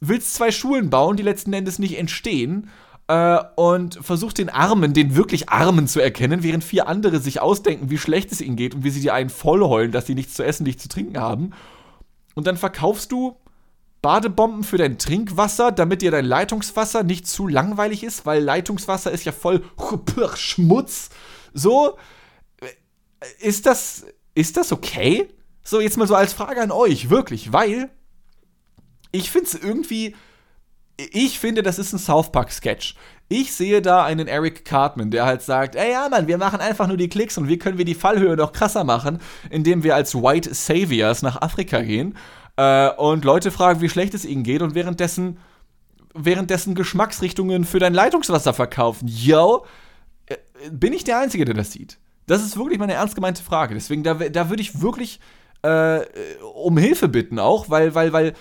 Willst 0.00 0.34
zwei 0.34 0.50
Schulen 0.50 0.90
bauen, 0.90 1.16
die 1.16 1.22
letzten 1.22 1.52
Endes 1.52 1.78
nicht 1.78 1.98
entstehen. 1.98 2.70
Äh, 3.08 3.38
und 3.56 3.98
versuchst 4.00 4.38
den 4.38 4.48
Armen, 4.48 4.94
den 4.94 5.14
wirklich 5.16 5.50
Armen 5.50 5.88
zu 5.88 6.00
erkennen, 6.00 6.42
während 6.42 6.64
vier 6.64 6.88
andere 6.88 7.18
sich 7.18 7.40
ausdenken, 7.40 7.90
wie 7.90 7.98
schlecht 7.98 8.32
es 8.32 8.40
ihnen 8.40 8.56
geht 8.56 8.74
und 8.74 8.84
wie 8.84 8.90
sie 8.90 9.00
dir 9.00 9.12
einen 9.12 9.30
vollheulen, 9.30 9.92
dass 9.92 10.06
sie 10.06 10.14
nichts 10.14 10.34
zu 10.34 10.44
essen, 10.44 10.62
nichts 10.62 10.84
zu 10.84 10.88
trinken 10.88 11.18
haben. 11.18 11.50
Und 12.34 12.46
dann 12.46 12.56
verkaufst 12.56 13.12
du 13.12 13.36
Badebomben 14.00 14.64
für 14.64 14.78
dein 14.78 14.98
Trinkwasser, 14.98 15.70
damit 15.70 16.00
dir 16.00 16.10
dein 16.10 16.24
Leitungswasser 16.24 17.02
nicht 17.02 17.26
zu 17.26 17.46
langweilig 17.46 18.04
ist, 18.04 18.24
weil 18.24 18.42
Leitungswasser 18.42 19.10
ist 19.10 19.24
ja 19.24 19.32
voll 19.32 19.62
Schmutz. 20.36 21.10
So, 21.52 21.98
ist 23.40 23.66
das, 23.66 24.06
ist 24.34 24.56
das 24.56 24.72
okay? 24.72 25.28
So, 25.62 25.80
jetzt 25.80 25.96
mal 25.96 26.08
so 26.08 26.14
als 26.14 26.32
Frage 26.32 26.60
an 26.60 26.70
euch, 26.70 27.10
wirklich, 27.10 27.52
weil 27.52 27.90
ich 29.12 29.30
finde 29.30 29.46
es 29.46 29.54
irgendwie, 29.54 30.16
ich 30.96 31.38
finde, 31.38 31.62
das 31.62 31.78
ist 31.78 31.92
ein 31.92 31.98
South 31.98 32.32
Park-Sketch. 32.32 32.96
Ich 33.28 33.52
sehe 33.52 33.80
da 33.80 34.04
einen 34.04 34.28
Eric 34.28 34.64
Cartman, 34.64 35.10
der 35.10 35.24
halt 35.24 35.42
sagt, 35.42 35.74
ey 35.74 35.92
ja 35.92 36.08
Mann, 36.08 36.26
wir 36.26 36.38
machen 36.38 36.60
einfach 36.60 36.86
nur 36.86 36.96
die 36.96 37.08
Klicks 37.08 37.38
und 37.38 37.48
wie 37.48 37.58
können 37.58 37.78
wir 37.78 37.84
die 37.84 37.94
Fallhöhe 37.94 38.36
noch 38.36 38.52
krasser 38.52 38.84
machen, 38.84 39.20
indem 39.50 39.84
wir 39.84 39.94
als 39.94 40.14
White 40.14 40.52
Saviors 40.54 41.22
nach 41.22 41.40
Afrika 41.40 41.80
gehen 41.80 42.16
äh, 42.56 42.90
und 42.90 43.24
Leute 43.24 43.50
fragen, 43.50 43.80
wie 43.80 43.88
schlecht 43.88 44.14
es 44.14 44.24
ihnen 44.24 44.42
geht 44.42 44.62
und 44.62 44.74
währenddessen, 44.74 45.38
währenddessen 46.14 46.74
Geschmacksrichtungen 46.74 47.64
für 47.64 47.78
dein 47.78 47.94
Leitungswasser 47.94 48.52
verkaufen. 48.52 49.08
Yo, 49.08 49.64
äh, 50.26 50.36
bin 50.70 50.92
ich 50.92 51.04
der 51.04 51.18
Einzige, 51.18 51.44
der 51.44 51.54
das 51.54 51.72
sieht? 51.72 51.98
Das 52.32 52.42
ist 52.42 52.56
wirklich 52.56 52.78
meine 52.78 52.94
ernst 52.94 53.14
gemeinte 53.14 53.42
Frage. 53.42 53.74
Deswegen, 53.74 54.02
da, 54.02 54.14
da 54.14 54.48
würde 54.48 54.62
ich 54.62 54.80
wirklich 54.80 55.20
äh, 55.62 56.00
um 56.54 56.78
Hilfe 56.78 57.08
bitten 57.08 57.38
auch, 57.38 57.68
weil, 57.68 57.94
weil, 57.94 58.12
weil 58.14 58.32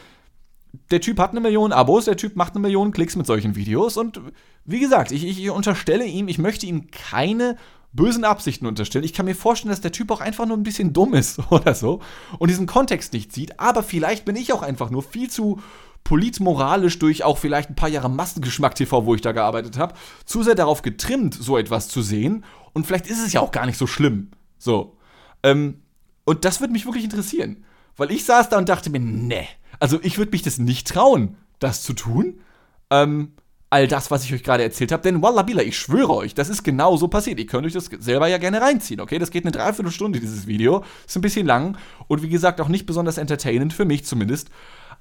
der 0.89 1.01
Typ 1.01 1.19
hat 1.19 1.31
eine 1.31 1.41
Million 1.41 1.73
Abos, 1.73 2.05
der 2.05 2.15
Typ 2.15 2.37
macht 2.37 2.53
eine 2.53 2.61
Million 2.61 2.93
Klicks 2.93 3.17
mit 3.17 3.27
solchen 3.27 3.57
Videos 3.57 3.97
und 3.97 4.21
wie 4.63 4.79
gesagt, 4.79 5.11
ich, 5.11 5.25
ich 5.25 5.49
unterstelle 5.49 6.05
ihm, 6.05 6.29
ich 6.29 6.37
möchte 6.37 6.65
ihm 6.65 6.89
keine 6.89 7.57
bösen 7.91 8.23
Absichten 8.23 8.65
unterstellen. 8.65 9.03
Ich 9.03 9.11
kann 9.11 9.25
mir 9.25 9.35
vorstellen, 9.35 9.71
dass 9.71 9.81
der 9.81 9.91
Typ 9.91 10.09
auch 10.11 10.21
einfach 10.21 10.45
nur 10.45 10.55
ein 10.55 10.63
bisschen 10.63 10.93
dumm 10.93 11.13
ist 11.13 11.39
oder 11.51 11.75
so 11.75 11.99
und 12.39 12.49
diesen 12.49 12.67
Kontext 12.67 13.11
nicht 13.11 13.33
sieht. 13.33 13.59
Aber 13.59 13.83
vielleicht 13.83 14.23
bin 14.23 14.37
ich 14.37 14.53
auch 14.53 14.61
einfach 14.61 14.89
nur 14.89 15.03
viel 15.03 15.29
zu 15.29 15.59
politmoralisch 16.03 16.99
durch 16.99 17.23
auch 17.23 17.37
vielleicht 17.37 17.69
ein 17.69 17.75
paar 17.75 17.89
Jahre 17.89 18.09
Massengeschmack 18.09 18.75
TV, 18.75 19.05
wo 19.05 19.15
ich 19.15 19.21
da 19.21 19.31
gearbeitet 19.31 19.77
habe, 19.77 19.95
zu 20.25 20.43
sehr 20.43 20.55
darauf 20.55 20.81
getrimmt, 20.81 21.33
so 21.33 21.57
etwas 21.57 21.87
zu 21.87 22.01
sehen. 22.01 22.43
Und 22.73 22.85
vielleicht 22.85 23.07
ist 23.07 23.25
es 23.25 23.33
ja 23.33 23.41
auch 23.41 23.51
gar 23.51 23.65
nicht 23.65 23.77
so 23.77 23.87
schlimm. 23.87 24.31
So. 24.57 24.97
Ähm, 25.43 25.81
und 26.25 26.45
das 26.45 26.59
würde 26.59 26.73
mich 26.73 26.85
wirklich 26.85 27.03
interessieren. 27.03 27.63
Weil 27.97 28.11
ich 28.11 28.25
saß 28.25 28.49
da 28.49 28.57
und 28.57 28.69
dachte 28.69 28.89
mir, 28.89 28.99
ne, 28.99 29.45
also 29.79 29.99
ich 30.01 30.17
würde 30.17 30.31
mich 30.31 30.41
das 30.41 30.57
nicht 30.57 30.87
trauen, 30.87 31.37
das 31.59 31.83
zu 31.83 31.93
tun. 31.93 32.41
Ähm, 32.89 33.33
all 33.71 33.87
das, 33.87 34.11
was 34.11 34.25
ich 34.25 34.33
euch 34.33 34.43
gerade 34.43 34.63
erzählt 34.63 34.91
habe. 34.91 35.01
Denn 35.01 35.21
Wallabila, 35.21 35.63
ich 35.63 35.77
schwöre 35.77 36.13
euch, 36.13 36.35
das 36.35 36.49
ist 36.49 36.63
genau 36.63 36.97
so 36.97 37.07
passiert. 37.07 37.39
Ihr 37.39 37.45
könnt 37.45 37.65
euch 37.65 37.73
das 37.73 37.85
selber 37.85 38.27
ja 38.27 38.37
gerne 38.37 38.61
reinziehen, 38.61 38.99
okay? 38.99 39.17
Das 39.17 39.31
geht 39.31 39.45
eine 39.45 39.51
Dreiviertelstunde, 39.51 40.19
dieses 40.19 40.45
Video. 40.45 40.83
Ist 41.07 41.15
ein 41.15 41.21
bisschen 41.21 41.47
lang 41.47 41.77
und 42.07 42.21
wie 42.21 42.29
gesagt 42.29 42.59
auch 42.59 42.67
nicht 42.67 42.85
besonders 42.85 43.17
entertainend, 43.17 43.73
für 43.73 43.85
mich 43.85 44.05
zumindest. 44.05 44.49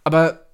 Aber, 0.04 0.46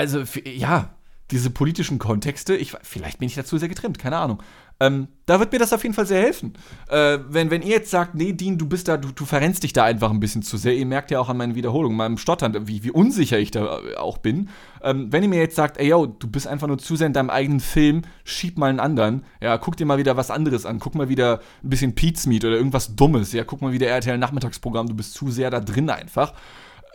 also, 0.00 0.22
ja, 0.46 0.88
diese 1.30 1.50
politischen 1.50 1.98
Kontexte, 1.98 2.56
ich, 2.56 2.72
vielleicht 2.82 3.18
bin 3.18 3.28
ich 3.28 3.34
dazu 3.34 3.58
sehr 3.58 3.68
getrimmt, 3.68 3.98
keine 3.98 4.16
Ahnung. 4.16 4.42
Ähm, 4.80 5.08
da 5.26 5.38
wird 5.38 5.52
mir 5.52 5.58
das 5.58 5.74
auf 5.74 5.82
jeden 5.82 5.94
Fall 5.94 6.06
sehr 6.06 6.22
helfen. 6.22 6.54
Äh, 6.88 7.18
wenn, 7.28 7.50
wenn 7.50 7.60
ihr 7.60 7.68
jetzt 7.68 7.90
sagt, 7.90 8.14
nee, 8.14 8.32
Dean, 8.32 8.56
du 8.56 8.66
bist 8.66 8.88
da, 8.88 8.96
du, 8.96 9.12
du 9.12 9.26
verrennst 9.26 9.62
dich 9.62 9.74
da 9.74 9.84
einfach 9.84 10.10
ein 10.10 10.20
bisschen 10.20 10.40
zu 10.40 10.56
sehr, 10.56 10.74
ihr 10.74 10.86
merkt 10.86 11.10
ja 11.10 11.20
auch 11.20 11.28
an 11.28 11.36
meinen 11.36 11.54
Wiederholungen, 11.54 11.98
meinem 11.98 12.16
Stottern, 12.16 12.66
wie, 12.66 12.82
wie 12.82 12.90
unsicher 12.90 13.38
ich 13.38 13.50
da 13.50 13.78
äh, 13.78 13.96
auch 13.96 14.16
bin. 14.16 14.48
Ähm, 14.82 15.12
wenn 15.12 15.22
ihr 15.22 15.28
mir 15.28 15.38
jetzt 15.38 15.54
sagt, 15.54 15.76
ey 15.76 15.88
yo, 15.88 16.06
du 16.06 16.26
bist 16.28 16.46
einfach 16.46 16.66
nur 16.66 16.78
zu 16.78 16.96
sehr 16.96 17.08
in 17.08 17.12
deinem 17.12 17.28
eigenen 17.28 17.60
Film, 17.60 18.02
schieb 18.24 18.56
mal 18.56 18.70
einen 18.70 18.80
anderen, 18.80 19.24
ja, 19.42 19.58
guck 19.58 19.76
dir 19.76 19.84
mal 19.84 19.98
wieder 19.98 20.16
was 20.16 20.30
anderes 20.30 20.64
an, 20.64 20.78
guck 20.78 20.94
mal 20.94 21.10
wieder 21.10 21.40
ein 21.62 21.68
bisschen 21.68 21.94
Pete's 21.94 22.26
Meat 22.26 22.46
oder 22.46 22.56
irgendwas 22.56 22.96
Dummes, 22.96 23.34
ja, 23.34 23.44
guck 23.44 23.60
mal 23.60 23.72
wieder 23.72 23.88
RTL 23.88 24.16
Nachmittagsprogramm, 24.16 24.88
du 24.88 24.94
bist 24.94 25.12
zu 25.12 25.30
sehr 25.30 25.50
da 25.50 25.60
drin 25.60 25.90
einfach. 25.90 26.32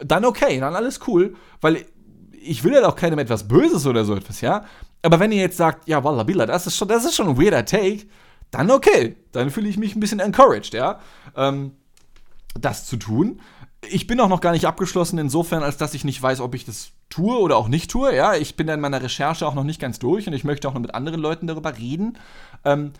Dann 0.03 0.25
okay, 0.25 0.59
dann 0.59 0.75
alles 0.75 0.99
cool, 1.07 1.35
weil 1.61 1.85
ich 2.45 2.63
will 2.63 2.73
ja 2.73 2.87
auch 2.87 2.95
keinem 2.95 3.19
etwas 3.19 3.47
Böses 3.47 3.85
oder 3.85 4.05
so 4.05 4.15
etwas, 4.15 4.41
ja. 4.41 4.65
Aber 5.01 5.19
wenn 5.19 5.31
ihr 5.31 5.41
jetzt 5.41 5.57
sagt, 5.57 5.87
ja, 5.87 6.03
Wallabilla, 6.03 6.45
das 6.45 6.67
ist 6.67 6.77
schon, 6.77 6.87
das 6.87 7.05
ist 7.05 7.15
schon 7.15 7.27
ein 7.27 7.37
weirder 7.37 7.65
Take, 7.65 8.05
dann 8.51 8.71
okay. 8.71 9.15
Dann 9.31 9.49
fühle 9.49 9.67
ich 9.67 9.77
mich 9.77 9.95
ein 9.95 9.99
bisschen 9.99 10.19
encouraged, 10.19 10.73
ja. 10.73 10.99
Ähm, 11.35 11.71
das 12.59 12.85
zu 12.85 12.97
tun. 12.97 13.41
Ich 13.87 14.07
bin 14.07 14.19
auch 14.19 14.29
noch 14.29 14.41
gar 14.41 14.51
nicht 14.51 14.65
abgeschlossen, 14.65 15.19
insofern, 15.19 15.61
als 15.61 15.77
dass 15.77 15.93
ich 15.93 16.05
nicht 16.05 16.21
weiß, 16.21 16.39
ob 16.39 16.55
ich 16.55 16.65
das 16.65 16.91
tue 17.09 17.37
oder 17.37 17.57
auch 17.57 17.67
nicht 17.67 17.91
tue. 17.91 18.15
Ja, 18.15 18.33
ich 18.33 18.55
bin 18.55 18.67
da 18.67 18.73
in 18.73 18.79
meiner 18.79 19.01
Recherche 19.01 19.45
auch 19.45 19.53
noch 19.53 19.63
nicht 19.63 19.79
ganz 19.79 19.99
durch 19.99 20.27
und 20.27 20.33
ich 20.33 20.43
möchte 20.43 20.67
auch 20.67 20.73
noch 20.73 20.81
mit 20.81 20.95
anderen 20.95 21.21
Leuten 21.21 21.47
darüber 21.47 21.77
reden. 21.77 22.17
Ähm, 22.63 22.93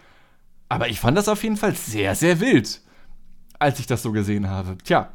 aber 0.69 0.89
ich 0.89 0.99
fand 0.99 1.17
das 1.17 1.29
auf 1.29 1.43
jeden 1.43 1.58
Fall 1.58 1.75
sehr, 1.75 2.15
sehr 2.15 2.39
wild, 2.39 2.81
als 3.58 3.79
ich 3.79 3.88
das 3.88 4.03
so 4.03 4.12
gesehen 4.12 4.49
habe. 4.49 4.77
Tja, 4.84 5.10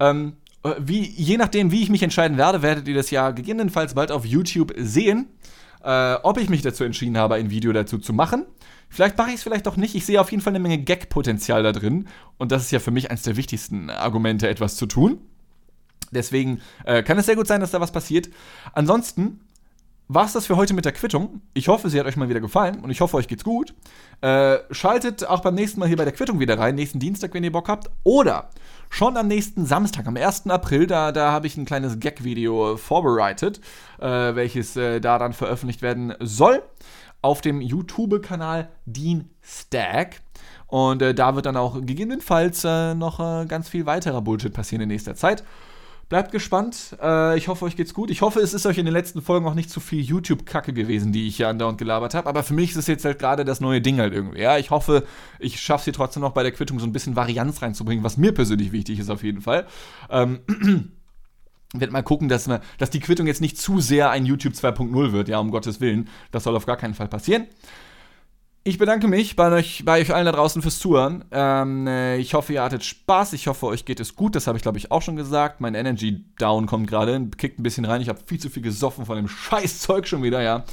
ähm, 0.00 0.36
wie, 0.78 1.08
je 1.10 1.36
nachdem, 1.36 1.70
wie 1.70 1.82
ich 1.82 1.90
mich 1.90 2.02
entscheiden 2.02 2.36
werde, 2.36 2.62
werdet 2.62 2.88
ihr 2.88 2.94
das 2.94 3.10
ja 3.10 3.30
gegebenenfalls 3.30 3.94
bald 3.94 4.10
auf 4.10 4.24
YouTube 4.24 4.72
sehen 4.76 5.28
äh, 5.84 6.14
ob 6.22 6.38
ich 6.38 6.48
mich 6.48 6.62
dazu 6.62 6.82
entschieden 6.82 7.16
habe, 7.18 7.34
ein 7.34 7.50
Video 7.50 7.72
dazu 7.72 7.98
zu 7.98 8.12
machen. 8.12 8.46
Vielleicht 8.88 9.18
mache 9.18 9.28
ich 9.28 9.36
es 9.36 9.42
vielleicht 9.42 9.68
auch 9.68 9.76
nicht. 9.76 9.94
Ich 9.94 10.06
sehe 10.06 10.20
auf 10.20 10.30
jeden 10.30 10.42
Fall 10.42 10.52
eine 10.52 10.60
Menge 10.60 10.78
Gag-Potenzial 10.78 11.62
da 11.62 11.72
drin. 11.72 12.08
Und 12.38 12.52
das 12.52 12.62
ist 12.62 12.70
ja 12.70 12.80
für 12.80 12.90
mich 12.90 13.10
eines 13.10 13.22
der 13.22 13.36
wichtigsten 13.36 13.90
Argumente, 13.90 14.48
etwas 14.48 14.76
zu 14.76 14.86
tun. 14.86 15.18
Deswegen 16.10 16.60
äh, 16.84 17.02
kann 17.02 17.18
es 17.18 17.26
sehr 17.26 17.36
gut 17.36 17.46
sein, 17.46 17.60
dass 17.60 17.72
da 17.72 17.80
was 17.80 17.92
passiert. 17.92 18.30
Ansonsten 18.72 19.40
war 20.06 20.26
es 20.26 20.32
das 20.32 20.46
für 20.46 20.56
heute 20.56 20.74
mit 20.74 20.84
der 20.84 20.92
Quittung. 20.92 21.40
Ich 21.54 21.68
hoffe, 21.68 21.90
sie 21.90 21.98
hat 21.98 22.06
euch 22.06 22.16
mal 22.16 22.28
wieder 22.28 22.40
gefallen 22.40 22.80
und 22.80 22.90
ich 22.90 23.00
hoffe, 23.00 23.16
euch 23.16 23.26
geht's 23.26 23.44
gut. 23.44 23.74
Äh, 24.20 24.58
schaltet 24.70 25.26
auch 25.26 25.40
beim 25.40 25.54
nächsten 25.54 25.80
Mal 25.80 25.88
hier 25.88 25.96
bei 25.96 26.04
der 26.04 26.12
Quittung 26.12 26.40
wieder 26.40 26.58
rein, 26.58 26.74
nächsten 26.74 26.98
Dienstag, 26.98 27.34
wenn 27.34 27.42
ihr 27.42 27.52
Bock 27.52 27.68
habt. 27.68 27.90
Oder 28.04 28.50
schon 28.94 29.16
am 29.16 29.26
nächsten 29.26 29.66
Samstag, 29.66 30.06
am 30.06 30.16
1. 30.16 30.46
April, 30.46 30.86
da, 30.86 31.10
da 31.10 31.32
habe 31.32 31.48
ich 31.48 31.56
ein 31.56 31.64
kleines 31.64 31.98
Gag-Video 31.98 32.76
vorbereitet, 32.76 33.60
äh, 33.98 34.06
welches 34.06 34.76
äh, 34.76 35.00
da 35.00 35.18
dann 35.18 35.32
veröffentlicht 35.32 35.82
werden 35.82 36.14
soll. 36.20 36.62
Auf 37.20 37.40
dem 37.40 37.60
YouTube-Kanal 37.60 38.68
Dean 38.86 39.30
Stack. 39.42 40.20
Und 40.68 41.02
äh, 41.02 41.12
da 41.12 41.34
wird 41.34 41.46
dann 41.46 41.56
auch 41.56 41.74
gegebenenfalls 41.74 42.62
äh, 42.64 42.94
noch 42.94 43.18
äh, 43.18 43.46
ganz 43.46 43.68
viel 43.68 43.84
weiterer 43.84 44.22
Bullshit 44.22 44.52
passieren 44.52 44.82
in 44.82 44.88
nächster 44.88 45.16
Zeit. 45.16 45.42
Bleibt 46.14 46.30
gespannt. 46.30 46.96
Äh, 47.02 47.36
ich 47.36 47.48
hoffe, 47.48 47.64
euch 47.64 47.74
geht's 47.74 47.92
gut. 47.92 48.08
Ich 48.08 48.22
hoffe, 48.22 48.38
es 48.38 48.54
ist 48.54 48.66
euch 48.66 48.78
in 48.78 48.84
den 48.84 48.94
letzten 48.94 49.20
Folgen 49.20 49.48
auch 49.48 49.54
nicht 49.54 49.68
zu 49.68 49.80
viel 49.80 50.00
YouTube-Kacke 50.00 50.72
gewesen, 50.72 51.10
die 51.10 51.26
ich 51.26 51.38
hier 51.38 51.48
andauernd 51.48 51.76
gelabert 51.76 52.14
habe. 52.14 52.28
Aber 52.28 52.44
für 52.44 52.54
mich 52.54 52.70
ist 52.70 52.76
es 52.76 52.86
jetzt 52.86 53.04
halt 53.04 53.18
gerade 53.18 53.44
das 53.44 53.60
neue 53.60 53.80
Ding 53.80 53.98
halt 53.98 54.14
irgendwie. 54.14 54.38
Ja, 54.38 54.56
ich 54.56 54.70
hoffe, 54.70 55.02
ich 55.40 55.60
schaffe 55.60 55.80
es 55.80 55.84
hier 55.86 55.92
trotzdem 55.92 56.20
noch 56.22 56.30
bei 56.30 56.44
der 56.44 56.52
Quittung 56.52 56.78
so 56.78 56.86
ein 56.86 56.92
bisschen 56.92 57.16
Varianz 57.16 57.62
reinzubringen, 57.62 58.04
was 58.04 58.16
mir 58.16 58.30
persönlich 58.30 58.70
wichtig 58.70 59.00
ist 59.00 59.10
auf 59.10 59.24
jeden 59.24 59.40
Fall. 59.40 59.66
Ähm, 60.08 60.38
werde 61.74 61.92
mal 61.92 62.04
gucken, 62.04 62.28
dass, 62.28 62.46
wir, 62.46 62.60
dass 62.78 62.90
die 62.90 63.00
Quittung 63.00 63.26
jetzt 63.26 63.40
nicht 63.40 63.58
zu 63.58 63.80
sehr 63.80 64.10
ein 64.10 64.24
YouTube 64.24 64.52
2.0 64.52 65.10
wird, 65.10 65.26
ja, 65.26 65.40
um 65.40 65.50
Gottes 65.50 65.80
Willen. 65.80 66.08
Das 66.30 66.44
soll 66.44 66.54
auf 66.54 66.64
gar 66.64 66.76
keinen 66.76 66.94
Fall 66.94 67.08
passieren. 67.08 67.48
Ich 68.66 68.78
bedanke 68.78 69.08
mich 69.08 69.36
bei 69.36 69.52
euch, 69.52 69.84
bei 69.84 70.00
euch 70.00 70.14
allen 70.14 70.24
da 70.24 70.32
draußen 70.32 70.62
fürs 70.62 70.78
Zuhören. 70.78 71.22
Ähm, 71.32 71.86
äh, 71.86 72.16
ich 72.16 72.32
hoffe, 72.32 72.54
ihr 72.54 72.62
hattet 72.62 72.82
Spaß. 72.82 73.34
Ich 73.34 73.46
hoffe, 73.46 73.66
euch 73.66 73.84
geht 73.84 74.00
es 74.00 74.16
gut. 74.16 74.34
Das 74.34 74.46
habe 74.46 74.56
ich, 74.56 74.62
glaube 74.62 74.78
ich, 74.78 74.90
auch 74.90 75.02
schon 75.02 75.16
gesagt. 75.16 75.60
Mein 75.60 75.74
Energy 75.74 76.24
Down 76.38 76.64
kommt 76.64 76.86
gerade, 76.86 77.28
kickt 77.36 77.60
ein 77.60 77.62
bisschen 77.62 77.84
rein. 77.84 78.00
Ich 78.00 78.08
habe 78.08 78.20
viel 78.24 78.40
zu 78.40 78.48
viel 78.48 78.62
gesoffen 78.62 79.04
von 79.04 79.16
dem 79.16 79.28
Scheißzeug 79.28 80.08
schon 80.08 80.22
wieder, 80.22 80.40
ja. 80.40 80.64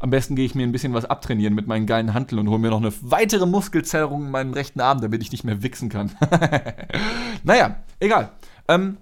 Am 0.00 0.10
besten 0.10 0.34
gehe 0.34 0.44
ich 0.44 0.56
mir 0.56 0.64
ein 0.64 0.72
bisschen 0.72 0.92
was 0.92 1.04
abtrainieren 1.04 1.54
mit 1.54 1.68
meinen 1.68 1.86
geilen 1.86 2.14
Hanteln 2.14 2.40
und 2.40 2.48
hole 2.48 2.58
mir 2.58 2.70
noch 2.70 2.80
eine 2.80 2.92
weitere 3.00 3.46
Muskelzerrung 3.46 4.24
in 4.24 4.30
meinem 4.32 4.52
rechten 4.52 4.80
Arm, 4.80 5.00
damit 5.00 5.22
ich 5.22 5.30
nicht 5.30 5.44
mehr 5.44 5.62
wichsen 5.62 5.88
kann. 5.88 6.10
naja, 7.44 7.76
egal. 8.00 8.32
Ähm, 8.66 8.96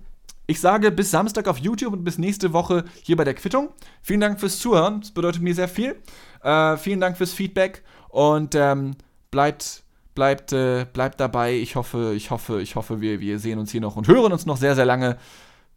ich 0.46 0.60
sage 0.60 0.90
bis 0.90 1.10
Samstag 1.10 1.48
auf 1.48 1.56
YouTube 1.56 1.94
und 1.94 2.04
bis 2.04 2.18
nächste 2.18 2.52
Woche 2.52 2.84
hier 3.02 3.16
bei 3.16 3.24
der 3.24 3.32
Quittung. 3.32 3.70
Vielen 4.02 4.20
Dank 4.20 4.38
fürs 4.38 4.58
Zuhören. 4.58 5.00
Das 5.00 5.12
bedeutet 5.12 5.40
mir 5.40 5.54
sehr 5.54 5.68
viel. 5.68 5.96
Äh, 6.42 6.76
vielen 6.76 7.00
Dank 7.00 7.16
fürs 7.16 7.32
Feedback. 7.32 7.82
Und 8.14 8.54
ähm, 8.54 8.94
bleibt, 9.32 9.82
bleibt, 10.14 10.52
äh, 10.52 10.86
bleibt 10.92 11.18
dabei. 11.18 11.54
Ich 11.54 11.74
hoffe, 11.74 12.12
ich 12.14 12.30
hoffe, 12.30 12.62
ich 12.62 12.76
hoffe, 12.76 13.00
wir, 13.00 13.18
wir 13.18 13.40
sehen 13.40 13.58
uns 13.58 13.72
hier 13.72 13.80
noch 13.80 13.96
und 13.96 14.06
hören 14.06 14.32
uns 14.32 14.46
noch 14.46 14.56
sehr, 14.56 14.76
sehr 14.76 14.84
lange. 14.84 15.18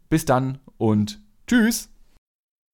Bis 0.08 0.24
dann 0.24 0.58
und 0.76 1.18
tschüss. 1.48 1.88